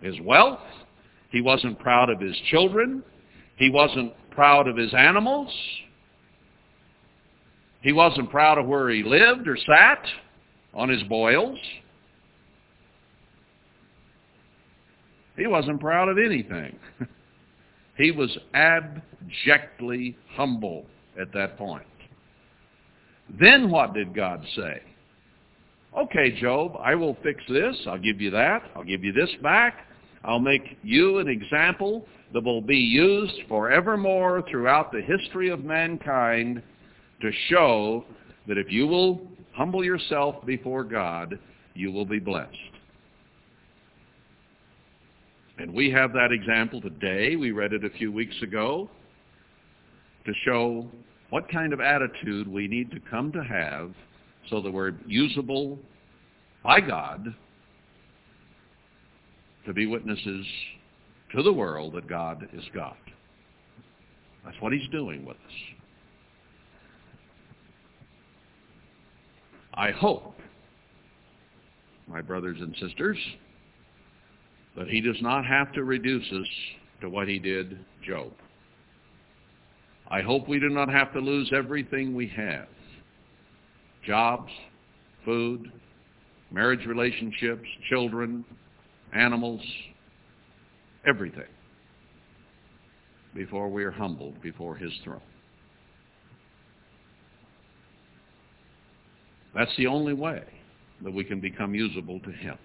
his 0.00 0.18
wealth. 0.20 0.60
He 1.34 1.40
wasn't 1.40 1.80
proud 1.80 2.10
of 2.10 2.20
his 2.20 2.36
children. 2.48 3.02
He 3.56 3.68
wasn't 3.68 4.12
proud 4.30 4.68
of 4.68 4.76
his 4.76 4.94
animals. 4.94 5.52
He 7.80 7.92
wasn't 7.92 8.30
proud 8.30 8.56
of 8.56 8.68
where 8.68 8.88
he 8.88 9.02
lived 9.02 9.48
or 9.48 9.56
sat 9.56 10.06
on 10.72 10.88
his 10.88 11.02
boils. 11.02 11.58
He 15.36 15.48
wasn't 15.48 15.80
proud 15.80 16.08
of 16.08 16.18
anything. 16.18 16.78
he 17.96 18.12
was 18.12 18.38
abjectly 18.54 20.16
humble 20.36 20.86
at 21.20 21.32
that 21.32 21.58
point. 21.58 21.82
Then 23.40 23.72
what 23.72 23.92
did 23.92 24.14
God 24.14 24.46
say? 24.54 24.82
Okay, 25.98 26.40
Job, 26.40 26.76
I 26.78 26.94
will 26.94 27.16
fix 27.24 27.42
this. 27.48 27.76
I'll 27.88 27.98
give 27.98 28.20
you 28.20 28.30
that. 28.30 28.62
I'll 28.76 28.84
give 28.84 29.02
you 29.02 29.12
this 29.12 29.30
back. 29.42 29.88
I'll 30.24 30.40
make 30.40 30.78
you 30.82 31.18
an 31.18 31.28
example 31.28 32.06
that 32.32 32.42
will 32.42 32.62
be 32.62 32.78
used 32.78 33.34
forevermore 33.48 34.42
throughout 34.50 34.90
the 34.90 35.02
history 35.02 35.50
of 35.50 35.64
mankind 35.64 36.62
to 37.20 37.30
show 37.48 38.04
that 38.48 38.58
if 38.58 38.72
you 38.72 38.86
will 38.86 39.20
humble 39.52 39.84
yourself 39.84 40.44
before 40.46 40.82
God, 40.82 41.38
you 41.74 41.92
will 41.92 42.06
be 42.06 42.18
blessed. 42.18 42.56
And 45.58 45.72
we 45.72 45.90
have 45.90 46.12
that 46.14 46.32
example 46.32 46.80
today. 46.80 47.36
We 47.36 47.52
read 47.52 47.72
it 47.72 47.84
a 47.84 47.90
few 47.90 48.10
weeks 48.10 48.34
ago 48.42 48.88
to 50.26 50.32
show 50.44 50.86
what 51.30 51.48
kind 51.50 51.72
of 51.72 51.80
attitude 51.80 52.48
we 52.48 52.66
need 52.66 52.90
to 52.90 52.98
come 53.10 53.30
to 53.32 53.44
have 53.44 53.92
so 54.50 54.60
that 54.60 54.72
we're 54.72 54.94
usable 55.06 55.78
by 56.64 56.80
God 56.80 57.34
to 59.66 59.72
be 59.72 59.86
witnesses 59.86 60.46
to 61.34 61.42
the 61.42 61.52
world 61.52 61.94
that 61.94 62.06
God 62.08 62.46
is 62.52 62.64
God. 62.74 62.96
That's 64.44 64.56
what 64.60 64.72
he's 64.72 64.88
doing 64.90 65.24
with 65.24 65.36
us. 65.36 65.52
I 69.74 69.90
hope, 69.90 70.38
my 72.06 72.20
brothers 72.20 72.58
and 72.60 72.76
sisters, 72.80 73.18
that 74.76 74.88
he 74.88 75.00
does 75.00 75.20
not 75.20 75.44
have 75.44 75.72
to 75.72 75.84
reduce 75.84 76.30
us 76.32 76.46
to 77.00 77.08
what 77.08 77.26
he 77.26 77.38
did 77.38 77.78
Job. 78.06 78.32
I 80.08 80.20
hope 80.20 80.48
we 80.48 80.60
do 80.60 80.68
not 80.68 80.88
have 80.90 81.12
to 81.14 81.18
lose 81.18 81.50
everything 81.54 82.14
we 82.14 82.28
have. 82.28 82.68
Jobs, 84.06 84.52
food, 85.24 85.72
marriage 86.52 86.86
relationships, 86.86 87.66
children, 87.88 88.44
animals, 89.14 89.60
everything 91.06 91.44
before 93.34 93.68
we 93.68 93.84
are 93.84 93.90
humbled 93.90 94.40
before 94.42 94.76
his 94.76 94.92
throne. 95.02 95.20
That's 99.54 99.74
the 99.76 99.86
only 99.86 100.14
way 100.14 100.42
that 101.02 101.12
we 101.12 101.24
can 101.24 101.40
become 101.40 101.74
usable 101.74 102.20
to 102.20 102.30
him 102.30 102.58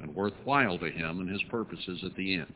and 0.00 0.14
worthwhile 0.14 0.78
to 0.78 0.90
him 0.90 1.20
and 1.20 1.28
his 1.28 1.42
purposes 1.50 2.02
at 2.04 2.14
the 2.16 2.34
end. 2.34 2.52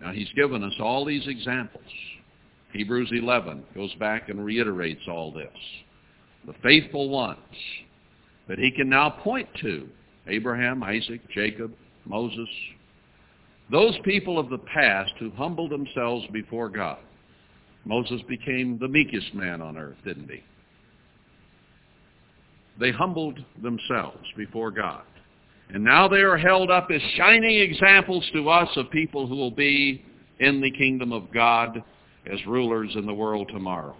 Now 0.00 0.12
he's 0.12 0.30
given 0.34 0.62
us 0.62 0.72
all 0.80 1.04
these 1.04 1.26
examples. 1.26 1.84
Hebrews 2.72 3.10
11 3.12 3.64
goes 3.74 3.94
back 3.94 4.28
and 4.28 4.44
reiterates 4.44 5.02
all 5.08 5.32
this. 5.32 5.48
The 6.46 6.54
faithful 6.62 7.10
ones 7.10 7.38
that 8.50 8.58
he 8.58 8.72
can 8.72 8.88
now 8.88 9.08
point 9.08 9.48
to, 9.60 9.88
Abraham, 10.26 10.82
Isaac, 10.82 11.20
Jacob, 11.32 11.72
Moses, 12.04 12.48
those 13.70 13.96
people 14.02 14.40
of 14.40 14.50
the 14.50 14.58
past 14.58 15.12
who 15.20 15.30
humbled 15.30 15.70
themselves 15.70 16.26
before 16.32 16.68
God. 16.68 16.98
Moses 17.84 18.20
became 18.28 18.76
the 18.76 18.88
meekest 18.88 19.34
man 19.34 19.62
on 19.62 19.78
earth, 19.78 19.98
didn't 20.04 20.28
he? 20.28 20.42
They 22.80 22.90
humbled 22.90 23.38
themselves 23.62 24.26
before 24.36 24.72
God. 24.72 25.04
And 25.72 25.84
now 25.84 26.08
they 26.08 26.22
are 26.22 26.36
held 26.36 26.72
up 26.72 26.88
as 26.92 27.00
shining 27.16 27.60
examples 27.60 28.28
to 28.32 28.50
us 28.50 28.68
of 28.76 28.90
people 28.90 29.28
who 29.28 29.36
will 29.36 29.52
be 29.52 30.04
in 30.40 30.60
the 30.60 30.72
kingdom 30.72 31.12
of 31.12 31.32
God 31.32 31.84
as 32.26 32.44
rulers 32.46 32.90
in 32.96 33.06
the 33.06 33.14
world 33.14 33.48
tomorrow. 33.52 33.94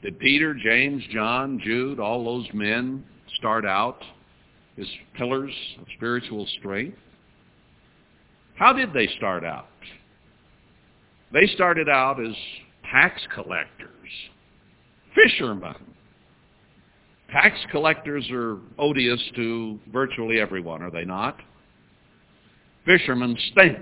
Did 0.00 0.18
Peter, 0.18 0.54
James, 0.54 1.02
John, 1.12 1.60
Jude, 1.62 2.00
all 2.00 2.24
those 2.24 2.48
men 2.54 3.04
start 3.36 3.64
out 3.64 4.02
as 4.78 4.86
pillars 5.16 5.52
of 5.80 5.86
spiritual 5.96 6.46
strength? 6.58 6.98
How 8.56 8.72
did 8.72 8.92
they 8.92 9.08
start 9.16 9.44
out? 9.44 9.68
They 11.32 11.46
started 11.48 11.88
out 11.88 12.24
as 12.24 12.34
tax 12.90 13.20
collectors, 13.34 13.90
fishermen, 15.14 15.74
Tax 17.30 17.56
collectors 17.70 18.28
are 18.30 18.58
odious 18.78 19.20
to 19.34 19.78
virtually 19.92 20.40
everyone, 20.40 20.82
are 20.82 20.90
they 20.90 21.04
not? 21.04 21.40
Fishermen 22.84 23.36
stink. 23.50 23.78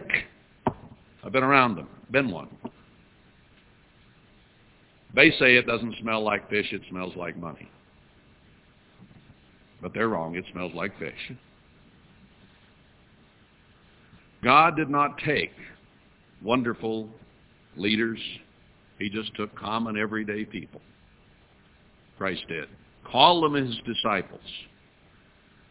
I've 1.22 1.32
been 1.32 1.42
around 1.42 1.76
them, 1.76 1.88
been 2.10 2.30
one. 2.30 2.48
They 5.14 5.30
say 5.38 5.56
it 5.56 5.66
doesn't 5.66 5.94
smell 6.00 6.24
like 6.24 6.48
fish, 6.48 6.72
it 6.72 6.82
smells 6.88 7.14
like 7.16 7.36
money. 7.36 7.70
But 9.84 9.92
they're 9.92 10.08
wrong, 10.08 10.34
it 10.34 10.46
smells 10.50 10.72
like 10.74 10.98
fish. 10.98 11.32
God 14.42 14.76
did 14.76 14.88
not 14.88 15.18
take 15.18 15.52
wonderful 16.42 17.10
leaders. 17.76 18.18
He 18.98 19.10
just 19.10 19.34
took 19.34 19.54
common 19.54 19.98
everyday 19.98 20.46
people. 20.46 20.80
Christ 22.16 22.44
did 22.48 22.68
Call 23.04 23.42
them 23.42 23.52
his 23.52 23.76
disciples. 23.84 24.40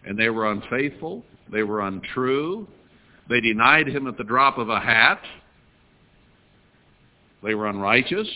And 0.05 0.16
they 0.16 0.30
were 0.30 0.51
unfaithful. 0.51 1.24
They 1.51 1.64
were 1.64 1.82
untrue. 1.82 2.68
They 3.30 3.41
denied 3.41 3.88
him 3.88 4.05
at 4.05 4.20
the 4.20 4.24
drop 4.24 4.59
of 4.59 4.70
a 4.70 4.80
hat. 4.80 5.22
They 7.41 7.55
were 7.55 7.66
unrighteous. 7.66 8.30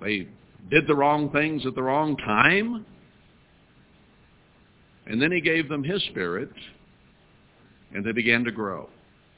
They 0.00 0.26
did 0.70 0.86
the 0.86 0.94
wrong 0.94 1.30
things 1.32 1.66
at 1.66 1.74
the 1.74 1.82
wrong 1.82 2.16
time. 2.16 2.86
And 5.08 5.20
then 5.20 5.32
he 5.32 5.40
gave 5.40 5.68
them 5.68 5.82
his 5.82 6.02
spirit, 6.04 6.50
and 7.94 8.04
they 8.04 8.12
began 8.12 8.44
to 8.44 8.52
grow. 8.52 8.88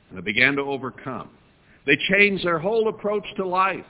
And 0.08 0.18
they 0.18 0.22
began 0.22 0.56
to 0.56 0.62
overcome. 0.62 1.30
They 1.86 1.96
changed 2.10 2.44
their 2.44 2.58
whole 2.58 2.88
approach 2.88 3.24
to 3.36 3.46
life. 3.46 3.84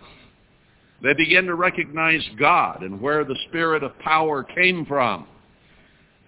They 1.03 1.15
began 1.15 1.45
to 1.47 1.55
recognize 1.55 2.23
God 2.39 2.83
and 2.83 3.01
where 3.01 3.25
the 3.25 3.39
spirit 3.49 3.83
of 3.83 3.99
power 4.01 4.45
came 4.45 4.85
from. 4.85 5.27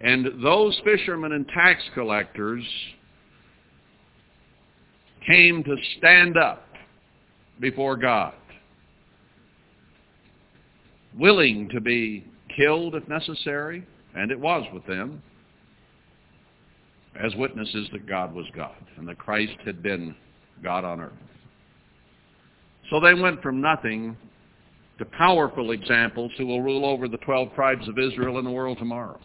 And 0.01 0.43
those 0.43 0.81
fishermen 0.85 1.33
and 1.33 1.47
tax 1.49 1.83
collectors 1.95 2.65
came 5.27 5.63
to 5.63 5.77
stand 5.99 6.37
up 6.37 6.67
before 7.61 7.97
God, 7.97 8.35
willing 11.17 11.69
to 11.69 11.81
be 11.81 12.25
killed 12.57 12.95
if 12.95 13.07
necessary, 13.07 13.87
and 14.17 14.33
it 14.33 14.41
was 14.41 14.65
with 14.73 14.85
them, 14.87 15.23
as 17.21 17.35
witnesses 17.37 17.89
that 17.93 18.07
God 18.07 18.35
was 18.35 18.47
God 18.55 18.75
and 18.97 19.07
that 19.09 19.19
Christ 19.19 19.57
had 19.65 19.83
been 19.83 20.15
God 20.63 20.85
on 20.85 21.01
earth. 21.01 21.13
So 22.91 23.01
they 23.01 23.15
went 23.15 23.43
from 23.43 23.61
nothing 23.61 24.17
to 24.99 25.05
powerful 25.05 25.73
examples 25.73 26.31
who 26.37 26.47
will 26.47 26.63
rule 26.63 26.85
over 26.85 27.09
the 27.09 27.19
12 27.19 27.55
tribes 27.55 27.89
of 27.89 27.99
Israel 27.99 28.39
in 28.39 28.45
the 28.45 28.51
world 28.51 28.79
tomorrow. 28.79 29.19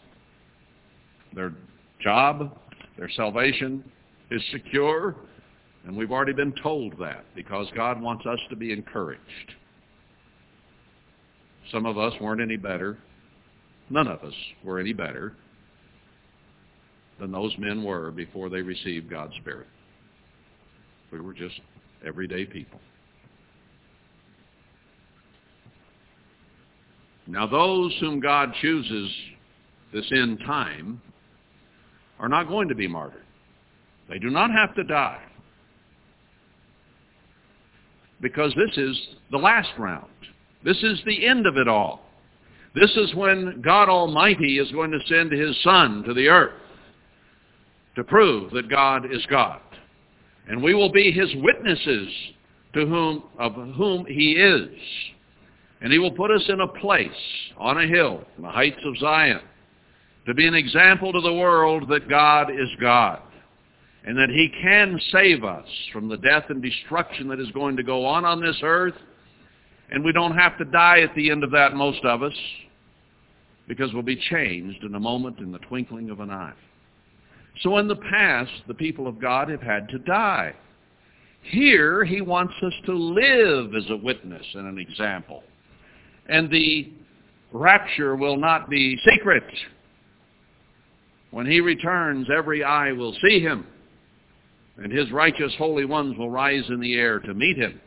Their 1.33 1.53
job, 2.01 2.57
their 2.97 3.09
salvation 3.09 3.83
is 4.31 4.41
secure, 4.51 5.15
and 5.85 5.95
we've 5.95 6.11
already 6.11 6.33
been 6.33 6.53
told 6.63 6.97
that 6.99 7.25
because 7.35 7.67
God 7.75 8.01
wants 8.01 8.25
us 8.25 8.39
to 8.49 8.55
be 8.55 8.71
encouraged. 8.71 9.21
Some 11.71 11.85
of 11.85 11.97
us 11.97 12.13
weren't 12.21 12.41
any 12.41 12.57
better. 12.57 12.97
None 13.89 14.07
of 14.07 14.23
us 14.23 14.33
were 14.63 14.79
any 14.79 14.93
better 14.93 15.33
than 17.19 17.31
those 17.31 17.55
men 17.57 17.83
were 17.83 18.11
before 18.11 18.49
they 18.49 18.61
received 18.61 19.09
God's 19.09 19.35
Spirit. 19.41 19.67
We 21.11 21.19
were 21.19 21.33
just 21.33 21.59
everyday 22.05 22.45
people. 22.45 22.79
Now 27.27 27.47
those 27.47 27.95
whom 27.99 28.19
God 28.19 28.53
chooses 28.61 29.11
this 29.93 30.09
end 30.11 30.39
time 30.45 31.01
are 32.19 32.29
not 32.29 32.47
going 32.47 32.69
to 32.69 32.75
be 32.75 32.87
martyred. 32.87 33.23
They 34.09 34.19
do 34.19 34.29
not 34.29 34.51
have 34.51 34.73
to 34.75 34.83
die. 34.83 35.21
Because 38.21 38.53
this 38.55 38.77
is 38.77 38.97
the 39.31 39.37
last 39.37 39.69
round. 39.77 40.07
This 40.63 40.77
is 40.81 40.99
the 41.05 41.27
end 41.27 41.45
of 41.45 41.57
it 41.57 41.67
all. 41.67 42.01
This 42.73 42.91
is 42.95 43.13
when 43.13 43.61
God 43.61 43.89
Almighty 43.89 44.59
is 44.59 44.71
going 44.71 44.91
to 44.91 44.99
send 45.07 45.31
his 45.31 45.55
Son 45.63 46.03
to 46.03 46.13
the 46.13 46.27
earth 46.27 46.53
to 47.97 48.03
prove 48.03 48.51
that 48.51 48.69
God 48.69 49.11
is 49.11 49.25
God. 49.25 49.59
And 50.47 50.63
we 50.63 50.73
will 50.73 50.91
be 50.91 51.11
his 51.11 51.29
witnesses 51.37 52.07
to 52.73 52.85
whom, 52.85 53.23
of 53.37 53.53
whom 53.75 54.05
he 54.05 54.33
is. 54.33 54.69
And 55.81 55.91
he 55.91 55.99
will 55.99 56.11
put 56.11 56.31
us 56.31 56.43
in 56.47 56.61
a 56.61 56.67
place 56.67 57.09
on 57.57 57.79
a 57.79 57.87
hill, 57.87 58.23
in 58.37 58.43
the 58.43 58.49
heights 58.49 58.79
of 58.85 58.97
Zion, 58.99 59.41
to 60.27 60.33
be 60.35 60.45
an 60.47 60.53
example 60.53 61.11
to 61.11 61.21
the 61.21 61.33
world 61.33 61.89
that 61.89 62.07
God 62.07 62.51
is 62.51 62.69
God 62.79 63.21
and 64.05 64.15
that 64.17 64.29
he 64.29 64.49
can 64.61 64.99
save 65.11 65.43
us 65.43 65.67
from 65.91 66.07
the 66.07 66.17
death 66.17 66.45
and 66.49 66.61
destruction 66.61 67.27
that 67.27 67.39
is 67.39 67.51
going 67.51 67.75
to 67.75 67.83
go 67.83 68.05
on 68.05 68.25
on 68.25 68.39
this 68.39 68.57
earth. 68.61 68.95
And 69.91 70.03
we 70.05 70.13
don't 70.13 70.37
have 70.37 70.57
to 70.59 70.65
die 70.65 71.01
at 71.01 71.13
the 71.15 71.31
end 71.31 71.43
of 71.43 71.51
that, 71.51 71.73
most 71.73 72.05
of 72.05 72.21
us, 72.21 72.33
because 73.67 73.91
we'll 73.93 74.03
be 74.03 74.21
changed 74.29 74.83
in 74.83 74.93
a 74.95 74.99
moment 74.99 75.39
in 75.39 75.51
the 75.51 75.59
twinkling 75.59 76.09
of 76.09 76.19
an 76.19 76.29
eye. 76.29 76.53
So 77.61 77.77
in 77.77 77.87
the 77.87 77.95
past, 77.95 78.51
the 78.67 78.73
people 78.73 79.07
of 79.07 79.19
God 79.19 79.49
have 79.49 79.61
had 79.61 79.89
to 79.89 79.99
die. 79.99 80.53
Here, 81.41 82.03
he 82.03 82.21
wants 82.21 82.53
us 82.61 82.73
to 82.85 82.93
live 82.93 83.73
as 83.75 83.89
a 83.89 83.97
witness 83.97 84.45
and 84.53 84.67
an 84.67 84.77
example. 84.77 85.43
And 86.27 86.51
the 86.51 86.91
rapture 87.53 88.15
will 88.15 88.37
not 88.37 88.69
be 88.69 88.99
secret. 89.09 89.43
When 91.31 91.45
he 91.45 91.61
returns, 91.61 92.27
every 92.35 92.63
eye 92.63 92.91
will 92.91 93.15
see 93.21 93.39
him, 93.39 93.65
and 94.77 94.91
his 94.91 95.11
righteous 95.11 95.53
holy 95.57 95.85
ones 95.85 96.17
will 96.17 96.29
rise 96.29 96.63
in 96.69 96.79
the 96.79 96.95
air 96.95 97.19
to 97.19 97.33
meet 97.33 97.57
him 97.57 97.79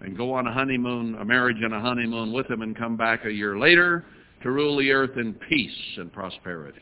and 0.00 0.16
go 0.16 0.32
on 0.32 0.46
a 0.46 0.52
honeymoon, 0.52 1.16
a 1.16 1.24
marriage 1.24 1.60
and 1.60 1.74
a 1.74 1.80
honeymoon 1.80 2.32
with 2.32 2.50
him 2.50 2.62
and 2.62 2.76
come 2.76 2.96
back 2.96 3.24
a 3.24 3.30
year 3.30 3.58
later 3.58 4.04
to 4.42 4.50
rule 4.50 4.78
the 4.78 4.90
earth 4.90 5.16
in 5.16 5.34
peace 5.34 5.98
and 5.98 6.12
prosperity. 6.12 6.80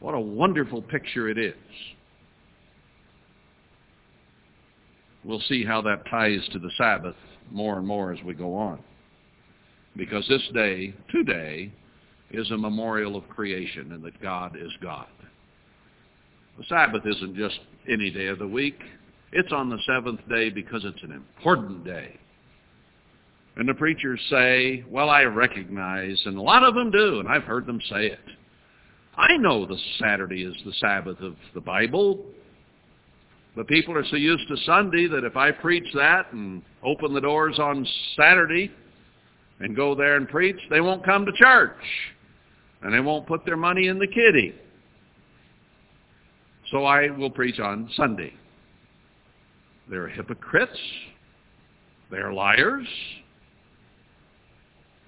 What 0.00 0.14
a 0.14 0.20
wonderful 0.20 0.82
picture 0.82 1.28
it 1.28 1.38
is. 1.38 1.54
We'll 5.24 5.40
see 5.48 5.64
how 5.64 5.80
that 5.82 6.04
ties 6.10 6.46
to 6.52 6.58
the 6.58 6.70
Sabbath 6.76 7.16
more 7.50 7.78
and 7.78 7.86
more 7.86 8.12
as 8.12 8.22
we 8.22 8.34
go 8.34 8.54
on. 8.54 8.78
Because 9.96 10.26
this 10.28 10.42
day, 10.52 10.94
today, 11.10 11.72
is 12.30 12.50
a 12.50 12.58
memorial 12.58 13.16
of 13.16 13.28
creation 13.28 13.92
and 13.92 14.02
that 14.02 14.20
God 14.20 14.56
is 14.60 14.72
God. 14.82 15.06
The 16.58 16.64
Sabbath 16.68 17.02
isn't 17.06 17.36
just 17.36 17.58
any 17.88 18.10
day 18.10 18.26
of 18.26 18.38
the 18.38 18.48
week. 18.48 18.78
It's 19.32 19.52
on 19.52 19.70
the 19.70 19.78
seventh 19.86 20.20
day 20.28 20.50
because 20.50 20.84
it's 20.84 21.02
an 21.02 21.12
important 21.12 21.84
day. 21.84 22.18
And 23.56 23.68
the 23.68 23.74
preachers 23.74 24.20
say, 24.30 24.84
well, 24.90 25.10
I 25.10 25.22
recognize, 25.22 26.20
and 26.26 26.36
a 26.36 26.42
lot 26.42 26.64
of 26.64 26.74
them 26.74 26.90
do, 26.90 27.20
and 27.20 27.28
I've 27.28 27.44
heard 27.44 27.66
them 27.66 27.80
say 27.88 28.06
it. 28.06 28.18
I 29.16 29.36
know 29.36 29.64
the 29.64 29.78
Saturday 30.00 30.42
is 30.42 30.56
the 30.64 30.72
Sabbath 30.74 31.20
of 31.20 31.36
the 31.54 31.60
Bible, 31.60 32.24
but 33.54 33.68
people 33.68 33.96
are 33.96 34.04
so 34.06 34.16
used 34.16 34.48
to 34.48 34.56
Sunday 34.64 35.06
that 35.06 35.24
if 35.24 35.36
I 35.36 35.52
preach 35.52 35.86
that 35.94 36.32
and 36.32 36.62
open 36.82 37.14
the 37.14 37.20
doors 37.20 37.58
on 37.60 37.86
Saturday 38.16 38.72
and 39.60 39.76
go 39.76 39.94
there 39.94 40.16
and 40.16 40.28
preach, 40.28 40.58
they 40.68 40.80
won't 40.80 41.04
come 41.04 41.24
to 41.26 41.32
church. 41.32 41.76
And 42.82 42.92
they 42.92 43.00
won't 43.00 43.26
put 43.26 43.46
their 43.46 43.56
money 43.56 43.86
in 43.86 43.98
the 43.98 44.06
kitty. 44.06 44.54
So 46.70 46.84
I 46.84 47.08
will 47.10 47.30
preach 47.30 47.60
on 47.60 47.88
Sunday. 47.96 48.34
They're 49.88 50.08
hypocrites. 50.08 50.78
They're 52.10 52.32
liars. 52.32 52.86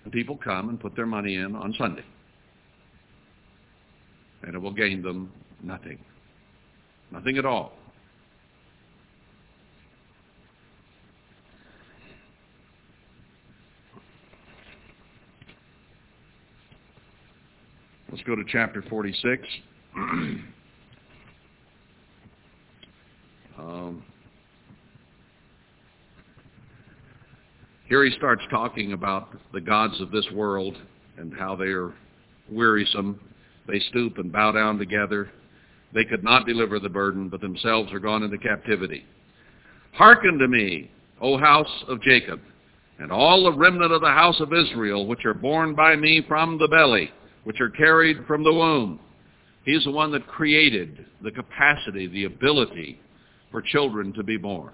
And 0.05 0.13
people 0.13 0.39
come 0.43 0.69
and 0.69 0.81
put 0.81 0.95
their 0.95 1.07
money 1.07 1.35
in 1.35 1.57
on 1.57 1.75
Sunday. 1.77 2.05
And 4.47 4.55
it 4.55 4.59
will 4.59 4.73
gain 4.73 5.03
them 5.03 5.31
nothing. 5.63 5.99
Nothing 7.11 7.37
at 7.37 7.45
all. 7.45 7.73
Let's 18.17 18.23
go 18.23 18.37
to 18.37 18.45
chapter 18.49 18.83
46. 18.89 19.43
um, 23.59 24.03
here 27.89 28.05
he 28.05 28.11
starts 28.13 28.43
talking 28.49 28.93
about 28.95 29.37
the 29.53 29.61
gods 29.61 30.01
of 30.01 30.11
this 30.13 30.27
world 30.33 30.79
and 31.19 31.35
how 31.35 31.57
they 31.57 31.67
are 31.67 31.93
wearisome. 32.51 33.21
They 33.67 33.81
stoop 33.91 34.19
and 34.19 34.33
bow 34.33 34.53
down 34.53 34.79
together. 34.79 35.31
They 35.93 36.05
could 36.05 36.25
not 36.25 36.47
deliver 36.47 36.79
the 36.79 36.89
burden, 36.89 37.29
but 37.29 37.41
themselves 37.41 37.93
are 37.93 38.01
gone 38.01 38.23
into 38.23 38.39
captivity. 38.39 39.05
Hearken 39.93 40.39
to 40.39 40.49
me, 40.49 40.91
O 41.21 41.39
house 41.39 41.85
of 41.89 42.03
Jacob, 42.03 42.41
and 42.99 43.11
all 43.11 43.45
the 43.45 43.57
remnant 43.57 43.93
of 43.93 44.01
the 44.01 44.09
house 44.09 44.41
of 44.41 44.53
Israel, 44.53 45.07
which 45.07 45.25
are 45.25 45.35
born 45.35 45.75
by 45.75 45.97
me 45.97 46.23
from 46.27 46.59
the 46.59 46.69
belly 46.69 47.11
which 47.47 47.61
are 47.61 47.71
carried 47.71 48.27
from 48.27 48.43
the 48.43 48.53
womb. 48.53 48.99
He's 49.65 49.85
the 49.85 49.93
one 49.93 50.11
that 50.11 50.27
created 50.27 51.07
the 51.23 51.31
capacity, 51.31 52.09
the 52.09 52.25
ability 52.25 52.99
for 53.53 53.63
children 53.63 54.13
to 54.15 54.25
be 54.25 54.37
born. 54.37 54.73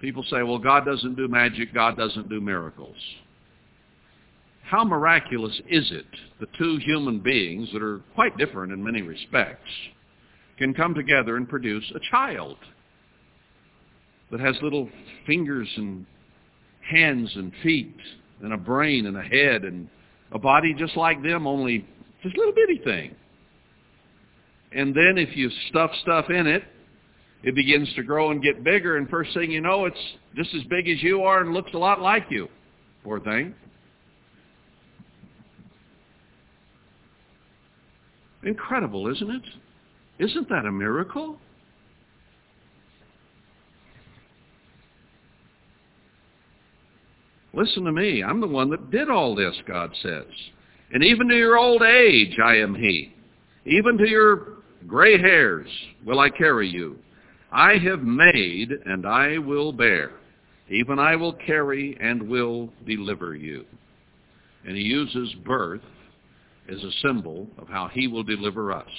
People 0.00 0.24
say, 0.24 0.42
well, 0.42 0.58
God 0.58 0.84
doesn't 0.84 1.14
do 1.14 1.28
magic, 1.28 1.72
God 1.72 1.96
doesn't 1.96 2.28
do 2.28 2.40
miracles. 2.40 2.96
How 4.62 4.84
miraculous 4.84 5.60
is 5.68 5.90
it 5.90 6.06
that 6.40 6.48
two 6.54 6.78
human 6.78 7.18
beings 7.20 7.68
that 7.72 7.82
are 7.82 8.00
quite 8.14 8.36
different 8.38 8.72
in 8.72 8.82
many 8.82 9.02
respects 9.02 9.70
can 10.58 10.72
come 10.72 10.94
together 10.94 11.36
and 11.36 11.48
produce 11.48 11.84
a 11.94 12.00
child 12.10 12.56
that 14.30 14.40
has 14.40 14.56
little 14.62 14.88
fingers 15.26 15.68
and 15.76 16.06
hands 16.88 17.30
and 17.36 17.52
feet 17.62 17.96
and 18.42 18.52
a 18.52 18.56
brain 18.56 19.06
and 19.06 19.16
a 19.16 19.22
head 19.22 19.64
and 19.64 19.88
a 20.32 20.38
body 20.38 20.74
just 20.74 20.96
like 20.96 21.22
them, 21.22 21.46
only 21.46 21.86
just 22.22 22.34
a 22.34 22.38
little 22.38 22.54
bitty 22.54 22.80
thing. 22.82 23.14
And 24.74 24.94
then 24.94 25.18
if 25.18 25.36
you 25.36 25.50
stuff 25.68 25.90
stuff 26.02 26.30
in 26.30 26.46
it, 26.46 26.64
it 27.42 27.54
begins 27.54 27.92
to 27.94 28.02
grow 28.02 28.30
and 28.30 28.42
get 28.42 28.62
bigger, 28.62 28.96
and 28.96 29.08
first 29.08 29.34
thing 29.34 29.50
you 29.50 29.60
know, 29.60 29.84
it's 29.84 29.98
just 30.36 30.54
as 30.54 30.62
big 30.64 30.88
as 30.88 31.02
you 31.02 31.22
are 31.22 31.40
and 31.40 31.52
looks 31.52 31.72
a 31.74 31.78
lot 31.78 32.00
like 32.00 32.26
you. 32.30 32.48
Poor 33.04 33.20
thing. 33.20 33.54
Incredible, 38.44 39.08
isn't 39.08 39.30
it? 39.30 39.42
Isn't 40.18 40.48
that 40.48 40.66
a 40.66 40.72
miracle? 40.72 41.38
Listen 47.54 47.84
to 47.84 47.92
me. 47.92 48.22
I'm 48.22 48.40
the 48.40 48.46
one 48.46 48.70
that 48.70 48.90
did 48.90 49.10
all 49.10 49.34
this, 49.34 49.54
God 49.66 49.90
says. 50.02 50.24
And 50.92 51.04
even 51.04 51.28
to 51.28 51.36
your 51.36 51.58
old 51.58 51.82
age, 51.82 52.38
I 52.42 52.56
am 52.56 52.74
he. 52.74 53.14
Even 53.66 53.98
to 53.98 54.08
your 54.08 54.58
gray 54.86 55.18
hairs 55.18 55.68
will 56.04 56.18
I 56.18 56.30
carry 56.30 56.68
you. 56.68 56.98
I 57.50 57.76
have 57.78 58.02
made, 58.02 58.70
and 58.86 59.06
I 59.06 59.38
will 59.38 59.72
bear. 59.72 60.12
Even 60.70 60.98
I 60.98 61.16
will 61.16 61.34
carry 61.34 61.96
and 62.00 62.28
will 62.28 62.70
deliver 62.86 63.34
you. 63.34 63.64
And 64.66 64.76
he 64.76 64.82
uses 64.82 65.34
birth 65.44 65.82
as 66.70 66.82
a 66.82 66.92
symbol 67.06 67.46
of 67.58 67.68
how 67.68 67.88
he 67.88 68.06
will 68.06 68.22
deliver 68.22 68.72
us. 68.72 68.90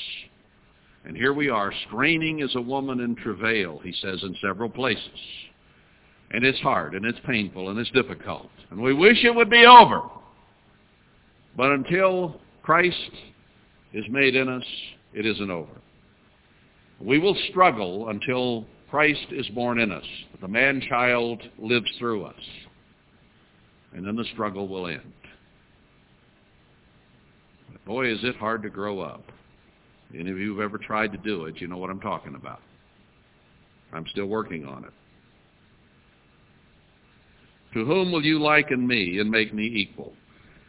And 1.05 1.17
here 1.17 1.33
we 1.33 1.49
are, 1.49 1.73
straining 1.87 2.41
as 2.41 2.55
a 2.55 2.61
woman 2.61 3.01
in 3.01 3.15
travail, 3.15 3.79
he 3.83 3.93
says 4.01 4.23
in 4.23 4.35
several 4.41 4.69
places. 4.69 5.19
And 6.31 6.45
it's 6.45 6.59
hard, 6.61 6.95
and 6.95 7.05
it's 7.05 7.19
painful, 7.25 7.69
and 7.69 7.79
it's 7.79 7.91
difficult. 7.91 8.49
And 8.71 8.81
we 8.81 8.93
wish 8.93 9.23
it 9.23 9.35
would 9.35 9.49
be 9.49 9.65
over. 9.65 10.01
But 11.55 11.71
until 11.71 12.39
Christ 12.63 13.11
is 13.93 14.05
made 14.09 14.35
in 14.35 14.49
us, 14.49 14.65
it 15.13 15.25
isn't 15.25 15.51
over. 15.51 15.81
We 16.99 17.19
will 17.19 17.37
struggle 17.49 18.09
until 18.09 18.65
Christ 18.89 19.27
is 19.31 19.47
born 19.49 19.79
in 19.79 19.91
us. 19.91 20.05
The 20.41 20.47
man-child 20.47 21.41
lives 21.59 21.91
through 21.99 22.25
us. 22.25 22.35
And 23.93 24.05
then 24.05 24.15
the 24.15 24.25
struggle 24.33 24.67
will 24.67 24.87
end. 24.87 25.01
Boy, 27.85 28.11
is 28.11 28.19
it 28.23 28.35
hard 28.37 28.63
to 28.63 28.69
grow 28.69 29.01
up. 29.01 29.23
Any 30.13 30.31
of 30.31 30.37
you 30.37 30.53
who've 30.53 30.63
ever 30.63 30.77
tried 30.77 31.11
to 31.11 31.17
do 31.17 31.45
it, 31.45 31.59
you 31.59 31.67
know 31.67 31.77
what 31.77 31.89
I'm 31.89 31.99
talking 31.99 32.35
about. 32.35 32.61
I'm 33.91 34.05
still 34.07 34.27
working 34.27 34.65
on 34.65 34.85
it. 34.85 34.91
To 37.73 37.85
whom 37.85 38.11
will 38.11 38.23
you 38.23 38.39
liken 38.39 38.87
me 38.87 39.19
and 39.19 39.29
make 39.29 39.53
me 39.53 39.65
equal? 39.65 40.13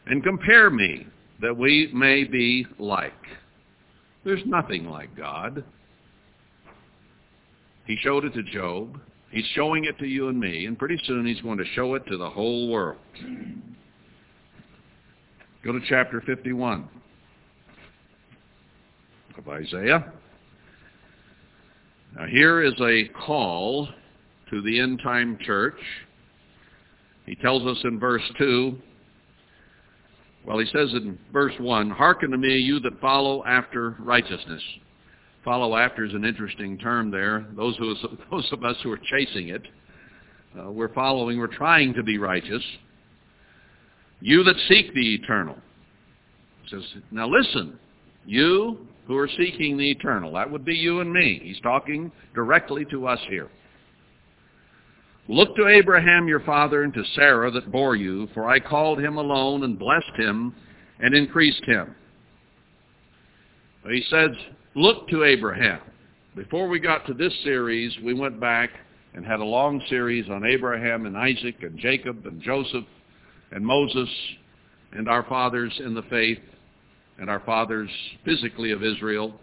And 0.07 0.23
compare 0.23 0.71
me 0.71 1.07
that 1.41 1.57
we 1.57 1.91
may 1.95 2.25
be 2.25 2.67
like. 2.79 3.13
There's 4.25 4.43
nothing 4.47 4.89
like 4.89 5.15
God. 5.15 5.63
He 7.87 7.97
showed 8.03 8.25
it 8.25 8.33
to 8.35 8.43
Job. 8.43 8.99
He's 9.31 9.45
showing 9.55 9.85
it 9.85 9.99
to 9.99 10.07
you 10.07 10.29
and 10.29 10.41
me, 10.41 10.65
and 10.67 10.79
pretty 10.79 10.99
soon 11.07 11.27
he's 11.27 11.41
going 11.43 11.59
to 11.59 11.65
show 11.75 11.95
it 11.95 12.07
to 12.07 12.17
the 12.17 12.31
whole 12.31 12.71
world. 12.71 12.99
Go 15.63 15.73
to 15.73 15.81
chapter 15.89 16.23
51 16.23 16.89
of 19.39 19.49
Isaiah. 19.49 20.13
Now 22.17 22.27
here 22.27 22.63
is 22.63 22.75
a 22.81 23.09
call 23.27 23.89
to 24.51 24.63
the 24.63 24.81
end 24.81 25.01
time 25.03 25.39
church. 25.45 25.79
He 27.27 27.35
tells 27.37 27.65
us 27.67 27.83
in 27.85 27.99
verse 27.99 28.23
2, 28.39 28.79
well, 30.47 30.59
he 30.59 30.67
says 30.67 30.93
in 30.93 31.19
verse 31.33 31.55
1, 31.59 31.91
Hearken 31.91 32.31
to 32.31 32.37
me, 32.37 32.59
you 32.59 32.79
that 32.81 33.01
follow 33.01 33.45
after 33.47 33.97
righteousness. 33.99 34.63
Follow 35.43 35.77
after 35.77 36.05
is 36.05 36.13
an 36.13 36.25
interesting 36.25 36.79
term 36.79 37.11
there. 37.11 37.47
Those, 37.57 37.77
who, 37.79 37.95
those 38.31 38.49
of 38.53 38.63
us 38.63 38.77
who 38.83 38.93
are 38.93 39.01
chasing 39.11 39.49
it, 39.49 39.63
uh, 40.59 40.71
we're 40.71 40.93
following, 40.93 41.39
we're 41.39 41.47
trying 41.47 41.95
to 41.95 42.03
be 42.03 42.19
righteous. 42.19 42.63
You 44.21 44.45
that 44.45 44.57
seek 44.69 44.93
the 44.95 45.15
eternal. 45.15 45.57
He 46.63 46.77
says, 46.77 46.85
now 47.11 47.27
listen, 47.27 47.79
you 48.27 48.87
who 49.07 49.17
are 49.17 49.29
seeking 49.29 49.77
the 49.77 49.91
eternal. 49.91 50.33
That 50.33 50.51
would 50.51 50.65
be 50.65 50.75
you 50.75 51.01
and 51.01 51.13
me. 51.13 51.41
He's 51.43 51.61
talking 51.61 52.11
directly 52.35 52.85
to 52.87 53.07
us 53.07 53.21
here. 53.29 53.51
Look 55.29 55.57
to 55.57 55.69
Abraham 55.69 56.29
your 56.29 56.41
father 56.41 56.83
and 56.83 56.93
to 56.95 57.05
Sarah 57.15 57.51
that 57.51 57.73
bore 57.73 57.97
you, 57.97 58.29
for 58.35 58.49
I 58.49 58.61
called 58.61 58.99
him 58.99 59.17
alone 59.17 59.65
and 59.65 59.79
blessed 59.79 60.17
him 60.17 60.55
and 61.01 61.15
increased 61.15 61.65
him. 61.65 61.95
He 63.89 64.03
says, 64.09 64.31
look 64.75 65.09
to 65.09 65.25
Abraham. 65.25 65.81
Before 66.37 66.69
we 66.69 66.79
got 66.79 67.07
to 67.07 67.15
this 67.15 67.33
series, 67.43 67.95
we 68.03 68.15
went 68.15 68.41
back 68.41 68.71
and 69.15 69.25
had 69.25 69.41
a 69.41 69.45
long 69.45 69.81
series 69.89 70.29
on 70.29 70.45
Abraham 70.45 71.07
and 71.07 71.17
Isaac 71.17 71.57
and 71.63 71.79
Jacob 71.79 72.27
and 72.27 72.43
Joseph 72.43 72.85
and 73.53 73.65
Moses 73.65 74.09
and 74.93 75.09
our 75.09 75.23
fathers 75.25 75.73
in 75.85 75.95
the 75.95 76.03
faith 76.03 76.41
and 77.19 77.31
our 77.31 77.41
fathers 77.41 77.91
physically 78.25 78.71
of 78.71 78.83
Israel. 78.83 79.39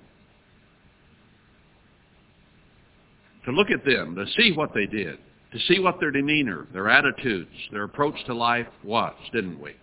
To 3.45 3.51
look 3.51 3.69
at 3.71 3.83
them, 3.85 4.15
to 4.15 4.25
see 4.37 4.51
what 4.51 4.73
they 4.73 4.85
did 4.85 5.17
to 5.51 5.59
see 5.67 5.79
what 5.79 5.99
their 5.99 6.11
demeanor, 6.11 6.67
their 6.73 6.89
attitudes, 6.89 7.51
their 7.71 7.83
approach 7.83 8.15
to 8.25 8.33
life 8.33 8.67
was, 8.83 9.13
didn't 9.33 9.59
we? 9.59 9.75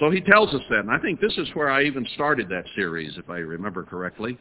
So 0.00 0.10
he 0.10 0.20
tells 0.20 0.52
us 0.52 0.62
that, 0.70 0.80
and 0.80 0.90
I 0.90 0.98
think 0.98 1.20
this 1.20 1.38
is 1.38 1.48
where 1.54 1.70
I 1.70 1.84
even 1.84 2.04
started 2.14 2.48
that 2.48 2.64
series, 2.74 3.16
if 3.16 3.30
I 3.30 3.38
remember 3.38 3.84
correctly. 3.84 4.36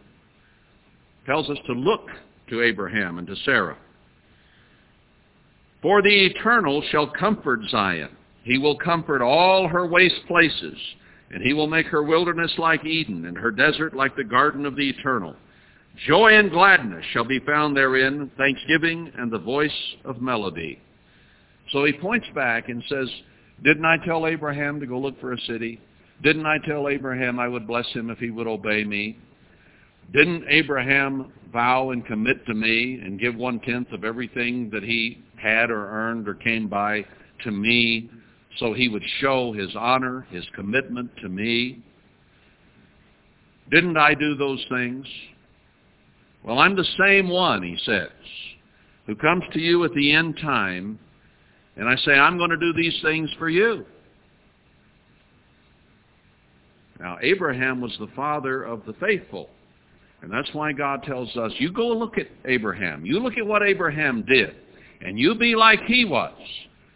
Tells 1.27 1.49
us 1.49 1.59
to 1.67 1.73
look 1.73 2.07
to 2.49 2.63
Abraham 2.63 3.19
and 3.19 3.27
to 3.27 3.35
Sarah. 3.45 3.77
For 5.83 6.01
the 6.01 6.25
eternal 6.25 6.81
shall 6.89 7.07
comfort 7.07 7.59
Zion. 7.69 8.17
He 8.43 8.57
will 8.57 8.77
comfort 8.77 9.21
all 9.21 9.67
her 9.67 9.85
waste 9.85 10.25
places, 10.27 10.77
and 11.33 11.41
he 11.41 11.53
will 11.53 11.67
make 11.67 11.87
her 11.87 12.03
wilderness 12.03 12.53
like 12.57 12.85
Eden, 12.85 13.25
and 13.25 13.37
her 13.37 13.51
desert 13.51 13.95
like 13.95 14.15
the 14.15 14.23
garden 14.23 14.65
of 14.65 14.75
the 14.75 14.89
eternal. 14.89 15.35
Joy 16.07 16.37
and 16.37 16.51
gladness 16.51 17.03
shall 17.11 17.23
be 17.23 17.39
found 17.39 17.75
therein, 17.75 18.31
thanksgiving 18.37 19.11
and 19.17 19.31
the 19.31 19.39
voice 19.39 19.95
of 20.05 20.21
melody. 20.21 20.79
So 21.71 21.85
he 21.85 21.93
points 21.93 22.27
back 22.35 22.69
and 22.69 22.83
says, 22.87 23.09
didn't 23.63 23.85
I 23.85 23.97
tell 24.05 24.27
Abraham 24.27 24.79
to 24.79 24.85
go 24.85 24.99
look 24.99 25.19
for 25.19 25.33
a 25.33 25.41
city? 25.41 25.79
Didn't 26.21 26.45
I 26.45 26.57
tell 26.65 26.87
Abraham 26.87 27.39
I 27.39 27.47
would 27.47 27.67
bless 27.67 27.87
him 27.93 28.09
if 28.09 28.17
he 28.19 28.29
would 28.29 28.47
obey 28.47 28.83
me? 28.83 29.17
Didn't 30.13 30.45
Abraham 30.49 31.31
vow 31.51 31.91
and 31.91 32.05
commit 32.05 32.45
to 32.45 32.53
me 32.53 32.99
and 33.03 33.19
give 33.19 33.35
one-tenth 33.35 33.91
of 33.91 34.03
everything 34.03 34.69
that 34.71 34.83
he 34.83 35.23
had 35.35 35.71
or 35.71 35.89
earned 35.89 36.27
or 36.27 36.35
came 36.35 36.67
by 36.67 37.05
to 37.43 37.51
me 37.51 38.09
so 38.57 38.73
he 38.73 38.87
would 38.87 39.03
show 39.19 39.53
his 39.53 39.75
honor, 39.75 40.27
his 40.29 40.45
commitment 40.55 41.11
to 41.21 41.29
me? 41.29 41.81
Didn't 43.71 43.97
I 43.97 44.13
do 44.13 44.35
those 44.35 44.63
things? 44.69 45.07
Well, 46.43 46.59
I'm 46.59 46.75
the 46.75 46.85
same 47.05 47.29
one, 47.29 47.63
he 47.63 47.77
says, 47.85 48.09
who 49.05 49.15
comes 49.15 49.43
to 49.53 49.59
you 49.59 49.83
at 49.85 49.93
the 49.93 50.11
end 50.11 50.37
time, 50.41 50.99
and 51.77 51.87
I 51.87 51.95
say, 51.97 52.11
I'm 52.11 52.37
going 52.37 52.49
to 52.49 52.57
do 52.57 52.73
these 52.73 52.99
things 53.01 53.29
for 53.39 53.49
you. 53.49 53.85
Now, 56.99 57.17
Abraham 57.21 57.81
was 57.81 57.95
the 57.99 58.09
father 58.15 58.63
of 58.63 58.85
the 58.85 58.93
faithful. 58.93 59.49
And 60.21 60.31
that's 60.31 60.53
why 60.53 60.71
God 60.71 61.03
tells 61.03 61.35
us, 61.35 61.51
you 61.57 61.71
go 61.71 61.87
look 61.87 62.17
at 62.17 62.27
Abraham. 62.45 63.05
You 63.05 63.19
look 63.19 63.37
at 63.37 63.45
what 63.45 63.61
Abraham 63.61 64.23
did. 64.23 64.55
And 65.01 65.19
you 65.19 65.35
be 65.35 65.55
like 65.55 65.81
he 65.81 66.05
was. 66.05 66.31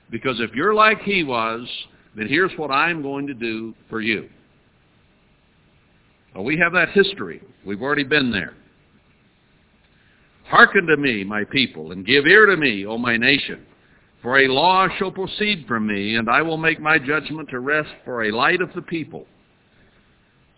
Because 0.09 0.39
if 0.39 0.53
you're 0.53 0.73
like 0.73 1.01
he 1.01 1.23
was, 1.23 1.67
then 2.15 2.27
here's 2.27 2.51
what 2.57 2.71
I'm 2.71 3.01
going 3.01 3.27
to 3.27 3.33
do 3.33 3.73
for 3.89 4.01
you. 4.01 4.29
Well, 6.33 6.43
we 6.43 6.57
have 6.57 6.73
that 6.73 6.89
history. 6.89 7.41
We've 7.65 7.81
already 7.81 8.03
been 8.03 8.31
there. 8.31 8.53
Hearken 10.45 10.85
to 10.87 10.97
me, 10.97 11.23
my 11.23 11.43
people, 11.43 11.91
and 11.91 12.05
give 12.05 12.25
ear 12.25 12.45
to 12.45 12.55
me, 12.55 12.85
O 12.85 12.97
my 12.97 13.17
nation. 13.17 13.65
For 14.21 14.39
a 14.39 14.47
law 14.47 14.87
shall 14.97 15.11
proceed 15.11 15.65
from 15.67 15.85
me, 15.87 16.15
and 16.15 16.29
I 16.29 16.41
will 16.41 16.57
make 16.57 16.79
my 16.79 16.97
judgment 16.97 17.49
to 17.49 17.59
rest 17.59 17.89
for 18.05 18.23
a 18.23 18.31
light 18.31 18.61
of 18.61 18.73
the 18.73 18.81
people. 18.81 19.25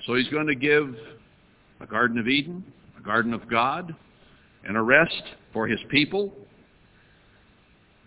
So 0.06 0.16
he's 0.16 0.30
going 0.30 0.47
to 0.47 0.56
give 0.56 0.95
a 1.82 1.86
Garden 1.86 2.18
of 2.20 2.28
Eden, 2.28 2.64
a 2.97 3.02
Garden 3.02 3.34
of 3.34 3.50
God, 3.50 3.95
and 4.66 4.78
a 4.78 4.82
rest 4.82 5.24
for 5.54 5.68
his 5.68 5.80
people, 5.89 6.32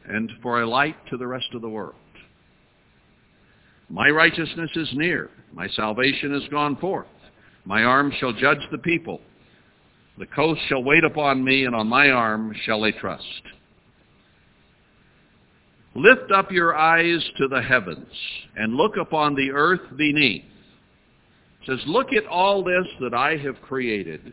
and 0.09 0.31
for 0.43 0.63
a 0.63 0.69
light 0.69 0.97
to 1.11 1.17
the 1.17 1.27
rest 1.27 1.47
of 1.55 1.63
the 1.63 1.69
world. 1.69 1.95
My 3.89 4.09
righteousness 4.09 4.71
is 4.75 4.89
near. 4.95 5.31
My 5.53 5.69
salvation 5.69 6.35
is 6.35 6.49
gone 6.49 6.77
forth. 6.77 7.07
My 7.65 7.85
arm 7.85 8.13
shall 8.19 8.33
judge 8.33 8.67
the 8.71 8.79
people. 8.79 9.21
The 10.19 10.27
coast 10.27 10.61
shall 10.69 10.83
wait 10.83 11.05
upon 11.05 11.45
me, 11.45 11.65
and 11.65 11.75
on 11.75 11.89
my 11.89 12.11
arm 12.11 12.55
shall 12.65 12.81
they 12.81 12.93
trust. 12.93 13.43
Lift 15.95 16.33
up 16.33 16.51
your 16.51 16.75
eyes 16.75 17.23
to 17.37 17.49
the 17.49 17.61
heavens, 17.61 18.13
and 18.57 18.75
look 18.75 18.97
upon 18.97 19.35
the 19.35 19.51
earth 19.51 19.81
beneath. 19.97 20.45
It 21.63 21.67
says, 21.67 21.81
look 21.87 22.13
at 22.13 22.27
all 22.27 22.65
this 22.65 22.87
that 23.01 23.15
I 23.15 23.37
have 23.37 23.61
created, 23.61 24.33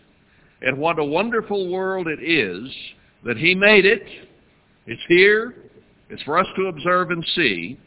and 0.62 0.78
what 0.78 1.00
a 1.00 1.04
wonderful 1.04 1.70
world 1.70 2.08
it 2.08 2.24
is 2.24 2.74
that 3.26 3.38
he 3.38 3.54
made 3.56 3.86
it. 3.86 4.04
It's 4.86 5.02
here. 5.08 5.56
It's 6.10 6.24
for 6.24 6.38
us 6.38 6.48
to 6.56 6.68
observe 6.68 7.12
and 7.12 7.26
see. 7.36 7.80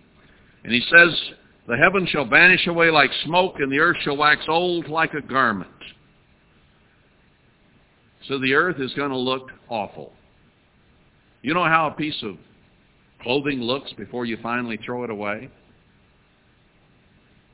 And 0.64 0.72
he 0.72 0.80
says, 0.90 1.32
the 1.68 1.76
heavens 1.76 2.09
shall 2.09 2.24
vanish 2.24 2.66
away 2.66 2.90
like 2.90 3.11
smoke, 3.24 3.57
and 3.59 3.70
the 3.70 3.78
earth 3.78 3.97
shall 4.03 4.16
wax 4.16 4.43
old 4.49 4.88
like 4.88 5.14
a 5.14 5.20
garment. 5.20 5.70
So 8.28 8.38
the 8.38 8.55
earth 8.55 8.80
is 8.80 8.93
going 8.95 9.11
to 9.11 9.16
look 9.16 9.51
awful. 9.68 10.12
You 11.43 11.55
know 11.55 11.64
how 11.64 11.88
a 11.88 11.93
piece 11.93 12.20
of 12.22 12.36
clothing 13.20 13.61
looks 13.61 13.93
before 13.95 14.24
you 14.24 14.38
finally 14.43 14.78
throw 14.84 15.05
it 15.05 15.11
away? 15.11 15.51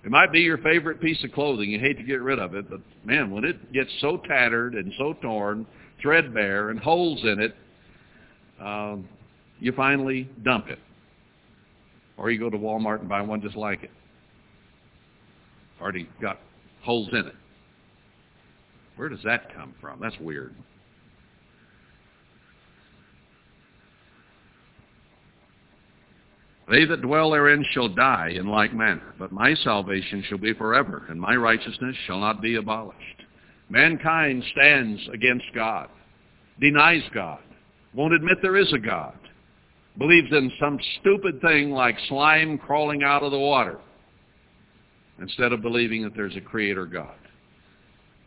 It 0.05 0.11
might 0.11 0.33
be 0.33 0.41
your 0.41 0.59
favorite 0.59 1.01
piece 1.01 1.23
of 1.25 1.33
clothing. 1.33 1.71
You 1.71 1.81
hate 1.81 1.97
to 1.99 2.03
get 2.03 2.23
rid 2.23 2.39
of 2.39 2.55
it, 2.55 2.71
but 2.71 2.81
man, 3.05 3.31
when 3.31 3.45
it 3.45 3.73
gets 3.73 3.91
so 4.01 4.19
tattered 4.29 4.75
and 4.75 4.93
so 4.97 5.15
torn, 5.15 5.67
threadbare, 6.01 6.71
and 6.71 6.79
holes 6.79 7.21
in 7.25 7.41
it, 7.41 7.55
um, 8.61 9.09
you 9.61 9.73
finally 9.73 10.29
dump 10.45 10.69
it. 10.69 10.79
Or 12.17 12.31
you 12.31 12.39
go 12.39 12.51
to 12.51 12.59
Walmart 12.59 13.01
and 13.01 13.09
buy 13.09 13.23
one 13.23 13.41
just 13.41 13.57
like 13.57 13.83
it. 13.83 13.91
Already 15.81 16.09
got 16.21 16.39
holes 16.83 17.09
in 17.13 17.27
it. 17.27 17.35
Where 18.97 19.09
does 19.09 19.23
that 19.25 19.55
come 19.55 19.75
from? 19.81 20.01
That's 20.01 20.19
weird. 20.19 20.55
They 26.69 26.85
that 26.85 27.01
dwell 27.01 27.31
therein 27.31 27.65
shall 27.71 27.89
die 27.89 28.33
in 28.35 28.47
like 28.49 28.75
manner, 28.75 29.15
but 29.19 29.33
my 29.33 29.55
salvation 29.55 30.23
shall 30.29 30.39
be 30.39 30.53
forever, 30.53 31.07
and 31.09 31.19
my 31.19 31.35
righteousness 31.35 31.97
shall 32.07 32.21
not 32.21 32.43
be 32.43 32.57
abolished. 32.57 32.99
Mankind 33.71 34.45
stands 34.53 35.01
against 35.13 35.47
God, 35.55 35.89
denies 36.61 37.05
God, 37.15 37.41
won't 37.95 38.13
admit 38.13 38.39
there 38.43 38.57
is 38.57 38.73
a 38.75 38.79
God, 38.79 39.19
believes 39.99 40.29
in 40.31 40.53
some 40.61 40.79
stupid 41.01 41.41
thing 41.41 41.71
like 41.71 41.97
slime 42.09 42.59
crawling 42.59 43.03
out 43.03 43.23
of 43.23 43.33
the 43.33 43.39
water, 43.39 43.79
instead 45.21 45.53
of 45.53 45.63
believing 45.63 46.03
that 46.05 46.15
there's 46.15 46.37
a 46.37 46.41
creator 46.41 46.87
God. 46.87 47.17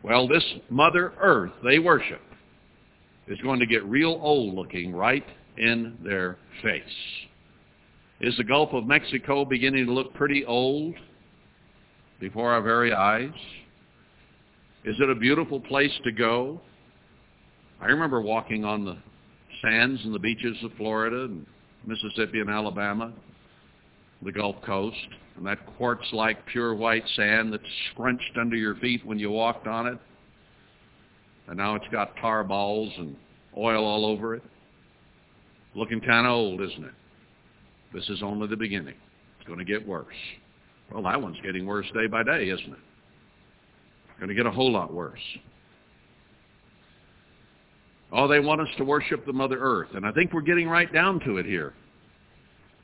Well, 0.02 0.28
this 0.28 0.44
Mother 0.68 1.12
Earth 1.20 1.52
they 1.64 1.78
worship 1.78 2.20
is 3.28 3.38
going 3.40 3.60
to 3.60 3.66
get 3.66 3.84
real 3.84 4.18
old 4.20 4.54
looking 4.54 4.94
right 4.94 5.24
in 5.56 5.96
their 6.04 6.36
face. 6.62 6.82
Is 8.20 8.36
the 8.36 8.44
Gulf 8.44 8.72
of 8.72 8.86
Mexico 8.86 9.44
beginning 9.44 9.86
to 9.86 9.92
look 9.92 10.12
pretty 10.14 10.44
old? 10.44 10.94
before 12.22 12.52
our 12.52 12.62
very 12.62 12.92
eyes? 12.92 13.32
Is 14.84 14.94
it 15.00 15.10
a 15.10 15.14
beautiful 15.16 15.58
place 15.58 15.92
to 16.04 16.12
go? 16.12 16.60
I 17.80 17.86
remember 17.86 18.22
walking 18.22 18.64
on 18.64 18.84
the 18.84 18.96
sands 19.60 20.00
and 20.04 20.14
the 20.14 20.20
beaches 20.20 20.56
of 20.62 20.70
Florida 20.76 21.24
and 21.24 21.44
Mississippi 21.86 22.40
and 22.40 22.50
Alabama, 22.50 23.12
the 24.22 24.32
Gulf 24.32 24.56
Coast, 24.64 24.96
and 25.36 25.46
that 25.46 25.64
quartz-like 25.76 26.46
pure 26.46 26.74
white 26.74 27.04
sand 27.16 27.52
that 27.52 27.60
scrunched 27.90 28.36
under 28.40 28.56
your 28.56 28.76
feet 28.76 29.04
when 29.04 29.18
you 29.18 29.30
walked 29.30 29.66
on 29.66 29.86
it. 29.86 29.98
And 31.48 31.56
now 31.56 31.74
it's 31.74 31.88
got 31.90 32.16
tar 32.16 32.44
balls 32.44 32.92
and 32.98 33.16
oil 33.56 33.84
all 33.84 34.06
over 34.06 34.34
it. 34.34 34.42
Looking 35.74 36.00
kind 36.00 36.26
of 36.26 36.32
old, 36.32 36.60
isn't 36.60 36.84
it? 36.84 36.92
This 37.92 38.08
is 38.10 38.22
only 38.22 38.46
the 38.46 38.56
beginning. 38.56 38.94
It's 39.38 39.46
going 39.46 39.58
to 39.58 39.64
get 39.64 39.86
worse. 39.86 40.06
Well, 40.90 41.02
that 41.02 41.20
one's 41.20 41.40
getting 41.42 41.66
worse 41.66 41.86
day 41.94 42.06
by 42.06 42.22
day, 42.22 42.48
isn't 42.48 42.72
it? 42.72 42.78
Going 44.18 44.28
to 44.28 44.34
get 44.34 44.46
a 44.46 44.50
whole 44.50 44.70
lot 44.70 44.92
worse. 44.92 45.18
Oh, 48.12 48.28
they 48.28 48.40
want 48.40 48.60
us 48.60 48.68
to 48.76 48.84
worship 48.84 49.24
the 49.24 49.32
Mother 49.32 49.58
Earth. 49.58 49.88
And 49.94 50.06
I 50.06 50.12
think 50.12 50.32
we're 50.32 50.42
getting 50.42 50.68
right 50.68 50.92
down 50.92 51.18
to 51.20 51.38
it 51.38 51.46
here. 51.46 51.72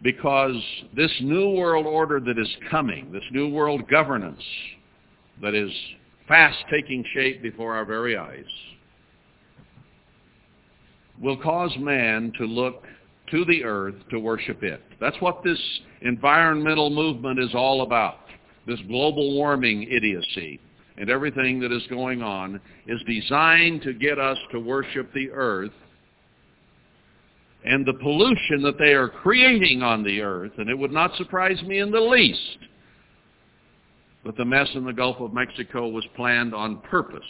Because 0.01 0.57
this 0.97 1.13
new 1.21 1.51
world 1.51 1.85
order 1.85 2.19
that 2.21 2.39
is 2.39 2.49
coming, 2.71 3.13
this 3.13 3.25
new 3.31 3.49
world 3.49 3.89
governance 3.89 4.43
that 5.43 5.55
is 5.55 5.71
fast 6.27 6.59
taking 6.71 7.05
shape 7.13 7.43
before 7.43 7.75
our 7.75 7.85
very 7.85 8.17
eyes, 8.17 8.45
will 11.21 11.37
cause 11.37 11.77
man 11.79 12.33
to 12.39 12.45
look 12.45 12.85
to 13.31 13.45
the 13.45 13.65
earth 13.65 13.97
to 14.11 14.19
worship 14.19 14.63
it. 14.63 14.81
That's 15.01 15.17
what 15.21 15.43
this 15.43 15.59
environmental 16.03 16.91
movement 16.91 17.41
is 17.41 17.55
all 17.55 17.83
about, 17.83 18.21
this 18.67 18.79
global 18.87 19.35
warming 19.35 19.83
idiocy 19.83 20.61
and 20.99 21.09
everything 21.09 21.61
that 21.61 21.73
is 21.73 21.87
going 21.89 22.23
on 22.23 22.61
is 22.87 23.01
designed 23.07 23.83
to 23.83 23.93
get 23.93 24.19
us 24.19 24.39
to 24.53 24.59
worship 24.59 25.13
the 25.15 25.31
earth 25.31 25.73
and 27.65 27.85
the 27.85 27.95
pollution 27.95 28.63
that 28.63 28.79
they 28.79 28.95
are 28.95 29.09
creating 29.09 29.83
on 29.83 30.03
the 30.03 30.21
earth, 30.21 30.53
and 30.59 30.69
it 30.71 30.79
would 30.79 30.93
not 30.93 31.15
surprise 31.17 31.61
me 31.63 31.79
in 31.81 31.91
the 31.91 32.01
least 32.01 32.59
that 34.25 34.37
the 34.37 34.45
mess 34.45 34.69
in 34.75 34.85
the 34.85 34.93
Gulf 34.93 35.21
of 35.21 35.33
Mexico 35.33 35.89
was 35.89 36.05
planned 36.17 36.55
on 36.55 36.79
purpose. 36.79 37.21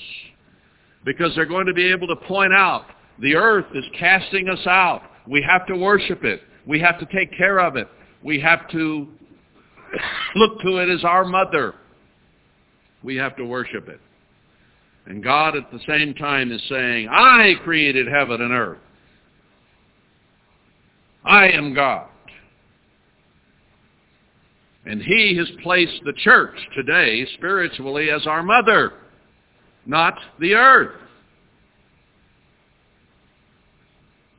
Because 1.04 1.34
they're 1.34 1.46
going 1.46 1.66
to 1.66 1.72
be 1.72 1.90
able 1.90 2.08
to 2.08 2.16
point 2.16 2.52
out 2.52 2.86
the 3.20 3.34
earth 3.34 3.66
is 3.74 3.84
casting 3.98 4.48
us 4.48 4.66
out. 4.66 5.02
We 5.26 5.42
have 5.42 5.66
to 5.66 5.76
worship 5.76 6.24
it. 6.24 6.42
We 6.66 6.80
have 6.80 6.98
to 6.98 7.06
take 7.06 7.36
care 7.36 7.60
of 7.60 7.76
it. 7.76 7.88
We 8.22 8.40
have 8.40 8.68
to 8.70 9.08
look 10.34 10.60
to 10.60 10.78
it 10.78 10.90
as 10.90 11.04
our 11.04 11.24
mother. 11.24 11.74
We 13.02 13.16
have 13.16 13.36
to 13.36 13.44
worship 13.44 13.88
it. 13.88 14.00
And 15.06 15.22
God 15.22 15.56
at 15.56 15.70
the 15.72 15.80
same 15.86 16.14
time 16.14 16.52
is 16.52 16.62
saying, 16.68 17.08
I 17.08 17.54
created 17.64 18.06
heaven 18.06 18.42
and 18.42 18.52
earth. 18.52 18.78
I 21.24 21.48
am 21.48 21.74
God. 21.74 22.08
And 24.84 25.02
he 25.02 25.36
has 25.36 25.48
placed 25.62 26.00
the 26.04 26.12
church 26.14 26.54
today 26.74 27.26
spiritually 27.34 28.10
as 28.10 28.26
our 28.26 28.42
mother, 28.42 28.94
not 29.86 30.14
the 30.40 30.54
earth. 30.54 30.96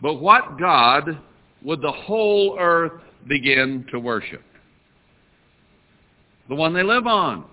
But 0.02 0.16
what 0.16 0.60
God 0.60 1.20
would 1.64 1.82
the 1.82 1.92
whole 1.92 2.58
earth 2.60 3.02
begin 3.28 3.86
to 3.92 4.00
worship? 4.00 4.44
The 6.48 6.56
one 6.56 6.74
they 6.74 6.84
live 6.84 7.06
on. 7.06 7.46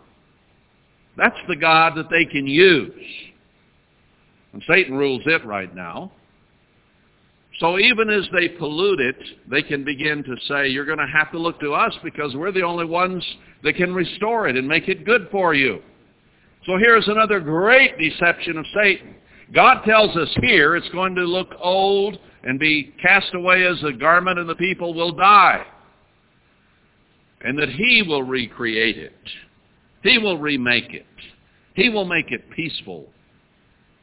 That's 1.17 1.37
the 1.49 1.57
God 1.57 1.95
that 1.97 2.11
they 2.11 2.25
can 2.25 2.47
use. 2.47 2.93
And 4.53 4.63
Satan 4.69 4.95
rules 4.95 5.23
it 5.27 5.45
right 5.45 5.75
now. 5.75 6.13
So 7.59 7.79
even 7.79 8.11
as 8.11 8.25
they 8.33 8.49
pollute 8.49 9.01
it, 9.01 9.17
they 9.51 9.63
can 9.63 9.83
begin 9.83 10.23
to 10.25 10.37
say, 10.47 10.69
you're 10.69 10.85
going 10.85 10.99
to 10.99 11.07
have 11.07 11.33
to 11.33 11.39
look 11.39 11.59
to 11.61 11.73
us 11.73 11.95
because 12.05 12.35
we're 12.35 12.53
the 12.53 12.63
only 12.63 12.85
ones 12.85 13.25
that 13.63 13.77
can 13.77 13.95
restore 13.95 14.47
it 14.47 14.57
and 14.57 14.69
make 14.69 14.89
it 14.89 15.07
good 15.07 15.29
for 15.31 15.55
you. 15.55 15.81
So 16.67 16.77
here's 16.77 17.09
another 17.09 17.41
great 17.41 17.97
deception 17.99 18.59
of 18.59 18.67
Satan. 18.75 19.15
God 19.55 19.85
tells 19.85 20.15
us 20.17 20.29
here 20.43 20.77
it's 20.77 20.89
going 20.91 21.15
to 21.15 21.23
look 21.23 21.55
old 21.59 22.19
and 22.43 22.59
be 22.59 22.93
cast 23.01 23.33
away 23.35 23.65
as 23.65 23.83
a 23.85 23.93
garment 23.93 24.39
and 24.39 24.49
the 24.49 24.57
people 24.57 24.93
will 24.93 25.13
die. 25.13 25.65
And 27.41 27.59
that 27.59 27.71
he 27.71 28.03
will 28.07 28.23
recreate 28.23 28.99
it. 28.99 29.15
He 30.07 30.19
will 30.19 30.39
remake 30.39 30.93
it. 30.93 31.07
He 31.75 31.89
will 31.89 32.05
make 32.05 32.31
it 32.31 32.49
peaceful 32.51 33.07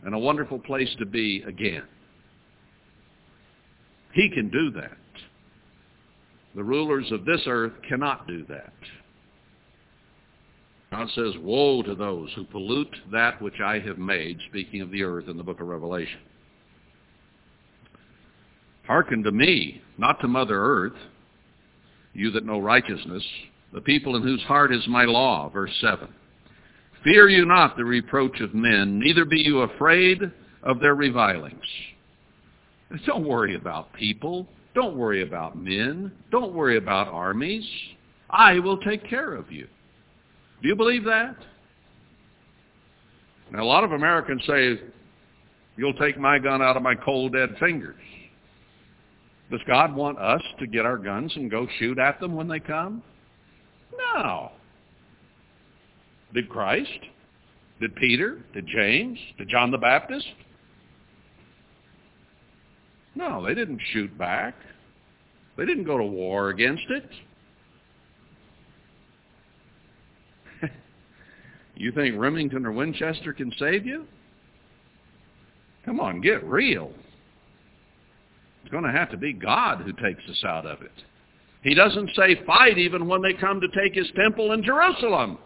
and 0.03 0.13
a 0.13 0.19
wonderful 0.19 0.59
place 0.59 0.93
to 0.99 1.05
be 1.05 1.41
again. 1.47 1.83
He 4.11 4.29
can 4.29 4.49
do 4.49 4.69
that. 4.71 4.97
The 6.55 6.63
rulers 6.63 7.09
of 7.11 7.23
this 7.23 7.41
earth 7.47 7.71
cannot 7.87 8.27
do 8.27 8.45
that. 8.49 8.73
God 10.91 11.07
says, 11.15 11.33
woe 11.41 11.81
to 11.83 11.95
those 11.95 12.29
who 12.35 12.43
pollute 12.43 12.95
that 13.11 13.41
which 13.41 13.59
I 13.63 13.79
have 13.79 13.97
made, 13.97 14.37
speaking 14.49 14.81
of 14.81 14.91
the 14.91 15.03
earth 15.03 15.29
in 15.29 15.37
the 15.37 15.43
book 15.43 15.61
of 15.61 15.67
Revelation. 15.67 16.19
Hearken 18.85 19.23
to 19.23 19.31
me, 19.31 19.81
not 19.97 20.19
to 20.19 20.27
Mother 20.27 20.61
Earth, 20.61 20.99
you 22.13 22.29
that 22.31 22.45
know 22.45 22.59
righteousness, 22.59 23.23
the 23.73 23.81
people 23.81 24.15
in 24.15 24.23
whose 24.23 24.43
heart 24.43 24.73
is 24.73 24.87
my 24.87 25.03
law, 25.03 25.49
verse 25.49 25.75
7. 25.81 26.07
Fear 27.03 27.29
you 27.29 27.45
not 27.45 27.75
the 27.75 27.83
reproach 27.83 28.39
of 28.39 28.53
men, 28.53 28.99
neither 28.99 29.25
be 29.25 29.39
you 29.39 29.61
afraid 29.61 30.21
of 30.61 30.79
their 30.79 30.95
revilings. 30.95 31.65
Don't 33.05 33.27
worry 33.27 33.55
about 33.55 33.91
people. 33.93 34.47
Don't 34.75 34.95
worry 34.95 35.23
about 35.23 35.57
men. 35.57 36.11
Don't 36.31 36.53
worry 36.53 36.77
about 36.77 37.07
armies. 37.07 37.65
I 38.29 38.59
will 38.59 38.77
take 38.77 39.07
care 39.09 39.33
of 39.33 39.51
you. 39.51 39.67
Do 40.61 40.67
you 40.67 40.75
believe 40.75 41.03
that? 41.03 41.35
Now, 43.51 43.63
a 43.63 43.65
lot 43.65 43.83
of 43.83 43.91
Americans 43.91 44.41
say, 44.47 44.79
you'll 45.75 45.93
take 45.95 46.17
my 46.17 46.39
gun 46.39 46.61
out 46.61 46.77
of 46.77 46.83
my 46.83 46.95
cold, 46.95 47.33
dead 47.33 47.55
fingers. 47.59 47.95
Does 49.51 49.61
God 49.67 49.93
want 49.93 50.17
us 50.17 50.41
to 50.59 50.67
get 50.67 50.85
our 50.85 50.97
guns 50.97 51.33
and 51.35 51.51
go 51.51 51.67
shoot 51.79 51.99
at 51.99 52.19
them 52.19 52.35
when 52.35 52.47
they 52.47 52.59
come? 52.59 53.03
No. 53.97 54.51
Did 56.33 56.49
Christ? 56.49 56.89
Did 57.79 57.95
Peter? 57.95 58.39
Did 58.53 58.67
James? 58.67 59.19
Did 59.37 59.49
John 59.49 59.71
the 59.71 59.77
Baptist? 59.77 60.27
No, 63.15 63.45
they 63.45 63.53
didn't 63.53 63.81
shoot 63.91 64.17
back. 64.17 64.55
They 65.57 65.65
didn't 65.65 65.83
go 65.83 65.97
to 65.97 66.03
war 66.03 66.49
against 66.49 66.85
it. 66.89 67.09
you 71.75 71.91
think 71.91 72.17
Remington 72.17 72.65
or 72.65 72.71
Winchester 72.71 73.33
can 73.33 73.51
save 73.59 73.85
you? 73.85 74.05
Come 75.85 75.99
on, 75.99 76.21
get 76.21 76.43
real. 76.43 76.91
It's 78.63 78.71
going 78.71 78.85
to 78.85 78.91
have 78.91 79.11
to 79.11 79.17
be 79.17 79.33
God 79.33 79.81
who 79.81 79.91
takes 79.93 80.23
us 80.29 80.43
out 80.45 80.65
of 80.65 80.81
it. 80.81 80.91
He 81.63 81.73
doesn't 81.73 82.11
say 82.15 82.43
fight 82.45 82.77
even 82.77 83.07
when 83.07 83.21
they 83.21 83.33
come 83.33 83.61
to 83.61 83.67
take 83.69 83.95
his 83.95 84.11
temple 84.15 84.51
in 84.51 84.63
Jerusalem. 84.63 85.37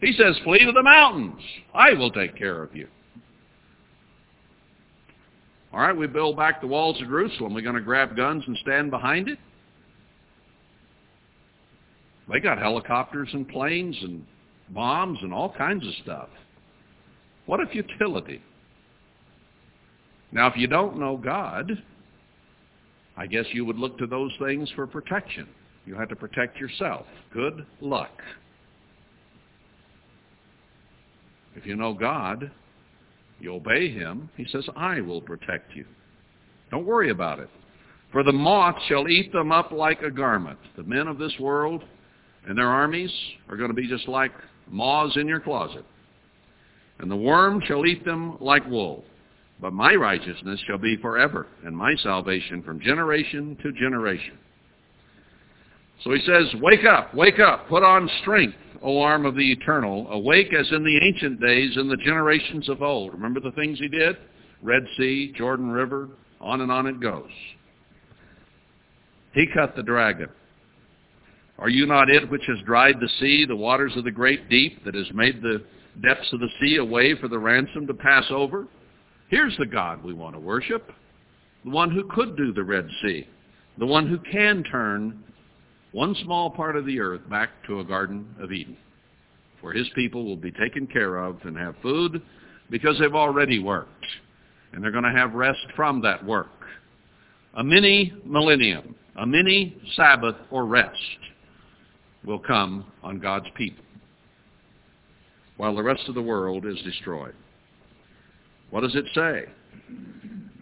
He 0.00 0.12
says 0.12 0.38
flee 0.44 0.64
to 0.64 0.72
the 0.72 0.82
mountains. 0.82 1.42
I 1.74 1.92
will 1.92 2.10
take 2.10 2.36
care 2.36 2.62
of 2.62 2.74
you. 2.74 2.86
All 5.72 5.80
right, 5.80 5.96
we 5.96 6.06
build 6.06 6.36
back 6.36 6.60
the 6.60 6.66
walls 6.66 7.00
of 7.02 7.08
Jerusalem. 7.08 7.52
We're 7.52 7.62
going 7.62 7.74
to 7.74 7.80
grab 7.80 8.16
guns 8.16 8.44
and 8.46 8.56
stand 8.62 8.90
behind 8.90 9.28
it? 9.28 9.38
They 12.32 12.40
got 12.40 12.58
helicopters 12.58 13.28
and 13.32 13.48
planes 13.48 13.96
and 14.02 14.24
bombs 14.70 15.18
and 15.22 15.34
all 15.34 15.52
kinds 15.52 15.86
of 15.86 15.92
stuff. 16.02 16.28
What 17.46 17.60
a 17.60 17.66
futility. 17.66 18.40
Now, 20.32 20.48
if 20.48 20.56
you 20.56 20.66
don't 20.66 20.98
know 20.98 21.16
God, 21.16 21.82
I 23.16 23.26
guess 23.26 23.44
you 23.52 23.64
would 23.64 23.78
look 23.78 23.98
to 23.98 24.06
those 24.06 24.32
things 24.38 24.70
for 24.74 24.86
protection. 24.86 25.48
You 25.86 25.94
have 25.94 26.08
to 26.08 26.16
protect 26.16 26.58
yourself. 26.58 27.06
Good 27.32 27.64
luck. 27.80 28.10
If 31.54 31.64
you 31.64 31.76
know 31.76 31.94
God, 31.94 32.50
you 33.40 33.54
obey 33.54 33.90
him, 33.90 34.28
he 34.36 34.46
says, 34.48 34.66
I 34.76 35.00
will 35.00 35.20
protect 35.20 35.74
you. 35.74 35.86
Don't 36.70 36.84
worry 36.84 37.10
about 37.10 37.38
it. 37.38 37.48
For 38.12 38.22
the 38.22 38.32
moth 38.32 38.76
shall 38.88 39.08
eat 39.08 39.32
them 39.32 39.52
up 39.52 39.72
like 39.72 40.02
a 40.02 40.10
garment. 40.10 40.58
The 40.76 40.82
men 40.82 41.06
of 41.06 41.18
this 41.18 41.32
world 41.40 41.84
and 42.46 42.56
their 42.56 42.68
armies 42.68 43.10
are 43.48 43.56
going 43.56 43.70
to 43.70 43.74
be 43.74 43.88
just 43.88 44.08
like 44.08 44.32
moths 44.68 45.16
in 45.16 45.26
your 45.26 45.40
closet. 45.40 45.84
And 46.98 47.10
the 47.10 47.16
worm 47.16 47.62
shall 47.66 47.86
eat 47.86 48.04
them 48.04 48.36
like 48.40 48.66
wool. 48.66 49.04
But 49.60 49.72
my 49.72 49.94
righteousness 49.94 50.60
shall 50.66 50.78
be 50.78 50.96
forever, 50.96 51.46
and 51.64 51.76
my 51.76 51.94
salvation 51.96 52.62
from 52.62 52.80
generation 52.80 53.56
to 53.62 53.72
generation. 53.72 54.38
So 56.04 56.12
he 56.12 56.20
says, 56.26 56.44
wake 56.60 56.84
up, 56.84 57.14
wake 57.14 57.40
up, 57.40 57.68
put 57.68 57.82
on 57.82 58.10
strength, 58.20 58.56
O 58.82 59.00
arm 59.00 59.24
of 59.24 59.34
the 59.34 59.52
eternal, 59.52 60.10
awake 60.10 60.52
as 60.52 60.70
in 60.72 60.84
the 60.84 60.98
ancient 61.02 61.40
days 61.40 61.76
in 61.76 61.88
the 61.88 61.96
generations 61.96 62.68
of 62.68 62.82
old. 62.82 63.14
Remember 63.14 63.40
the 63.40 63.52
things 63.52 63.78
he 63.78 63.88
did? 63.88 64.16
Red 64.62 64.82
Sea, 64.98 65.32
Jordan 65.34 65.70
River, 65.70 66.10
on 66.40 66.60
and 66.60 66.70
on 66.70 66.86
it 66.86 67.00
goes. 67.00 67.30
He 69.32 69.46
cut 69.54 69.74
the 69.74 69.82
dragon. 69.82 70.28
Are 71.58 71.70
you 71.70 71.86
not 71.86 72.10
it 72.10 72.30
which 72.30 72.44
has 72.46 72.58
dried 72.66 73.00
the 73.00 73.08
sea, 73.18 73.46
the 73.46 73.56
waters 73.56 73.92
of 73.96 74.04
the 74.04 74.10
great 74.10 74.50
deep, 74.50 74.84
that 74.84 74.94
has 74.94 75.06
made 75.14 75.40
the 75.40 75.64
depths 76.02 76.30
of 76.34 76.40
the 76.40 76.50
sea 76.60 76.76
a 76.76 76.84
way 76.84 77.18
for 77.18 77.28
the 77.28 77.38
ransom 77.38 77.86
to 77.86 77.94
pass 77.94 78.24
over? 78.30 78.66
Here's 79.28 79.56
the 79.56 79.66
God 79.66 80.04
we 80.04 80.12
want 80.12 80.34
to 80.34 80.40
worship, 80.40 80.92
the 81.64 81.70
one 81.70 81.90
who 81.90 82.04
could 82.08 82.36
do 82.36 82.52
the 82.52 82.62
Red 82.62 82.88
Sea, 83.02 83.26
the 83.78 83.86
one 83.86 84.06
who 84.06 84.18
can 84.18 84.62
turn 84.62 85.24
one 85.92 86.14
small 86.22 86.48
part 86.50 86.76
of 86.76 86.86
the 86.86 87.00
earth 87.00 87.28
back 87.28 87.50
to 87.66 87.80
a 87.80 87.84
Garden 87.84 88.26
of 88.40 88.52
Eden, 88.52 88.76
where 89.60 89.72
his 89.72 89.88
people 89.94 90.24
will 90.24 90.36
be 90.36 90.52
taken 90.52 90.86
care 90.86 91.16
of 91.16 91.38
and 91.44 91.56
have 91.56 91.74
food 91.82 92.22
because 92.70 92.98
they've 93.00 93.14
already 93.14 93.58
worked, 93.58 94.06
and 94.72 94.82
they're 94.82 94.92
going 94.92 95.04
to 95.04 95.10
have 95.10 95.34
rest 95.34 95.66
from 95.74 96.00
that 96.02 96.24
work. 96.24 96.48
A 97.54 97.64
mini 97.64 98.12
millennium, 98.24 98.94
a 99.16 99.26
mini 99.26 99.76
Sabbath 99.96 100.36
or 100.50 100.66
rest 100.66 100.94
will 102.24 102.38
come 102.38 102.84
on 103.02 103.18
God's 103.18 103.46
people 103.56 103.82
while 105.56 105.74
the 105.74 105.82
rest 105.82 106.02
of 106.08 106.14
the 106.14 106.22
world 106.22 106.66
is 106.66 106.76
destroyed. 106.82 107.34
What 108.70 108.80
does 108.82 108.94
it 108.94 109.06
say? 109.14 109.44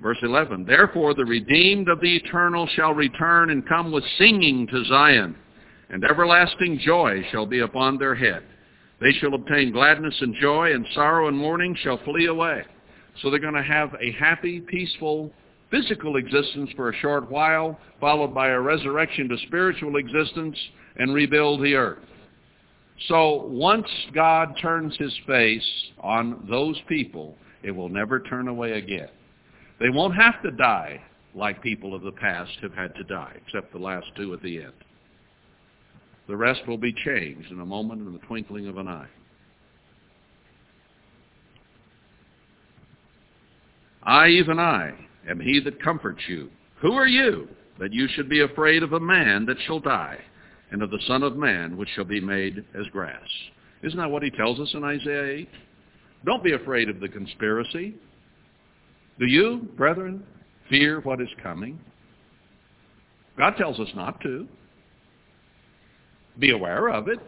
Verse 0.03 0.19
11, 0.23 0.67
Therefore 0.67 1.15
the 1.15 1.25
redeemed 1.25 1.89
of 1.89 2.01
the 2.01 2.17
eternal 2.17 2.67
shall 2.77 2.93
return 2.93 3.51
and 3.51 3.67
come 3.67 3.91
with 3.91 4.05
singing 4.19 4.67
to 4.67 4.85
Zion, 4.85 5.35
and 5.89 6.05
everlasting 6.05 6.79
joy 6.85 7.27
shall 7.31 7.47
be 7.47 7.61
upon 7.61 7.97
their 7.97 8.15
head. 8.15 8.43
They 9.01 9.13
shall 9.13 9.35
obtain 9.35 9.73
gladness 9.73 10.15
and 10.21 10.35
joy, 10.41 10.75
and 10.75 10.87
sorrow 10.95 11.29
and 11.29 11.37
mourning 11.37 11.75
shall 11.83 11.99
flee 12.05 12.27
away. 12.27 12.65
So 13.23 13.31
they're 13.31 13.39
going 13.39 13.55
to 13.55 13.63
have 13.63 13.95
a 13.95 14.13
happy, 14.13 14.61
peaceful, 14.61 15.33
physical 15.71 16.17
existence 16.17 16.71
for 16.77 16.91
a 16.91 16.97
short 16.97 17.31
while, 17.31 17.79
followed 18.01 18.35
by 18.35 18.51
a 18.51 18.61
resurrection 18.61 19.29
to 19.29 19.39
spiritual 19.47 19.97
existence, 19.97 20.57
and 20.97 21.15
rebuild 21.15 21.63
the 21.63 21.75
earth. 21.75 22.05
So 23.09 23.47
once 23.47 23.89
God 24.15 24.55
turns 24.61 24.97
his 24.97 25.13
face 25.27 25.69
on 26.01 26.47
those 26.49 26.81
people, 26.89 27.37
it 27.65 27.71
will 27.71 27.89
never 27.89 28.21
turn 28.21 28.49
away 28.49 28.73
again. 28.73 29.09
They 29.81 29.89
won't 29.89 30.15
have 30.15 30.41
to 30.43 30.51
die 30.51 31.01
like 31.35 31.63
people 31.63 31.95
of 31.95 32.03
the 32.03 32.13
past 32.13 32.53
have 32.63 32.75
had 32.75 32.95
to 32.95 33.05
die, 33.05 33.35
except 33.45 33.73
the 33.73 33.79
last 33.79 34.07
two 34.17 34.33
at 34.35 34.43
the 34.43 34.63
end. 34.63 34.73
The 36.29 36.37
rest 36.37 36.61
will 36.69 36.79
be 36.79 36.93
changed 36.93 37.51
in 37.51 37.61
a 37.61 37.67
moment 37.67 38.07
in 38.07 38.13
the 38.13 38.19
twinkling 38.21 38.69
of 38.69 38.79
an 38.79 38.89
eye. 38.89 39.09
I, 44.03 44.29
even 44.29 44.59
I, 44.59 44.93
am 45.29 45.41
he 45.41 45.61
that 45.61 45.83
comforts 45.83 46.23
you. 46.29 46.51
Who 46.81 46.93
are 46.93 47.07
you, 47.07 47.49
that 47.81 47.93
you 47.93 48.07
should 48.15 48.29
be 48.29 48.43
afraid 48.43 48.83
of 48.83 48.93
a 48.93 49.01
man 49.01 49.47
that 49.47 49.57
shall 49.67 49.81
die, 49.81 50.19
and 50.71 50.83
of 50.83 50.91
the 50.91 51.01
Son 51.07 51.23
of 51.23 51.37
Man, 51.37 51.77
which 51.77 51.89
shall 51.95 52.05
be 52.05 52.21
made 52.21 52.65
as 52.79 52.87
grass? 52.89 53.29
Isn't 53.83 53.99
that 53.99 54.11
what 54.11 54.23
he 54.23 54.31
tells 54.31 54.61
us 54.61 54.71
in 54.75 54.85
Isaiah 54.85 55.25
8? 55.25 55.49
Don't 56.25 56.43
be 56.43 56.53
afraid 56.53 56.89
of 56.89 57.01
the 57.01 57.09
conspiracy. 57.09 57.95
Do 59.19 59.27
you, 59.27 59.69
brethren, 59.77 60.25
fear 60.69 61.01
what 61.01 61.21
is 61.21 61.29
coming? 61.43 61.79
God 63.37 63.57
tells 63.57 63.79
us 63.79 63.89
not 63.95 64.21
to. 64.23 64.49
Be 66.39 66.51
aware 66.51 66.89
of 66.89 67.09
it. 67.09 67.21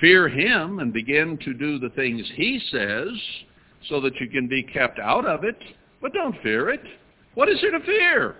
Fear 0.00 0.28
him 0.28 0.78
and 0.78 0.92
begin 0.92 1.38
to 1.44 1.54
do 1.54 1.78
the 1.78 1.90
things 1.90 2.28
he 2.34 2.60
says 2.70 3.08
so 3.88 4.00
that 4.00 4.16
you 4.20 4.28
can 4.28 4.48
be 4.48 4.62
kept 4.62 4.98
out 4.98 5.24
of 5.24 5.44
it, 5.44 5.56
but 6.00 6.12
don't 6.12 6.40
fear 6.42 6.70
it. 6.70 6.82
What 7.34 7.48
is 7.48 7.60
there 7.60 7.72
to 7.72 7.84
fear? 7.84 8.36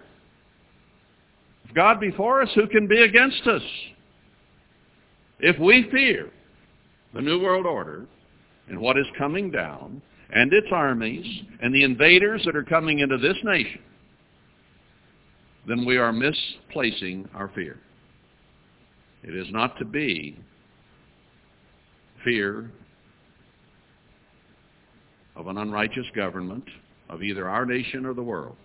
If 1.64 1.74
God 1.74 2.01
be 2.01 2.11
for 2.12 2.43
us, 2.43 2.49
who 2.55 2.66
can 2.66 2.86
be 2.86 3.03
against 3.03 3.47
us? 3.47 3.62
If 5.41 5.59
we 5.59 5.89
fear 5.91 6.30
the 7.14 7.20
New 7.20 7.41
World 7.41 7.66
Order 7.66 8.07
and 8.69 8.79
what 8.79 8.99
is 8.99 9.07
coming 9.16 9.51
down, 9.51 10.03
and 10.31 10.53
its 10.53 10.66
armies 10.71 11.27
and 11.62 11.75
the 11.75 11.85
invaders 11.85 12.43
that 12.45 12.55
are 12.55 12.64
coming 12.64 12.99
into 12.99 13.16
this 13.16 13.37
nation, 13.45 13.81
then 15.66 15.85
we 15.85 15.97
are 15.97 16.12
misplacing 16.12 17.29
our 17.35 17.49
fear. 17.55 17.79
It 19.23 19.35
is 19.35 19.47
not 19.51 19.79
to 19.79 19.85
be 19.85 20.39
fear 22.25 22.71
of 25.35 25.47
an 25.47 25.59
unrighteous 25.59 26.07
government 26.14 26.64
of 27.09 27.23
either 27.23 27.49
our 27.49 27.64
nation 27.64 28.05
or 28.05 28.14
the 28.14 28.23
world. 28.23 28.57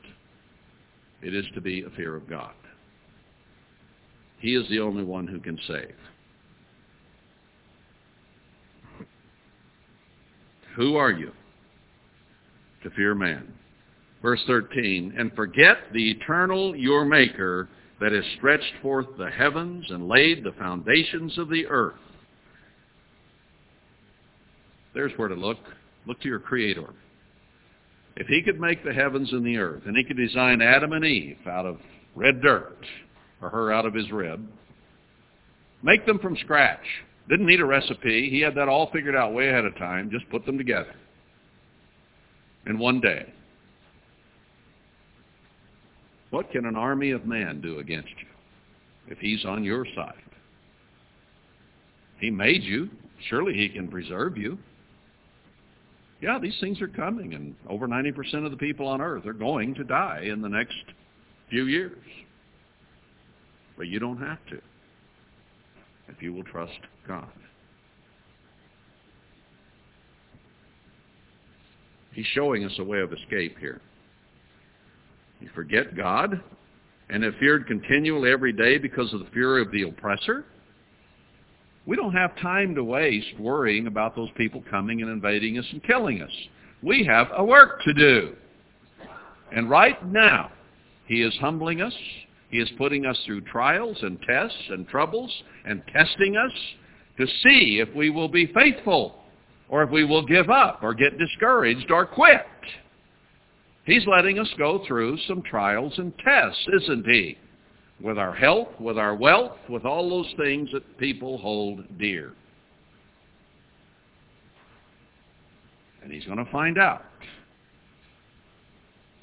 It 1.22 1.34
is 1.34 1.45
to 1.54 1.62
be 1.62 1.84
a 1.84 1.89
fear 1.91 2.16
of 2.16 2.30
God. 2.30 2.54
He 4.39 4.56
is 4.56 4.68
the 4.70 4.80
only 4.80 5.04
one 5.04 5.28
who 5.28 5.39
can 5.39 5.58
save. 5.68 5.95
Who 10.76 10.95
are 10.95 11.11
you? 11.11 11.32
to 12.84 12.89
fear 12.91 13.15
man. 13.15 13.51
Verse 14.21 14.41
13, 14.47 15.15
and 15.17 15.34
forget 15.34 15.78
the 15.91 16.11
eternal 16.11 16.76
your 16.76 17.03
maker 17.03 17.67
that 17.99 18.11
has 18.11 18.24
stretched 18.38 18.74
forth 18.82 19.07
the 19.17 19.30
heavens 19.30 19.86
and 19.89 20.07
laid 20.07 20.43
the 20.43 20.53
foundations 20.53 21.38
of 21.38 21.49
the 21.49 21.65
earth. 21.67 21.95
There's 24.93 25.11
where 25.17 25.28
to 25.28 25.36
look. 25.36 25.57
Look 26.05 26.21
to 26.21 26.28
your 26.28 26.39
Creator. 26.39 26.88
If 28.15 28.28
he 28.28 28.43
could 28.43 28.59
make 28.59 28.84
the 28.84 28.93
heavens 28.93 29.32
and 29.32 29.45
the 29.45 29.57
earth, 29.57 29.84
and 29.86 29.97
he 29.97 30.03
could 30.03 30.17
design 30.17 30.61
Adam 30.61 30.93
and 30.93 31.03
Eve 31.03 31.38
out 31.47 31.65
of 31.65 31.80
red 32.15 32.41
dirt, 32.41 32.86
or 33.41 33.49
her 33.49 33.74
out 33.74 33.86
of 33.86 33.93
his 33.93 34.11
rib, 34.11 34.47
make 35.82 36.05
them 36.05 36.19
from 36.19 36.38
scratch. 36.38 36.86
Didn't 37.30 37.45
need 37.45 37.61
a 37.61 37.65
recipe. 37.65 38.30
He 38.30 38.41
had 38.41 38.55
that 38.55 38.67
all 38.67 38.91
figured 38.91 39.15
out 39.15 39.34
way 39.34 39.49
ahead 39.49 39.65
of 39.65 39.76
time. 39.78 40.09
Just 40.11 40.30
put 40.30 40.45
them 40.45 40.57
together 40.57 40.93
in 42.65 42.78
one 42.78 42.99
day. 42.99 43.32
What 46.32 46.51
can 46.51 46.65
an 46.65 46.76
army 46.76 47.11
of 47.11 47.26
man 47.26 47.61
do 47.61 47.80
against 47.80 48.09
you 48.09 48.28
if 49.07 49.19
he's 49.19 49.45
on 49.45 49.63
your 49.63 49.86
side? 49.95 50.13
He 52.19 52.30
made 52.30 52.63
you. 52.63 52.89
Surely 53.30 53.53
he 53.53 53.69
can 53.69 53.88
preserve 53.88 54.38
you. 54.38 54.57
Yeah, 56.21 56.39
these 56.39 56.57
things 56.59 56.82
are 56.82 56.88
coming, 56.88 57.34
and 57.34 57.53
over 57.69 57.88
90% 57.88 58.45
of 58.45 58.51
the 58.51 58.57
people 58.57 58.88
on 58.88 59.01
earth 59.01 59.26
are 59.26 59.34
going 59.34 59.76
to 59.76 59.84
die 59.84 60.21
in 60.24 60.41
the 60.41 60.49
next 60.49 60.78
few 61.49 61.65
years. 61.65 61.97
But 63.78 63.88
you 63.88 63.99
don't 63.99 64.19
have 64.19 64.39
to 64.49 64.59
if 66.08 66.22
you 66.22 66.34
will 66.34 66.43
trust 66.43 66.80
God. 67.08 67.28
He's 72.14 72.26
showing 72.28 72.64
us 72.64 72.74
a 72.78 72.84
way 72.84 72.99
of 72.99 73.12
escape 73.12 73.58
here. 73.58 73.82
You 75.39 75.49
forget 75.56 75.97
God 75.97 76.41
and 77.10 77.24
have 77.24 77.34
feared 77.39 77.68
continually 77.68 78.32
every 78.32 78.54
day 78.54 78.78
because 78.78 79.14
of 79.14 79.20
the 79.20 79.30
fury 79.32 79.62
of 79.62 79.72
the 79.72 79.84
oppressor. 79.84 80.45
We 81.86 81.97
don't 81.97 82.14
have 82.14 82.38
time 82.38 82.76
to 82.76 82.84
waste 82.84 83.38
worrying 83.39 83.88
about 83.88 84.16
those 84.16 84.30
people 84.38 84.64
coming 84.70 85.01
and 85.01 85.12
invading 85.12 85.58
us 85.58 85.66
and 85.72 85.84
killing 85.84 86.22
us. 86.22 86.32
We 86.82 87.04
have 87.06 87.28
a 87.36 87.43
work 87.43 87.82
to 87.84 87.93
do. 87.93 88.36
And 89.51 89.70
right 89.70 90.06
now, 90.08 90.51
he 91.08 91.22
is 91.22 91.36
humbling 91.39 91.82
us. 91.82 91.93
He 92.54 92.60
is 92.60 92.70
putting 92.78 93.08
us 93.08 93.20
through 93.26 93.41
trials 93.41 93.97
and 94.04 94.22
tests 94.22 94.70
and 94.70 94.88
troubles 94.88 95.34
and 95.66 95.82
testing 95.91 96.38
us 96.38 96.51
to 97.18 97.26
see 97.41 97.80
if 97.82 97.89
we 97.95 98.12
will 98.12 98.28
be 98.28 98.45
faithful 98.54 99.16
or 99.70 99.82
if 99.82 99.89
we 99.89 100.04
will 100.04 100.24
give 100.24 100.51
up 100.51 100.84
or 100.84 100.93
get 100.93 101.18
discouraged 101.18 101.89
or 101.89 102.06
quit. 102.06 102.45
He's 103.86 104.06
letting 104.06 104.38
us 104.38 104.47
go 104.60 104.86
through 104.88 105.18
some 105.28 105.41
trials 105.41 105.97
and 105.97 106.14
tests, 106.24 106.64
isn't 106.84 107.08
he? 107.08 107.39
With 107.99 108.20
our 108.20 108.36
health, 108.36 108.80
with 108.80 108.99
our 108.99 109.16
wealth, 109.16 109.58
with 109.68 109.84
all 109.84 110.08
those 110.08 110.32
things 110.38 110.70
that 110.74 110.99
people 110.99 111.39
hold 111.39 111.97
dear. 111.97 112.34
And 116.04 116.12
he's 116.12 116.26
going 116.26 116.38
to 116.38 116.51
find 116.51 116.78
out 116.78 117.04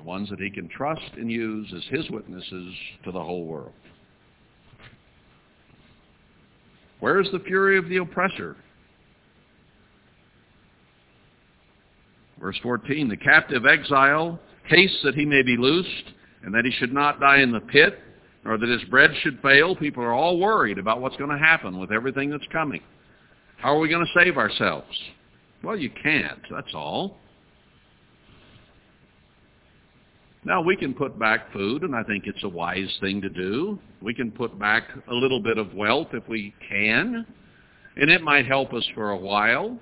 the 0.01 0.09
ones 0.09 0.31
that 0.31 0.41
he 0.41 0.51
can 0.51 0.69
trust 0.69 1.13
and 1.17 1.31
use 1.31 1.73
as 1.77 1.85
his 1.91 2.11
witnesses 2.11 2.75
to 3.05 3.13
the 3.13 3.23
whole 3.23 3.45
world. 3.45 3.73
Where 7.01 7.21
is 7.21 7.29
the 7.33 7.41
fury 7.41 7.79
of 7.79 7.89
the 7.89 7.99
oppressor? 7.99 8.57
Verse 12.41 12.59
14, 12.63 13.09
the 13.09 13.17
captive 13.17 13.67
exile 13.67 14.39
hastes 14.67 14.99
that 15.05 15.15
he 15.15 15.25
may 15.25 15.43
be 15.43 15.57
loosed, 15.59 16.13
and 16.43 16.55
that 16.55 16.65
he 16.65 16.71
should 16.71 16.93
not 16.93 17.21
die 17.21 17.41
in 17.41 17.53
the 17.53 17.61
pit, 17.61 17.99
nor 18.45 18.57
that 18.57 18.69
his 18.69 18.83
bread 18.85 19.11
should 19.23 19.39
fail. 19.43 19.77
People 19.77 20.03
are 20.03 20.15
all 20.15 20.39
worried 20.39 20.79
about 20.79 21.01
what's 21.03 21.17
going 21.17 21.31
to 21.31 21.39
happen 21.39 21.79
with 21.79 21.93
everything 21.93 22.31
that's 22.31 22.47
coming. 22.51 22.81
How 23.59 23.77
are 23.77 23.79
we 23.79 23.91
going 23.91 24.07
to 24.07 24.21
save 24.21 24.39
ourselves? 24.39 24.87
Well, 25.63 25.77
you 25.77 25.91
can't, 26.03 26.41
that's 26.51 26.75
all. 26.75 27.19
Now, 30.43 30.63
we 30.63 30.75
can 30.75 30.95
put 30.95 31.19
back 31.19 31.53
food, 31.53 31.83
and 31.83 31.95
I 31.95 32.03
think 32.03 32.27
it's 32.27 32.43
a 32.45 32.49
wise 32.49 32.97
thing 33.01 33.21
to 33.21 33.29
do. 33.29 33.79
We 34.01 34.15
can 34.15 34.31
put 34.31 34.59
back 34.59 34.85
a 35.09 35.15
little 35.15 35.41
bit 35.41 35.59
of 35.59 35.75
wealth 35.75 36.09
if 36.15 36.27
we 36.29 36.55
can, 36.67 37.27
and 37.97 38.11
it 38.11 38.23
might 38.23 38.47
help 38.47 38.73
us 38.73 38.87
for 38.95 39.11
a 39.11 39.17
while. 39.17 39.79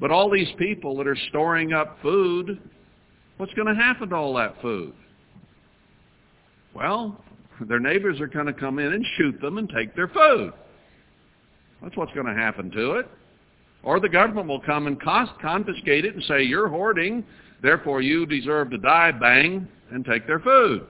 But 0.00 0.10
all 0.10 0.30
these 0.30 0.48
people 0.58 0.96
that 0.96 1.06
are 1.06 1.18
storing 1.28 1.74
up 1.74 1.98
food, 2.00 2.60
what's 3.36 3.52
going 3.52 3.68
to 3.68 3.80
happen 3.80 4.08
to 4.08 4.16
all 4.16 4.34
that 4.34 4.60
food? 4.62 4.94
Well, 6.74 7.22
their 7.60 7.78
neighbors 7.78 8.20
are 8.20 8.26
going 8.26 8.46
to 8.46 8.54
come 8.54 8.78
in 8.78 8.94
and 8.94 9.04
shoot 9.18 9.38
them 9.42 9.58
and 9.58 9.68
take 9.68 9.94
their 9.94 10.08
food. 10.08 10.54
That's 11.82 11.96
what's 11.96 12.12
going 12.14 12.26
to 12.26 12.34
happen 12.34 12.70
to 12.70 12.92
it. 12.92 13.08
Or 13.82 14.00
the 14.00 14.08
government 14.08 14.48
will 14.48 14.60
come 14.60 14.86
and 14.86 14.98
confiscate 15.00 16.06
it 16.06 16.14
and 16.14 16.24
say, 16.24 16.42
you're 16.42 16.68
hoarding, 16.68 17.24
therefore 17.62 18.02
you 18.02 18.26
deserve 18.26 18.70
to 18.70 18.78
die, 18.78 19.12
bang, 19.12 19.68
and 19.90 20.04
take 20.04 20.26
their 20.26 20.40
food. 20.40 20.86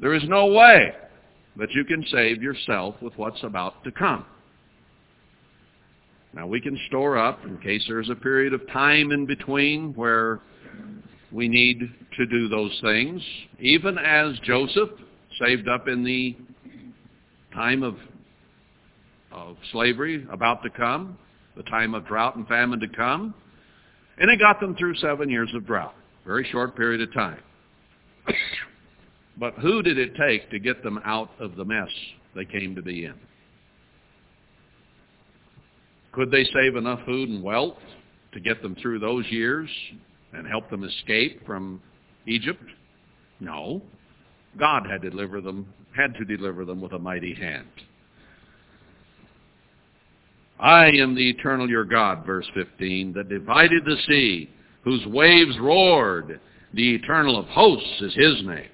There 0.00 0.14
is 0.14 0.22
no 0.28 0.46
way 0.46 0.92
that 1.56 1.72
you 1.72 1.84
can 1.84 2.04
save 2.10 2.42
yourself 2.42 2.94
with 3.02 3.12
what's 3.16 3.42
about 3.42 3.82
to 3.84 3.90
come. 3.90 4.24
Now 6.32 6.46
we 6.46 6.60
can 6.60 6.78
store 6.86 7.18
up 7.18 7.44
in 7.44 7.58
case 7.58 7.84
there's 7.88 8.10
a 8.10 8.14
period 8.14 8.52
of 8.52 8.66
time 8.70 9.10
in 9.10 9.26
between 9.26 9.92
where 9.94 10.40
we 11.32 11.48
need 11.48 11.80
to 12.16 12.26
do 12.26 12.48
those 12.48 12.78
things, 12.80 13.22
even 13.58 13.98
as 13.98 14.38
Joseph 14.44 14.90
saved 15.40 15.68
up 15.68 15.88
in 15.88 16.04
the 16.04 16.36
time 17.54 17.82
of, 17.82 17.96
of 19.32 19.56
slavery 19.72 20.26
about 20.30 20.62
to 20.62 20.70
come, 20.70 21.18
the 21.56 21.62
time 21.64 21.94
of 21.94 22.06
drought 22.06 22.36
and 22.36 22.46
famine 22.46 22.80
to 22.80 22.88
come, 22.88 23.34
and 24.20 24.30
it 24.30 24.38
got 24.38 24.60
them 24.60 24.74
through 24.76 24.96
seven 24.96 25.28
years 25.28 25.50
of 25.54 25.66
drought, 25.66 25.94
very 26.26 26.46
short 26.50 26.76
period 26.76 27.00
of 27.00 27.12
time. 27.12 27.38
but 29.38 29.54
who 29.54 29.82
did 29.82 29.98
it 29.98 30.12
take 30.16 30.50
to 30.50 30.58
get 30.58 30.82
them 30.82 31.00
out 31.04 31.30
of 31.38 31.56
the 31.56 31.64
mess 31.64 31.88
they 32.34 32.44
came 32.44 32.74
to 32.74 32.82
be 32.82 33.04
in? 33.04 33.14
Could 36.12 36.30
they 36.30 36.44
save 36.44 36.76
enough 36.76 37.00
food 37.06 37.28
and 37.28 37.42
wealth 37.42 37.78
to 38.32 38.40
get 38.40 38.62
them 38.62 38.76
through 38.82 38.98
those 38.98 39.24
years 39.26 39.68
and 40.32 40.46
help 40.46 40.68
them 40.70 40.84
escape 40.84 41.46
from 41.46 41.80
Egypt? 42.26 42.64
No. 43.40 43.82
God 44.58 44.86
had 44.90 45.02
deliver 45.02 45.40
them, 45.40 45.72
had 45.94 46.14
to 46.14 46.24
deliver 46.24 46.64
them 46.64 46.80
with 46.80 46.92
a 46.92 46.98
mighty 46.98 47.34
hand. 47.34 47.68
I 50.60 50.86
am 50.86 51.14
the 51.14 51.30
eternal 51.30 51.68
your 51.68 51.84
God, 51.84 52.26
verse 52.26 52.46
15, 52.54 53.12
that 53.12 53.28
divided 53.28 53.84
the 53.84 53.96
sea, 54.08 54.50
whose 54.82 55.06
waves 55.06 55.56
roared. 55.60 56.40
The 56.74 56.94
eternal 56.96 57.38
of 57.38 57.46
hosts 57.46 58.00
is 58.00 58.14
his 58.14 58.42
name. 58.44 58.68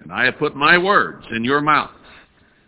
And 0.00 0.12
I 0.12 0.24
have 0.24 0.38
put 0.38 0.56
my 0.56 0.78
words 0.78 1.24
in 1.34 1.44
your 1.44 1.60
mouth, 1.60 1.90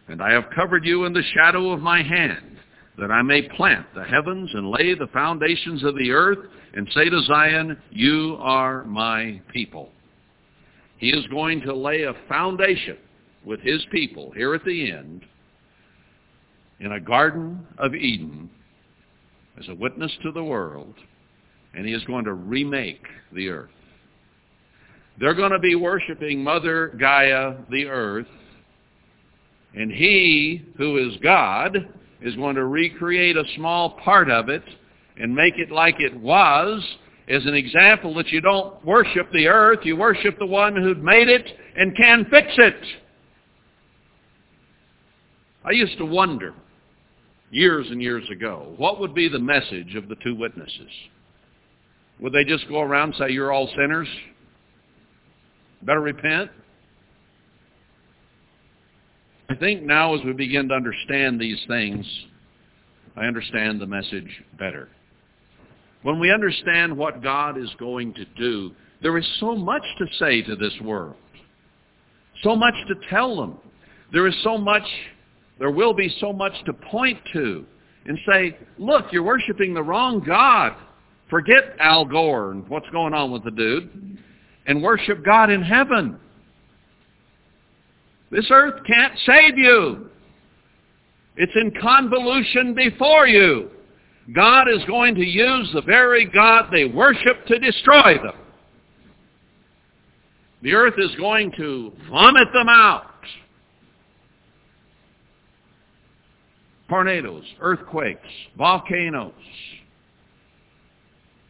and 0.09 0.23
I 0.23 0.33
have 0.33 0.51
covered 0.55 0.85
you 0.85 1.05
in 1.05 1.13
the 1.13 1.23
shadow 1.35 1.71
of 1.71 1.81
my 1.81 2.03
hand, 2.03 2.59
that 2.99 3.11
I 3.11 3.23
may 3.23 3.43
plant 3.43 3.87
the 3.95 4.05
heavens 4.05 4.51
and 4.55 4.71
lay 4.71 4.95
the 4.95 5.09
foundations 5.13 5.83
of 5.85 5.97
the 5.97 6.11
earth, 6.11 6.39
and 6.75 6.89
say 6.95 7.09
to 7.09 7.23
Zion, 7.23 7.77
You 7.91 8.37
are 8.41 8.85
my 8.85 9.41
people. 9.53 9.91
He 10.99 11.11
is 11.11 11.27
going 11.29 11.61
to 11.63 11.75
lay 11.75 12.03
a 12.03 12.15
foundation 12.29 12.99
with 13.45 13.61
his 13.61 13.85
people 13.91 14.33
here 14.33 14.55
at 14.55 14.65
the 14.65 14.93
end 14.93 15.25
in 16.81 16.93
a 16.93 17.01
Garden 17.01 17.67
of 17.79 17.95
Eden 17.95 18.51
as 19.59 19.69
a 19.69 19.75
witness 19.75 20.13
to 20.23 20.33
the 20.33 20.43
world, 20.43 20.95
and 21.75 21.87
he 21.87 21.93
is 21.93 22.03
going 22.05 22.25
to 22.25 22.33
remake 22.33 23.07
the 23.33 23.49
earth. 23.49 23.71
They're 25.19 25.35
going 25.35 25.53
to 25.53 25.59
be 25.59 25.75
worshiping 25.75 26.43
Mother 26.43 26.89
Gaia, 26.99 27.57
the 27.71 27.87
earth, 27.87 28.27
and 29.75 29.93
he, 29.93 30.65
who 30.79 30.97
is 30.97 31.17
God, 31.23 31.77
is 32.23 32.35
going 32.37 32.57
to 32.57 32.65
recreate 32.65 33.37
a 33.37 33.45
small 33.57 33.91
part 33.91 34.31
of 34.31 34.49
it 34.49 34.65
and 35.19 35.35
make 35.35 35.59
it 35.59 35.71
like 35.71 35.97
it 35.99 36.19
was 36.19 36.83
as 37.29 37.45
an 37.47 37.55
example 37.55 38.15
that 38.15 38.29
you 38.29 38.41
don't 38.41 38.85
worship 38.85 39.31
the 39.33 39.47
earth, 39.47 39.81
you 39.85 39.97
worship 39.97 40.39
the 40.39 40.47
one 40.47 40.75
who 40.75 40.95
made 40.95 41.29
it 41.29 41.47
and 41.77 41.97
can 41.97 42.27
fix 42.31 42.49
it. 42.57 42.75
I 45.65 45.71
used 45.73 45.99
to 45.99 46.07
wonder 46.07 46.55
years 47.51 47.87
and 47.91 48.01
years 48.03 48.25
ago, 48.31 48.75
what 48.77 49.01
would 49.01 49.15
be 49.15 49.29
the 49.29 49.39
message 49.39 49.95
of 49.95 50.09
the 50.09 50.17
two 50.23 50.35
witnesses? 50.35 50.91
Would 52.21 52.33
they 52.33 52.45
just 52.45 52.69
go 52.69 52.81
around 52.81 53.11
and 53.11 53.17
say, 53.17 53.31
you're 53.31 53.53
all 53.53 53.69
sinners? 53.77 54.09
Better 55.83 56.01
repent? 56.01 56.51
I 59.49 59.57
think 59.57 59.83
now 59.83 60.15
as 60.15 60.25
we 60.25 60.33
begin 60.33 60.69
to 60.69 60.75
understand 60.75 61.41
these 61.41 61.61
things, 61.67 62.07
I 63.17 63.25
understand 63.25 63.81
the 63.81 63.87
message 63.87 64.43
better. 64.59 64.89
When 66.03 66.21
we 66.21 66.33
understand 66.33 66.97
what 66.97 67.23
God 67.23 67.59
is 67.59 67.69
going 67.79 68.15
to 68.15 68.25
do, 68.39 68.71
there 69.03 69.17
is 69.19 69.27
so 69.41 69.57
much 69.57 69.83
to 69.99 70.07
say 70.19 70.43
to 70.43 70.57
this 70.57 70.73
world. 70.83 71.17
So 72.43 72.55
much 72.55 72.75
to 72.89 72.95
tell 73.09 73.37
them. 73.37 73.59
There 74.13 74.27
is 74.27 74.35
so 74.43 74.57
much, 74.57 74.85
there 75.61 75.71
will 75.71 75.93
be 75.93 76.13
so 76.21 76.33
much 76.33 76.55
to 76.65 76.73
point 76.73 77.21
to 77.35 77.65
and 78.07 78.19
say, 78.27 78.57
look, 78.79 79.13
you're 79.13 79.23
worshiping 79.23 79.75
the 79.75 79.83
wrong 79.83 80.25
God. 80.27 80.75
Forget 81.29 81.77
Al 81.79 82.07
Gore 82.07 82.51
and 82.51 82.67
what's 82.69 82.89
going 82.91 83.15
on 83.15 83.31
with 83.31 83.45
the 83.45 83.51
dude 83.53 84.19
and 84.67 84.83
worship 84.83 85.23
God 85.23 85.51
in 85.51 85.63
heaven. 85.63 86.19
This 88.33 88.47
earth 88.51 88.83
can't 88.87 89.13
save 89.27 89.59
you. 89.59 90.09
It's 91.37 91.53
in 91.55 91.73
convolution 91.81 92.75
before 92.75 93.27
you. 93.27 93.71
God 94.35 94.67
is 94.69 94.83
going 94.87 95.15
to 95.17 95.25
use 95.25 95.71
the 95.75 95.83
very 95.83 96.25
God 96.25 96.71
they 96.73 96.87
worship 96.87 97.47
to 97.47 97.59
destroy 97.59 98.15
them. 98.23 98.35
The 100.63 100.73
earth 100.73 100.95
is 100.99 101.15
going 101.17 101.53
to 101.59 101.93
vomit 102.09 102.49
them 102.53 102.69
out. 102.69 103.10
Tornadoes, 106.91 107.45
earthquakes, 107.61 108.29
volcanoes, 108.59 109.33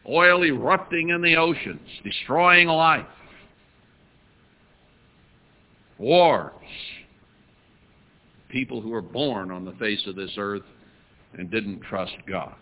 oil 0.07 0.43
erupting 0.45 1.09
in 1.09 1.21
the 1.21 1.35
oceans, 1.35 1.81
destroying 2.03 2.67
life 2.67 3.05
wars, 6.01 6.51
people 8.49 8.81
who 8.81 8.89
were 8.89 9.01
born 9.01 9.51
on 9.51 9.63
the 9.63 9.71
face 9.73 10.01
of 10.07 10.15
this 10.15 10.31
earth 10.37 10.63
and 11.37 11.49
didn't 11.49 11.79
trust 11.81 12.15
God. 12.27 12.55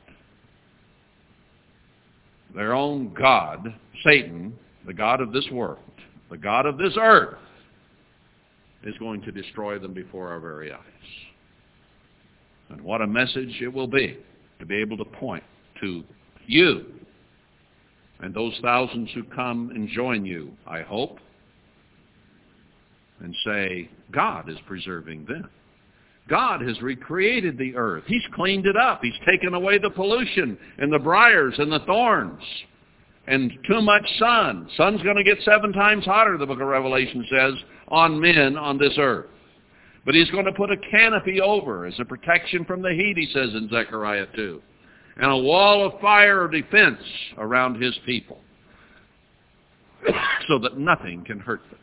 Their 2.54 2.74
own 2.74 3.14
God, 3.14 3.74
Satan, 4.04 4.54
the 4.86 4.94
God 4.94 5.22
of 5.22 5.32
this 5.32 5.48
world, 5.52 5.80
the 6.30 6.38
God 6.38 6.66
of 6.66 6.78
this 6.78 6.94
earth, 7.00 7.38
is 8.84 8.96
going 8.98 9.22
to 9.22 9.32
destroy 9.32 9.80
them 9.80 9.94
before 9.94 10.30
our 10.30 10.40
very 10.40 10.72
eyes. 10.72 10.80
And 12.70 12.82
what 12.82 13.02
a 13.02 13.08
message 13.08 13.60
it 13.62 13.74
will 13.74 13.88
be 13.88 14.18
to 14.60 14.66
be 14.66 14.76
able 14.76 14.98
to 14.98 15.06
point 15.06 15.44
to 15.82 16.04
you 16.46 16.86
and 18.22 18.34
those 18.34 18.58
thousands 18.62 19.10
who 19.14 19.24
come 19.24 19.72
and 19.74 19.88
join 19.88 20.26
you, 20.26 20.52
I 20.68 20.82
hope, 20.82 21.20
and 23.22 23.36
say, 23.46 23.90
God 24.12 24.50
is 24.50 24.58
preserving 24.68 25.26
them. 25.26 25.50
God 26.28 26.62
has 26.62 26.82
recreated 26.82 27.58
the 27.58 27.76
earth. 27.76 28.04
He's 28.08 28.26
cleaned 28.34 28.66
it 28.66 28.76
up. 28.76 29.00
He's 29.02 29.14
taken 29.26 29.54
away 29.54 29.78
the 29.78 29.90
pollution 29.90 30.58
and 30.78 30.92
the 30.92 31.00
briars 31.00 31.56
and 31.58 31.72
the 31.72 31.80
thorns 31.80 32.44
and 33.28 33.52
too 33.68 33.82
much 33.82 34.06
sun. 34.20 34.70
Sun's 34.76 35.02
going 35.02 35.16
to 35.16 35.24
get 35.24 35.38
seven 35.44 35.72
times 35.72 36.06
hotter, 36.06 36.38
the 36.38 36.46
book 36.46 36.60
of 36.60 36.68
Revelation 36.68 37.26
says, 37.30 37.54
on 37.88 38.20
men 38.20 38.58
on 38.58 38.78
this 38.78 38.94
earth. 38.98 39.28
But 40.06 40.16
he's 40.16 40.30
going 40.32 40.46
to 40.46 40.52
put 40.52 40.72
a 40.72 40.78
canopy 40.78 41.42
over 41.42 41.86
as 41.86 41.94
a 42.00 42.06
protection 42.06 42.66
from 42.66 42.82
the 42.82 42.92
heat, 42.92 43.18
he 43.18 43.28
says 43.34 43.50
in 43.54 43.70
Zechariah 43.70 44.28
2. 44.36 44.62
And 45.18 45.32
a 45.32 45.38
wall 45.38 45.86
of 45.86 46.00
fire 46.00 46.46
of 46.46 46.52
defense 46.52 47.02
around 47.38 47.82
his 47.82 47.98
people 48.06 48.40
so 50.48 50.60
that 50.60 50.78
nothing 50.78 51.24
can 51.26 51.40
hurt 51.40 51.62
them. 51.70 51.80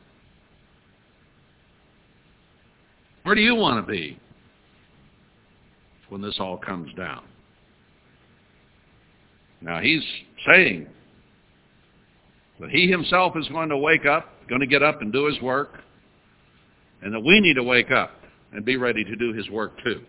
Where 3.25 3.35
do 3.35 3.43
you 3.43 3.55
want 3.55 3.85
to 3.85 3.93
be 3.93 4.19
when 6.09 6.23
this 6.23 6.37
all 6.39 6.57
comes 6.57 6.95
down? 6.95 7.25
Now 9.61 9.81
he's 9.81 10.03
saying 10.47 10.87
that 12.61 12.71
he 12.71 12.89
himself 12.89 13.37
is 13.37 13.49
going 13.49 13.69
to 13.69 13.77
wake 13.77 14.07
up, 14.07 14.31
going 14.49 14.61
to 14.61 14.67
get 14.67 14.83
up 14.83 15.03
and 15.03 15.13
do 15.13 15.27
his 15.27 15.41
work, 15.43 15.81
and 17.03 17.13
that 17.15 17.21
we 17.21 17.41
need 17.41 17.55
to 17.55 17.63
wake 17.63 17.91
up 17.91 18.11
and 18.53 18.65
be 18.65 18.77
ready 18.77 19.05
to 19.05 19.17
do 19.17 19.33
his 19.33 19.49
work 19.51 19.73
too. 19.85 20.03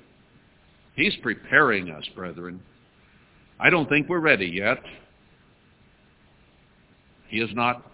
He's 0.96 1.16
preparing 1.22 1.92
us, 1.92 2.04
brethren. 2.16 2.60
I 3.60 3.70
don't 3.70 3.88
think 3.90 4.10
we're 4.10 4.20
ready 4.20 4.48
yet. 4.48 4.80
He 7.28 7.40
has 7.40 7.50
not 7.54 7.92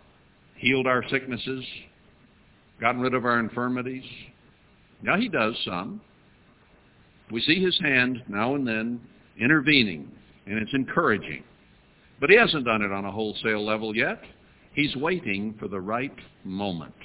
healed 0.56 0.88
our 0.88 1.04
sicknesses, 1.10 1.66
gotten 2.80 3.02
rid 3.02 3.14
of 3.14 3.26
our 3.26 3.40
infirmities. 3.40 4.04
Now 5.02 5.18
he 5.18 5.28
does 5.28 5.58
some. 5.66 6.02
We 7.32 7.42
see 7.42 7.64
his 7.64 7.78
hand 7.80 8.24
now 8.28 8.56
and 8.56 8.68
then 8.68 9.02
intervening, 9.40 10.12
and 10.46 10.60
it's 10.60 10.74
encouraging. 10.74 11.44
But 12.20 12.30
he 12.30 12.38
hasn't 12.38 12.66
done 12.66 12.82
it 12.82 12.92
on 12.92 13.06
a 13.06 13.12
wholesale 13.12 13.66
level 13.66 13.96
yet. 13.96 14.22
He's 14.74 14.96
waiting 14.96 15.56
for 15.60 15.68
the 15.68 15.82
right 15.82 16.16
moment. 16.44 16.96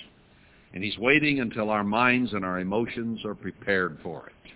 And 0.75 0.85
he's 0.85 0.99
waiting 0.99 1.41
until 1.41 1.71
our 1.71 1.85
minds 1.85 2.33
and 2.33 2.45
our 2.45 2.61
emotions 2.61 3.25
are 3.25 3.35
prepared 3.35 3.99
for 4.03 4.27
it. 4.27 4.53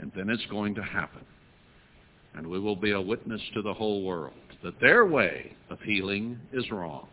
And 0.00 0.12
then 0.16 0.30
it's 0.30 0.46
going 0.46 0.74
to 0.74 0.82
happen. 0.82 1.24
And 2.34 2.46
we 2.46 2.58
will 2.58 2.76
be 2.76 2.92
a 2.92 3.00
witness 3.00 3.40
to 3.54 3.62
the 3.62 3.74
whole 3.74 4.02
world 4.02 4.34
that 4.62 4.80
their 4.80 5.06
way 5.06 5.52
of 5.70 5.80
healing 5.80 6.38
is 6.52 6.70
wrong. 6.70 7.08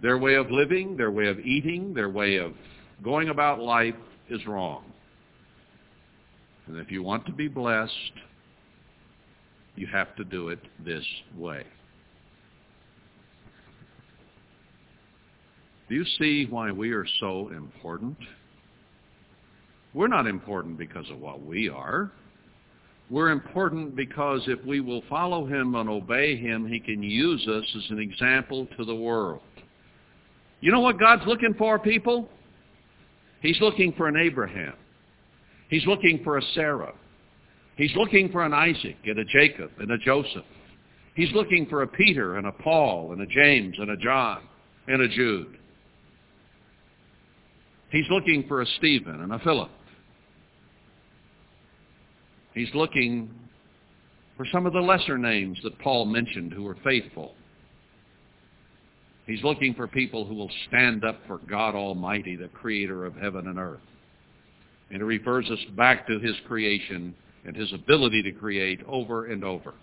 Their 0.00 0.18
way 0.18 0.34
of 0.34 0.50
living, 0.50 0.96
their 0.96 1.10
way 1.10 1.26
of 1.26 1.40
eating, 1.40 1.92
their 1.92 2.08
way 2.08 2.36
of 2.36 2.52
going 3.02 3.30
about 3.30 3.60
life 3.60 3.94
is 4.30 4.46
wrong. 4.46 4.84
And 6.66 6.76
if 6.78 6.90
you 6.90 7.02
want 7.02 7.26
to 7.26 7.32
be 7.32 7.48
blessed, 7.48 8.12
you 9.74 9.86
have 9.86 10.14
to 10.16 10.24
do 10.24 10.50
it 10.50 10.60
this 10.84 11.04
way. 11.36 11.64
Do 15.88 15.94
you 15.94 16.04
see 16.18 16.46
why 16.50 16.70
we 16.70 16.92
are 16.92 17.06
so 17.20 17.48
important? 17.48 18.16
We're 19.94 20.08
not 20.08 20.26
important 20.26 20.76
because 20.76 21.08
of 21.10 21.18
what 21.18 21.44
we 21.44 21.68
are. 21.68 22.12
We're 23.10 23.30
important 23.30 23.96
because 23.96 24.42
if 24.46 24.62
we 24.66 24.80
will 24.80 25.02
follow 25.08 25.46
him 25.46 25.74
and 25.74 25.88
obey 25.88 26.36
him, 26.36 26.68
he 26.68 26.78
can 26.78 27.02
use 27.02 27.46
us 27.48 27.64
as 27.76 27.90
an 27.90 27.98
example 27.98 28.68
to 28.76 28.84
the 28.84 28.94
world. 28.94 29.40
You 30.60 30.72
know 30.72 30.80
what 30.80 30.98
God's 30.98 31.22
looking 31.26 31.54
for, 31.54 31.78
people? 31.78 32.28
He's 33.40 33.58
looking 33.60 33.92
for 33.94 34.08
an 34.08 34.16
Abraham. 34.16 34.74
He's 35.70 35.86
looking 35.86 36.20
for 36.22 36.36
a 36.36 36.42
Sarah. 36.54 36.92
He's 37.76 37.94
looking 37.94 38.30
for 38.30 38.44
an 38.44 38.52
Isaac 38.52 38.96
and 39.04 39.18
a 39.20 39.24
Jacob 39.24 39.70
and 39.78 39.90
a 39.92 39.98
Joseph. 39.98 40.44
He's 41.14 41.32
looking 41.32 41.66
for 41.66 41.82
a 41.82 41.86
Peter 41.86 42.36
and 42.36 42.46
a 42.46 42.52
Paul 42.52 43.12
and 43.12 43.22
a 43.22 43.26
James 43.26 43.76
and 43.78 43.90
a 43.90 43.96
John 43.96 44.42
and 44.86 45.00
a 45.00 45.08
Jude. 45.08 45.58
He's 47.90 48.06
looking 48.10 48.44
for 48.46 48.60
a 48.60 48.66
Stephen 48.78 49.20
and 49.20 49.32
a 49.32 49.38
Philip. 49.38 49.70
He's 52.54 52.68
looking 52.74 53.30
for 54.36 54.46
some 54.52 54.66
of 54.66 54.72
the 54.72 54.80
lesser 54.80 55.16
names 55.16 55.58
that 55.62 55.78
Paul 55.78 56.04
mentioned 56.04 56.52
who 56.52 56.64
were 56.64 56.76
faithful. 56.84 57.34
He's 59.26 59.42
looking 59.42 59.74
for 59.74 59.86
people 59.86 60.24
who 60.24 60.34
will 60.34 60.50
stand 60.68 61.04
up 61.04 61.20
for 61.26 61.38
God 61.48 61.74
Almighty, 61.74 62.36
the 62.36 62.48
creator 62.48 63.04
of 63.04 63.14
heaven 63.14 63.46
and 63.46 63.58
earth. 63.58 63.80
And 64.90 65.02
it 65.02 65.04
refers 65.04 65.50
us 65.50 65.58
back 65.76 66.06
to 66.06 66.18
his 66.18 66.34
creation 66.46 67.14
and 67.44 67.54
his 67.54 67.72
ability 67.72 68.22
to 68.22 68.32
create 68.32 68.80
over 68.86 69.26
and 69.26 69.44
over. 69.44 69.74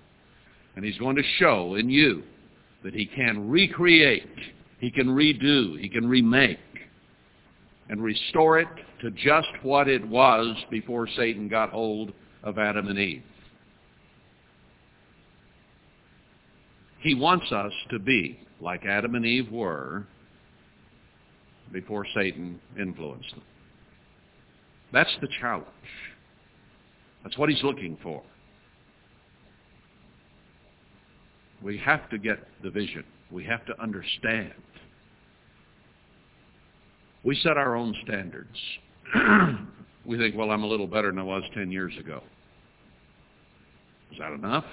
And 0.75 0.83
he's 0.83 0.97
going 0.97 1.15
to 1.15 1.23
show 1.37 1.75
in 1.75 1.89
you 1.89 2.23
that 2.83 2.93
he 2.93 3.05
can 3.05 3.49
recreate, 3.49 4.27
he 4.79 4.91
can 4.91 5.07
redo, 5.07 5.79
he 5.79 5.89
can 5.89 6.07
remake, 6.07 6.59
and 7.89 8.01
restore 8.01 8.59
it 8.59 8.67
to 9.01 9.11
just 9.11 9.47
what 9.61 9.87
it 9.87 10.05
was 10.07 10.55
before 10.69 11.07
Satan 11.15 11.47
got 11.47 11.69
hold 11.69 12.13
of 12.43 12.57
Adam 12.57 12.87
and 12.87 12.97
Eve. 12.97 13.23
He 16.99 17.13
wants 17.13 17.51
us 17.51 17.73
to 17.91 17.99
be 17.99 18.39
like 18.59 18.85
Adam 18.85 19.13
and 19.15 19.25
Eve 19.25 19.51
were 19.51 20.07
before 21.71 22.05
Satan 22.15 22.59
influenced 22.79 23.29
them. 23.31 23.43
That's 24.91 25.15
the 25.21 25.27
challenge. 25.39 25.67
That's 27.23 27.37
what 27.37 27.49
he's 27.49 27.63
looking 27.63 27.97
for. 28.01 28.23
We 31.61 31.77
have 31.79 32.09
to 32.09 32.17
get 32.17 32.47
the 32.63 32.69
vision. 32.69 33.03
We 33.31 33.43
have 33.45 33.65
to 33.65 33.81
understand. 33.81 34.53
We 37.25 37.35
set 37.35 37.57
our 37.57 37.75
own 37.75 37.95
standards. 38.03 38.55
we 40.05 40.15
think, 40.15 40.35
well, 40.35 40.51
I'm 40.51 40.63
a 40.63 40.67
little 40.67 40.85
better 40.85 41.09
than 41.09 41.17
I 41.17 41.23
was 41.23 41.43
10 41.55 41.71
years 41.71 41.93
ago. 41.99 42.21
Is 44.11 44.19
that 44.19 44.31
enough? 44.31 44.65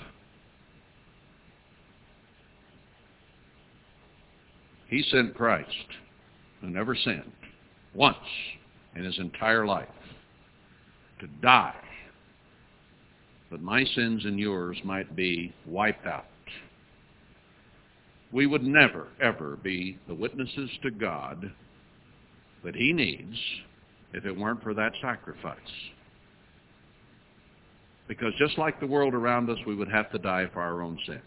He 4.89 5.03
sent 5.11 5.35
Christ, 5.35 5.69
who 6.61 6.69
never 6.69 6.95
sinned, 6.95 7.33
once 7.95 8.19
in 8.95 9.05
his 9.05 9.19
entire 9.19 9.65
life, 9.65 9.89
to 11.21 11.27
die 11.41 11.75
that 13.51 13.63
my 13.63 13.83
sins 13.85 14.27
and 14.27 14.39
yours 14.39 14.77
might 14.85 15.17
be 15.17 15.55
wiped 15.67 16.07
out. 16.07 16.27
We 18.31 18.47
would 18.47 18.63
never, 18.63 19.09
ever 19.21 19.57
be 19.63 19.99
the 20.07 20.15
witnesses 20.15 20.71
to 20.83 20.91
God 20.91 21.51
that 22.65 22.75
he 22.75 22.93
needs 22.93 23.37
if 24.13 24.25
it 24.25 24.37
weren't 24.37 24.63
for 24.63 24.75
that 24.75 24.93
sacrifice. 25.01 25.59
Because 28.09 28.33
just 28.39 28.59
like 28.59 28.79
the 28.79 28.87
world 28.87 29.15
around 29.15 29.49
us, 29.49 29.59
we 29.67 29.75
would 29.75 29.91
have 29.91 30.11
to 30.13 30.19
die 30.19 30.47
for 30.53 30.61
our 30.61 30.83
own 30.83 30.99
sins. 31.07 31.21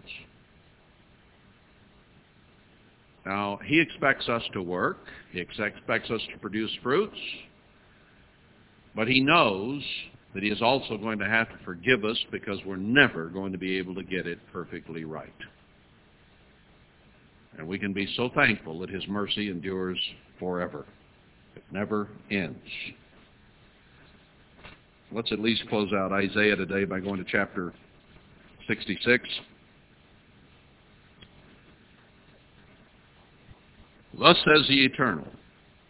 Now, 3.25 3.59
he 3.65 3.79
expects 3.79 4.29
us 4.29 4.43
to 4.53 4.61
work. 4.61 4.99
He 5.31 5.39
expects 5.39 6.11
us 6.11 6.21
to 6.31 6.39
produce 6.39 6.69
fruits. 6.83 7.17
But 8.95 9.07
he 9.07 9.19
knows 9.19 9.81
that 10.33 10.43
he 10.43 10.49
is 10.49 10.61
also 10.61 10.97
going 10.97 11.17
to 11.19 11.25
have 11.25 11.49
to 11.49 11.57
forgive 11.65 12.05
us 12.05 12.17
because 12.31 12.59
we're 12.65 12.75
never 12.75 13.27
going 13.27 13.51
to 13.51 13.57
be 13.57 13.77
able 13.77 13.95
to 13.95 14.03
get 14.03 14.27
it 14.27 14.37
perfectly 14.53 15.05
right. 15.05 15.33
And 17.57 17.67
we 17.67 17.79
can 17.79 17.93
be 17.93 18.07
so 18.15 18.29
thankful 18.35 18.79
that 18.79 18.89
his 18.89 19.07
mercy 19.07 19.49
endures 19.49 19.97
forever. 20.39 20.85
It 21.55 21.63
never 21.71 22.09
ends. 22.29 22.57
Let's 25.11 25.31
at 25.31 25.39
least 25.39 25.63
close 25.69 25.93
out 25.93 26.11
Isaiah 26.11 26.55
today 26.55 26.85
by 26.85 26.99
going 26.99 27.23
to 27.23 27.29
chapter 27.29 27.73
66. 28.67 29.23
Thus 34.19 34.37
says 34.45 34.67
the 34.67 34.85
Eternal, 34.85 35.27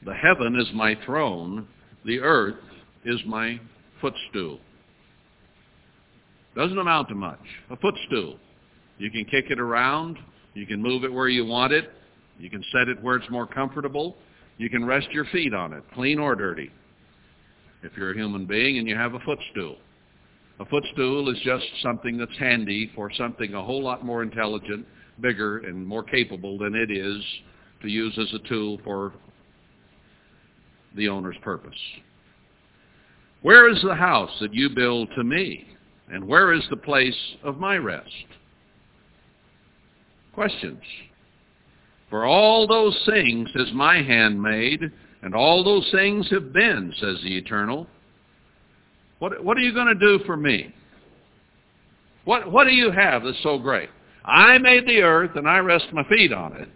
The 0.05 0.13
heaven 0.13 0.55
is 0.59 0.67
my 0.73 0.97
throne, 1.05 1.67
the 2.05 2.19
earth 2.19 2.55
is 3.03 3.19
my 3.25 3.59
footstool. 4.01 4.59
Doesn't 6.55 6.77
amount 6.77 7.09
to 7.09 7.15
much. 7.15 7.39
A 7.69 7.75
footstool. 7.77 8.37
You 8.97 9.11
can 9.11 9.25
kick 9.25 9.45
it 9.49 9.59
around. 9.59 10.17
You 10.53 10.65
can 10.65 10.81
move 10.81 11.03
it 11.03 11.11
where 11.11 11.27
you 11.27 11.45
want 11.45 11.73
it. 11.73 11.89
You 12.39 12.49
can 12.49 12.63
set 12.71 12.87
it 12.87 13.01
where 13.01 13.17
it's 13.17 13.29
more 13.29 13.45
comfortable. 13.45 14.15
You 14.57 14.69
can 14.69 14.85
rest 14.85 15.09
your 15.11 15.25
feet 15.25 15.53
on 15.53 15.73
it, 15.73 15.83
clean 15.93 16.19
or 16.19 16.35
dirty, 16.35 16.71
if 17.83 17.91
you're 17.97 18.11
a 18.11 18.15
human 18.15 18.45
being 18.45 18.77
and 18.77 18.87
you 18.87 18.95
have 18.95 19.13
a 19.13 19.19
footstool. 19.19 19.77
A 20.59 20.65
footstool 20.65 21.29
is 21.29 21.37
just 21.43 21.65
something 21.81 22.17
that's 22.17 22.37
handy 22.39 22.91
for 22.95 23.11
something 23.13 23.53
a 23.53 23.61
whole 23.61 23.83
lot 23.83 24.05
more 24.05 24.23
intelligent, 24.23 24.85
bigger, 25.19 25.59
and 25.59 25.85
more 25.85 26.03
capable 26.03 26.57
than 26.57 26.75
it 26.75 26.89
is 26.89 27.21
to 27.81 27.89
use 27.89 28.17
as 28.17 28.33
a 28.33 28.47
tool 28.47 28.79
for 28.83 29.13
the 30.95 31.09
owner's 31.09 31.35
purpose. 31.41 31.77
Where 33.41 33.69
is 33.69 33.81
the 33.83 33.95
house 33.95 34.31
that 34.39 34.53
you 34.53 34.69
build 34.69 35.09
to 35.15 35.23
me? 35.23 35.67
And 36.09 36.25
where 36.25 36.53
is 36.53 36.63
the 36.69 36.77
place 36.77 37.35
of 37.43 37.57
my 37.57 37.77
rest? 37.77 38.09
Questions. 40.33 40.81
For 42.09 42.25
all 42.25 42.67
those 42.67 42.97
things 43.05 43.49
has 43.55 43.71
my 43.73 44.01
hand 44.01 44.41
made, 44.41 44.91
and 45.21 45.33
all 45.33 45.63
those 45.63 45.89
things 45.91 46.29
have 46.31 46.53
been, 46.53 46.93
says 46.99 47.17
the 47.23 47.35
Eternal. 47.35 47.87
What, 49.19 49.43
what 49.43 49.57
are 49.57 49.61
you 49.61 49.73
going 49.73 49.87
to 49.87 49.95
do 49.95 50.23
for 50.25 50.37
me? 50.37 50.73
What, 52.25 52.51
what 52.51 52.65
do 52.65 52.73
you 52.73 52.91
have 52.91 53.23
that's 53.23 53.41
so 53.43 53.57
great? 53.57 53.89
I 54.23 54.57
made 54.57 54.87
the 54.87 55.01
earth, 55.01 55.31
and 55.35 55.47
I 55.47 55.59
rest 55.59 55.85
my 55.93 56.03
feet 56.07 56.33
on 56.33 56.55
it. 56.57 56.69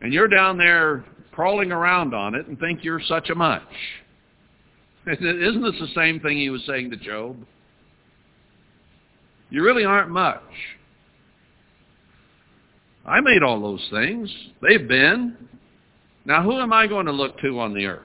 And 0.00 0.12
you're 0.12 0.28
down 0.28 0.58
there 0.58 1.04
crawling 1.32 1.72
around 1.72 2.14
on 2.14 2.34
it 2.34 2.46
and 2.46 2.58
think 2.58 2.84
you're 2.84 3.00
such 3.00 3.30
a 3.30 3.34
much. 3.34 3.62
Isn't 5.06 5.62
this 5.62 5.80
the 5.80 5.88
same 5.94 6.20
thing 6.20 6.36
he 6.36 6.50
was 6.50 6.62
saying 6.66 6.90
to 6.90 6.96
Job? 6.96 7.36
You 9.48 9.64
really 9.64 9.84
aren't 9.84 10.10
much. 10.10 10.42
I 13.04 13.20
made 13.20 13.42
all 13.42 13.60
those 13.60 13.86
things. 13.90 14.30
They've 14.62 14.86
been. 14.86 15.36
Now 16.24 16.42
who 16.42 16.60
am 16.60 16.72
I 16.72 16.86
going 16.86 17.06
to 17.06 17.12
look 17.12 17.38
to 17.40 17.60
on 17.60 17.74
the 17.74 17.86
earth? 17.86 18.02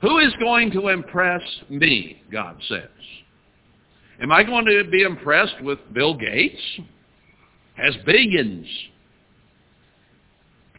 Who 0.00 0.18
is 0.18 0.32
going 0.40 0.70
to 0.72 0.88
impress 0.88 1.42
me, 1.68 2.22
God 2.32 2.56
says? 2.68 2.88
Am 4.22 4.32
I 4.32 4.42
going 4.42 4.64
to 4.64 4.84
be 4.90 5.02
impressed 5.02 5.60
with 5.62 5.78
Bill 5.92 6.14
Gates? 6.14 6.60
Has 7.74 7.94
billions. 8.04 8.66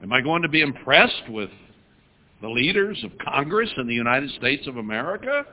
Am 0.02 0.12
I 0.12 0.22
going 0.22 0.42
to 0.42 0.50
be 0.50 0.62
impressed 0.62 1.30
with 1.30 1.50
the 2.42 2.50
leaders 2.50 3.04
of 3.04 3.12
Congress 3.20 3.70
in 3.78 3.88
the 3.88 3.94
United 3.94 4.32
States 4.32 4.68
of 4.68 4.78
America? 4.78 5.46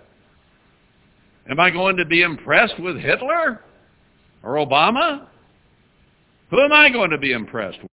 Am 1.51 1.61
I 1.61 1.71
going 1.71 1.97
to 1.97 2.05
be 2.05 2.23
impressed 2.23 2.79
with 2.79 2.97
Hitler 2.97 3.61
or 4.43 4.55
Obama? 4.55 5.27
Who 6.51 6.61
am 6.61 6.73
I 6.73 6.89
going 6.91 7.11
to 7.11 7.19
be 7.19 7.33
impressed 7.33 7.83
with? 7.83 7.91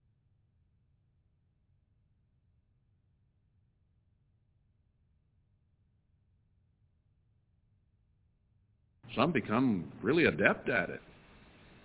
Some 9.15 9.31
become 9.31 9.91
really 10.01 10.25
adept 10.25 10.69
at 10.69 10.89
it. 10.89 11.01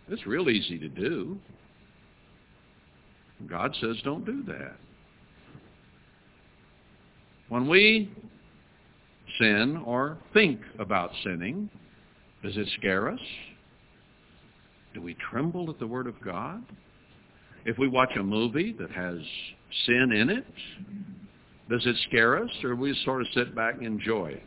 It's 0.08 0.26
real 0.26 0.50
easy 0.50 0.78
to 0.78 0.88
do. 0.88 1.38
God 3.48 3.74
says 3.80 3.96
don't 4.04 4.26
do 4.26 4.42
that. 4.44 4.76
When 7.48 7.68
we 7.68 8.10
sin 9.38 9.82
or 9.84 10.18
think 10.32 10.60
about 10.78 11.10
sinning, 11.24 11.70
does 12.42 12.56
it 12.56 12.68
scare 12.78 13.08
us? 13.08 13.20
Do 14.94 15.02
we 15.02 15.14
tremble 15.30 15.70
at 15.70 15.78
the 15.78 15.86
Word 15.86 16.06
of 16.06 16.20
God? 16.20 16.64
If 17.64 17.78
we 17.78 17.88
watch 17.88 18.10
a 18.18 18.22
movie 18.22 18.74
that 18.78 18.90
has 18.90 19.18
sin 19.86 20.12
in 20.12 20.30
it, 20.30 20.46
does 21.68 21.86
it 21.86 21.96
scare 22.08 22.42
us 22.42 22.50
or 22.64 22.74
we 22.74 22.98
sort 23.04 23.20
of 23.20 23.28
sit 23.34 23.54
back 23.54 23.74
and 23.74 23.86
enjoy 23.86 24.28
it? 24.28 24.42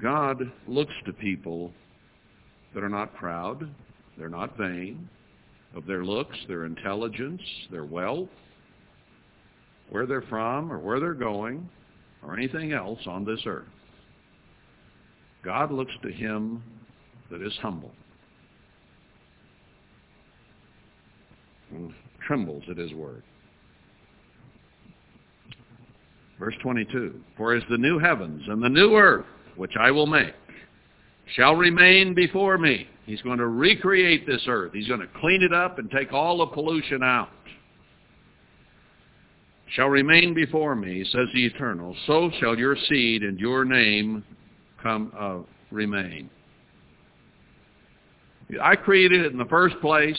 God 0.00 0.52
looks 0.68 0.92
to 1.06 1.12
people 1.12 1.72
that 2.72 2.84
are 2.84 2.88
not 2.88 3.14
proud, 3.16 3.68
they're 4.16 4.28
not 4.28 4.56
vain 4.56 5.08
of 5.74 5.86
their 5.86 6.04
looks, 6.04 6.36
their 6.46 6.66
intelligence, 6.66 7.42
their 7.70 7.84
wealth, 7.84 8.28
where 9.90 10.06
they're 10.06 10.22
from 10.22 10.72
or 10.72 10.78
where 10.78 11.00
they're 11.00 11.14
going, 11.14 11.68
or 12.22 12.36
anything 12.36 12.72
else 12.72 13.00
on 13.06 13.24
this 13.24 13.40
earth. 13.46 13.66
God 15.44 15.70
looks 15.70 15.92
to 16.02 16.10
him 16.10 16.62
that 17.30 17.40
is 17.42 17.56
humble 17.62 17.92
and 21.70 21.92
trembles 22.26 22.64
at 22.70 22.76
his 22.76 22.92
word. 22.92 23.22
Verse 26.38 26.54
22, 26.62 27.20
For 27.36 27.54
as 27.54 27.62
the 27.68 27.78
new 27.78 27.98
heavens 27.98 28.42
and 28.48 28.62
the 28.62 28.68
new 28.68 28.94
earth 28.94 29.26
which 29.56 29.72
I 29.78 29.90
will 29.90 30.06
make, 30.06 30.34
shall 31.34 31.56
remain 31.56 32.14
before 32.14 32.58
me. 32.58 32.86
He's 33.06 33.20
going 33.22 33.38
to 33.38 33.48
recreate 33.48 34.26
this 34.26 34.42
earth. 34.46 34.72
He's 34.72 34.86
going 34.86 35.00
to 35.00 35.08
clean 35.20 35.42
it 35.42 35.52
up 35.52 35.78
and 35.78 35.90
take 35.90 36.12
all 36.12 36.38
the 36.38 36.46
pollution 36.46 37.02
out. 37.02 37.30
Shall 39.72 39.88
remain 39.88 40.34
before 40.34 40.74
me, 40.74 41.04
says 41.04 41.28
the 41.34 41.44
Eternal. 41.44 41.94
So 42.06 42.30
shall 42.40 42.56
your 42.56 42.76
seed 42.88 43.22
and 43.22 43.38
your 43.38 43.64
name 43.64 44.24
come 44.82 45.12
uh, 45.18 45.38
remain. 45.70 46.30
I 48.62 48.76
created 48.76 49.26
it 49.26 49.32
in 49.32 49.38
the 49.38 49.44
first 49.44 49.78
place, 49.80 50.18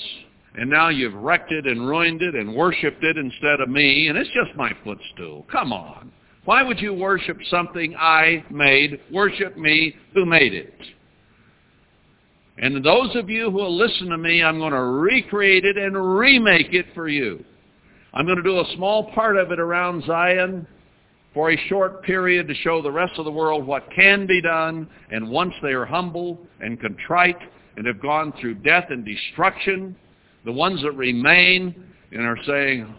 and 0.55 0.69
now 0.69 0.89
you've 0.89 1.15
wrecked 1.15 1.51
it 1.51 1.65
and 1.65 1.87
ruined 1.87 2.21
it 2.21 2.35
and 2.35 2.53
worshipped 2.53 3.03
it 3.03 3.17
instead 3.17 3.59
of 3.59 3.69
me, 3.69 4.07
and 4.07 4.17
it's 4.17 4.29
just 4.29 4.55
my 4.55 4.71
footstool. 4.83 5.47
Come 5.51 5.73
on. 5.73 6.11
Why 6.45 6.61
would 6.61 6.79
you 6.79 6.93
worship 6.93 7.37
something 7.49 7.95
I 7.97 8.43
made? 8.51 8.99
Worship 9.11 9.57
me 9.57 9.95
who 10.13 10.25
made 10.25 10.53
it. 10.53 10.73
And 12.59 12.83
those 12.83 13.15
of 13.15 13.29
you 13.29 13.45
who 13.45 13.57
will 13.57 13.75
listen 13.75 14.09
to 14.09 14.17
me, 14.17 14.43
I'm 14.43 14.59
going 14.59 14.73
to 14.73 14.81
recreate 14.81 15.65
it 15.65 15.77
and 15.77 16.17
remake 16.17 16.73
it 16.73 16.87
for 16.93 17.07
you. 17.07 17.43
I'm 18.13 18.25
going 18.25 18.37
to 18.37 18.43
do 18.43 18.59
a 18.59 18.75
small 18.75 19.11
part 19.11 19.37
of 19.37 19.51
it 19.51 19.59
around 19.59 20.03
Zion 20.05 20.65
for 21.33 21.51
a 21.51 21.67
short 21.67 22.03
period 22.03 22.47
to 22.47 22.55
show 22.55 22.81
the 22.81 22.91
rest 22.91 23.13
of 23.17 23.25
the 23.25 23.31
world 23.31 23.65
what 23.65 23.89
can 23.95 24.25
be 24.25 24.41
done. 24.41 24.89
And 25.11 25.29
once 25.29 25.53
they 25.61 25.73
are 25.73 25.85
humble 25.85 26.39
and 26.59 26.79
contrite 26.79 27.37
and 27.77 27.85
have 27.85 28.01
gone 28.01 28.33
through 28.39 28.55
death 28.55 28.85
and 28.89 29.05
destruction, 29.05 29.95
the 30.45 30.51
ones 30.51 30.81
that 30.81 30.93
remain 30.93 31.75
and 32.11 32.21
are 32.21 32.37
saying, 32.45 32.95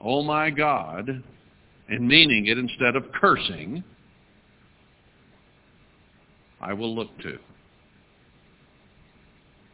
Oh 0.00 0.22
my 0.22 0.50
God, 0.50 1.22
and 1.88 2.06
meaning 2.06 2.46
it 2.46 2.58
instead 2.58 2.94
of 2.94 3.10
cursing, 3.12 3.82
I 6.60 6.72
will 6.72 6.94
look 6.94 7.16
to. 7.22 7.38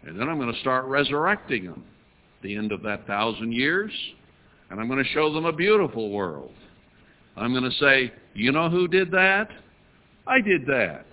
And 0.07 0.19
then 0.19 0.29
I'm 0.29 0.39
going 0.39 0.53
to 0.53 0.61
start 0.61 0.85
resurrecting 0.87 1.65
them 1.65 1.85
At 2.39 2.43
the 2.43 2.57
end 2.57 2.73
of 2.73 2.83
that 2.83 3.07
thousand 3.07 3.53
years, 3.53 3.91
and 4.75 4.81
I'm 4.81 4.89
going 4.89 5.03
to 5.03 5.11
show 5.11 5.33
them 5.33 5.45
a 5.45 5.53
beautiful 5.53 6.11
world. 6.11 6.51
I'm 7.37 7.53
going 7.53 7.63
to 7.63 7.77
say, 7.79 8.13
you 8.35 8.51
know 8.51 8.69
who 8.69 8.89
did 8.89 9.13
that? 9.13 9.49
I 10.27 10.41
did 10.41 10.67
that. 10.67 11.07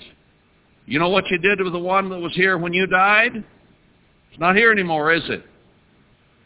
You 0.87 0.97
know 0.97 1.09
what 1.09 1.25
you 1.29 1.37
did 1.37 1.61
with 1.61 1.71
the 1.71 1.77
one 1.77 2.09
that 2.09 2.17
was 2.17 2.33
here 2.33 2.57
when 2.57 2.73
you 2.73 2.87
died? 2.87 3.35
It's 3.35 4.39
not 4.39 4.55
here 4.55 4.71
anymore, 4.71 5.13
is 5.13 5.21
it? 5.29 5.45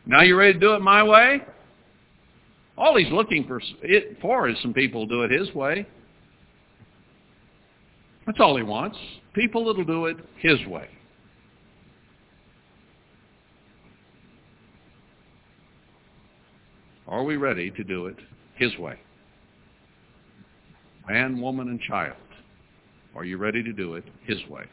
Now 0.05 0.23
you 0.23 0.35
ready 0.35 0.55
to 0.55 0.59
do 0.59 0.73
it 0.73 0.81
my 0.81 1.03
way? 1.03 1.39
All 2.77 2.97
he's 2.97 3.13
looking 3.13 3.47
for, 3.47 3.61
it, 3.81 4.17
for 4.21 4.49
is 4.49 4.57
some 4.61 4.73
people 4.73 5.07
to 5.07 5.09
do 5.09 5.21
it 5.21 5.31
his 5.31 5.55
way. 5.55 5.87
That's 8.25 8.41
all 8.41 8.57
he 8.57 8.63
wants. 8.63 8.97
People 9.33 9.63
that'll 9.63 9.85
do 9.85 10.07
it 10.07 10.17
his 10.39 10.59
way. 10.67 10.89
Are 17.07 17.23
we 17.23 17.38
ready 17.38 17.69
to 17.72 17.84
do 17.84 18.07
it 18.07 18.15
his 18.56 18.76
way? 18.77 18.99
Man, 21.07 21.40
woman, 21.40 21.69
and 21.69 21.80
child. 21.82 22.18
Are 23.15 23.23
you 23.23 23.38
ready 23.38 23.61
to 23.64 23.73
do 23.73 23.95
it 23.95 24.03
his 24.26 24.40
way? 24.49 24.64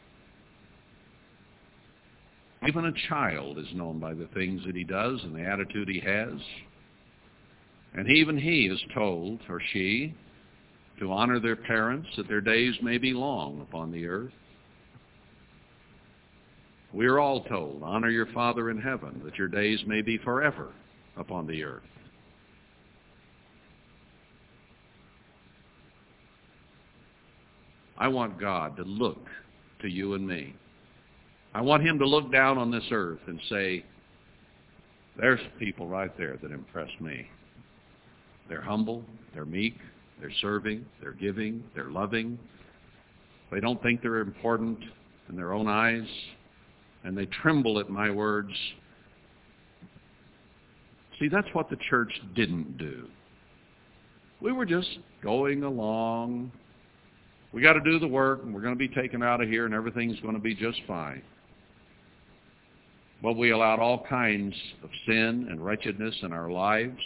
Even 2.67 2.85
a 2.85 3.07
child 3.09 3.57
is 3.57 3.67
known 3.73 3.99
by 3.99 4.13
the 4.13 4.27
things 4.33 4.61
that 4.65 4.75
he 4.75 4.83
does 4.83 5.19
and 5.23 5.35
the 5.35 5.43
attitude 5.43 5.87
he 5.89 5.99
has. 5.99 6.33
And 7.93 8.09
even 8.09 8.37
he 8.37 8.65
is 8.67 8.81
told, 8.95 9.39
or 9.49 9.61
she, 9.71 10.15
to 10.99 11.11
honor 11.11 11.39
their 11.39 11.55
parents 11.55 12.09
that 12.17 12.27
their 12.27 12.41
days 12.41 12.73
may 12.81 12.97
be 12.97 13.13
long 13.13 13.61
upon 13.61 13.91
the 13.91 14.07
earth. 14.07 14.31
We 16.93 17.05
are 17.07 17.19
all 17.19 17.43
told, 17.43 17.83
honor 17.83 18.09
your 18.09 18.27
Father 18.27 18.69
in 18.69 18.79
heaven, 18.79 19.21
that 19.25 19.37
your 19.37 19.47
days 19.47 19.79
may 19.85 20.01
be 20.01 20.17
forever 20.17 20.71
upon 21.17 21.47
the 21.47 21.63
earth. 21.63 21.83
I 28.03 28.09
want 28.09 28.37
God 28.37 28.75
to 28.75 28.83
look 28.83 29.29
to 29.81 29.87
you 29.87 30.15
and 30.15 30.27
me. 30.27 30.53
I 31.53 31.61
want 31.61 31.87
him 31.87 31.97
to 31.99 32.05
look 32.05 32.33
down 32.33 32.57
on 32.57 32.69
this 32.69 32.83
earth 32.91 33.21
and 33.27 33.39
say, 33.49 33.85
there's 35.17 35.39
people 35.57 35.87
right 35.87 36.11
there 36.17 36.37
that 36.41 36.51
impress 36.51 36.89
me. 36.99 37.25
They're 38.49 38.61
humble, 38.61 39.05
they're 39.33 39.45
meek, 39.45 39.77
they're 40.19 40.33
serving, 40.41 40.85
they're 40.99 41.13
giving, 41.13 41.63
they're 41.75 41.91
loving. 41.91 42.37
They 43.53 43.61
don't 43.61 43.81
think 43.81 44.01
they're 44.01 44.17
important 44.17 44.79
in 45.29 45.37
their 45.37 45.53
own 45.53 45.69
eyes, 45.69 46.07
and 47.05 47.17
they 47.17 47.27
tremble 47.27 47.79
at 47.79 47.89
my 47.89 48.09
words. 48.09 48.51
See, 51.21 51.29
that's 51.29 51.47
what 51.53 51.69
the 51.69 51.77
church 51.89 52.11
didn't 52.35 52.77
do. 52.77 53.07
We 54.41 54.51
were 54.51 54.65
just 54.65 54.89
going 55.21 55.63
along. 55.63 56.51
We 57.53 57.61
got 57.61 57.73
to 57.73 57.81
do 57.81 57.99
the 57.99 58.07
work, 58.07 58.41
and 58.43 58.53
we're 58.53 58.61
going 58.61 58.73
to 58.73 58.79
be 58.79 58.87
taken 58.87 59.21
out 59.21 59.41
of 59.41 59.47
here, 59.47 59.65
and 59.65 59.73
everything's 59.73 60.19
going 60.21 60.33
to 60.33 60.41
be 60.41 60.55
just 60.55 60.81
fine. 60.87 61.21
But 63.21 63.33
we 63.33 63.51
allowed 63.51 63.79
all 63.79 64.05
kinds 64.09 64.55
of 64.83 64.89
sin 65.05 65.47
and 65.49 65.63
wretchedness 65.63 66.15
in 66.23 66.33
our 66.33 66.49
lives 66.49 66.99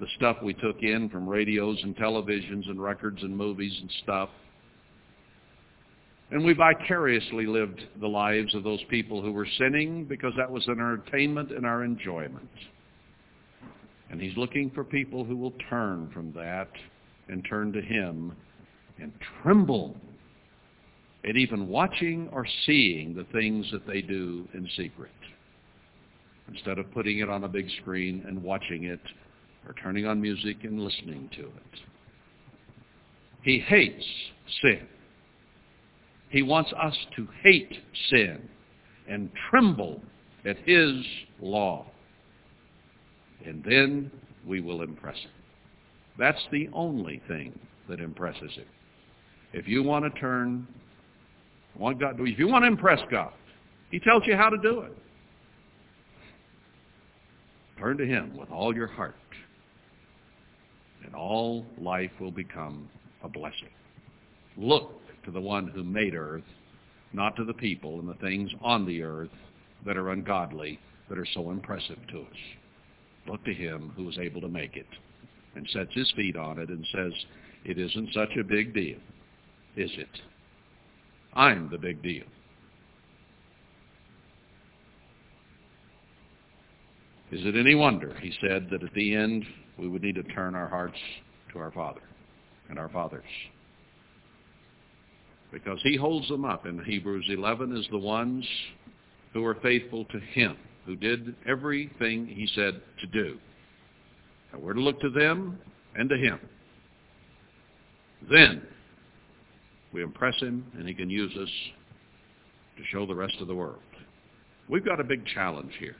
the 0.00 0.06
stuff 0.16 0.36
we 0.42 0.54
took 0.54 0.82
in 0.82 1.08
from 1.08 1.28
radios 1.28 1.78
and 1.82 1.96
televisions 1.96 2.68
and 2.70 2.80
records 2.80 3.20
and 3.22 3.36
movies 3.36 3.76
and 3.80 3.90
stuff. 4.04 4.28
And 6.30 6.44
we 6.44 6.52
vicariously 6.52 7.46
lived 7.46 7.82
the 8.00 8.06
lives 8.06 8.54
of 8.54 8.62
those 8.62 8.82
people 8.90 9.20
who 9.20 9.32
were 9.32 9.48
sinning 9.58 10.04
because 10.04 10.32
that 10.36 10.50
was 10.50 10.64
an 10.68 10.74
entertainment 10.74 11.50
and 11.50 11.66
our 11.66 11.82
enjoyment. 11.82 12.48
And 14.10 14.20
he's 14.20 14.36
looking 14.36 14.70
for 14.70 14.84
people 14.84 15.24
who 15.24 15.36
will 15.36 15.54
turn 15.68 16.10
from 16.14 16.32
that 16.34 16.68
and 17.28 17.44
turn 17.48 17.72
to 17.72 17.80
him 17.80 18.36
and 19.00 19.12
tremble 19.42 19.96
at 21.28 21.36
even 21.36 21.68
watching 21.68 22.28
or 22.32 22.46
seeing 22.66 23.14
the 23.14 23.24
things 23.32 23.66
that 23.72 23.86
they 23.86 24.00
do 24.00 24.48
in 24.54 24.68
secret 24.76 25.10
instead 26.48 26.78
of 26.78 26.90
putting 26.92 27.18
it 27.18 27.28
on 27.28 27.44
a 27.44 27.48
big 27.48 27.68
screen 27.80 28.24
and 28.26 28.42
watching 28.42 28.84
it 28.84 29.00
or 29.66 29.74
turning 29.82 30.06
on 30.06 30.20
music 30.20 30.64
and 30.64 30.80
listening 30.80 31.28
to 31.36 31.42
it. 31.42 31.80
He 33.42 33.58
hates 33.58 34.04
sin. 34.62 34.86
He 36.30 36.42
wants 36.42 36.72
us 36.80 36.96
to 37.16 37.28
hate 37.42 37.72
sin 38.10 38.48
and 39.08 39.30
tremble 39.50 40.00
at 40.44 40.56
his 40.64 41.04
law. 41.40 41.86
And 43.44 43.62
then 43.64 44.10
we 44.46 44.60
will 44.60 44.82
impress 44.82 45.16
him. 45.16 45.30
That's 46.18 46.42
the 46.50 46.68
only 46.72 47.22
thing 47.28 47.58
that 47.88 48.00
impresses 48.00 48.52
him. 48.54 48.66
If 49.52 49.66
you 49.66 49.82
want 49.82 50.04
to 50.04 50.20
turn, 50.20 50.66
want 51.76 52.00
God, 52.00 52.16
if 52.20 52.38
you 52.38 52.48
want 52.48 52.64
to 52.64 52.66
impress 52.66 53.00
God, 53.10 53.32
he 53.90 53.98
tells 53.98 54.26
you 54.26 54.36
how 54.36 54.50
to 54.50 54.58
do 54.58 54.80
it. 54.80 54.92
Turn 57.78 57.96
to 57.96 58.06
him 58.06 58.36
with 58.36 58.50
all 58.50 58.74
your 58.74 58.88
heart, 58.88 59.14
and 61.04 61.14
all 61.14 61.64
life 61.80 62.10
will 62.20 62.32
become 62.32 62.88
a 63.22 63.28
blessing. 63.28 63.70
Look 64.56 65.00
to 65.24 65.30
the 65.30 65.40
one 65.40 65.68
who 65.68 65.84
made 65.84 66.14
earth, 66.14 66.42
not 67.12 67.36
to 67.36 67.44
the 67.44 67.54
people 67.54 68.00
and 68.00 68.08
the 68.08 68.14
things 68.14 68.50
on 68.60 68.84
the 68.84 69.02
earth 69.02 69.30
that 69.86 69.96
are 69.96 70.10
ungodly, 70.10 70.78
that 71.08 71.18
are 71.18 71.26
so 71.34 71.50
impressive 71.50 71.98
to 72.10 72.20
us. 72.20 72.36
Look 73.28 73.44
to 73.44 73.54
him 73.54 73.92
who 73.96 74.08
is 74.08 74.18
able 74.18 74.40
to 74.40 74.48
make 74.48 74.76
it 74.76 74.86
and 75.54 75.68
sets 75.72 75.94
his 75.94 76.10
feet 76.16 76.36
on 76.36 76.58
it 76.58 76.68
and 76.68 76.84
says, 76.92 77.12
it 77.64 77.78
isn't 77.78 78.12
such 78.12 78.36
a 78.38 78.44
big 78.44 78.74
deal, 78.74 78.98
is 79.76 79.90
it? 79.96 80.08
I'm 81.34 81.68
the 81.70 81.78
big 81.78 82.02
deal. 82.02 82.24
Is 87.30 87.44
it 87.44 87.56
any 87.56 87.74
wonder, 87.74 88.16
he 88.22 88.32
said, 88.40 88.68
that 88.70 88.82
at 88.82 88.94
the 88.94 89.14
end 89.14 89.44
we 89.78 89.88
would 89.88 90.02
need 90.02 90.14
to 90.14 90.22
turn 90.22 90.54
our 90.54 90.68
hearts 90.68 90.98
to 91.52 91.58
our 91.58 91.70
Father 91.70 92.00
and 92.70 92.78
our 92.78 92.88
fathers? 92.88 93.24
Because 95.52 95.78
he 95.82 95.96
holds 95.96 96.28
them 96.28 96.44
up 96.44 96.66
in 96.66 96.82
Hebrews 96.82 97.26
11 97.28 97.76
as 97.76 97.86
the 97.90 97.98
ones 97.98 98.46
who 99.32 99.44
are 99.44 99.56
faithful 99.56 100.06
to 100.06 100.18
him, 100.18 100.56
who 100.86 100.96
did 100.96 101.34
everything 101.46 102.26
he 102.26 102.48
said 102.54 102.80
to 103.00 103.06
do. 103.06 103.38
And 104.52 104.62
we're 104.62 104.72
to 104.72 104.80
look 104.80 105.00
to 105.00 105.10
them 105.10 105.58
and 105.94 106.08
to 106.08 106.16
him. 106.16 106.40
Then 108.30 108.62
we 109.92 110.02
impress 110.02 110.38
him 110.40 110.64
and 110.78 110.86
he 110.86 110.94
can 110.94 111.10
use 111.10 111.32
us 111.36 111.48
to 112.76 112.84
show 112.90 113.06
the 113.06 113.14
rest 113.14 113.36
of 113.40 113.48
the 113.48 113.54
world. 113.54 113.78
We've 114.68 114.84
got 114.84 115.00
a 115.00 115.04
big 115.04 115.24
challenge 115.26 115.72
here. 115.78 115.96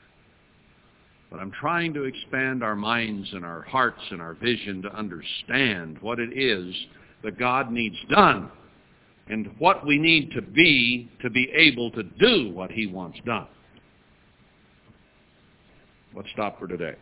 But 1.31 1.41
I'm 1.41 1.53
trying 1.53 1.93
to 1.95 2.05
expand 2.05 2.63
our 2.63 2.77
minds 2.77 3.29
and 3.33 3.45
our 3.45 3.63
hearts 3.63 4.01
and 4.11 4.21
our 4.21 4.35
vision 4.35 4.83
to 4.83 4.95
understand 4.95 5.99
what 6.01 6.19
it 6.19 6.39
is 6.39 6.75
that 7.23 7.39
God 7.39 7.71
needs 7.71 7.97
done 8.09 8.51
and 9.29 9.51
what 9.59 9.87
we 9.87 9.99
need 9.99 10.31
to 10.33 10.43
be 10.43 11.11
to 11.21 11.29
be 11.29 11.51
able 11.55 11.91
to 11.93 12.03
do 12.03 12.51
what 12.55 12.71
he 12.71 12.87
wants 12.87 13.19
done. 13.27 13.47
Let's 16.15 16.29
stop 16.33 16.59
for 16.59 16.67
today. 16.67 16.95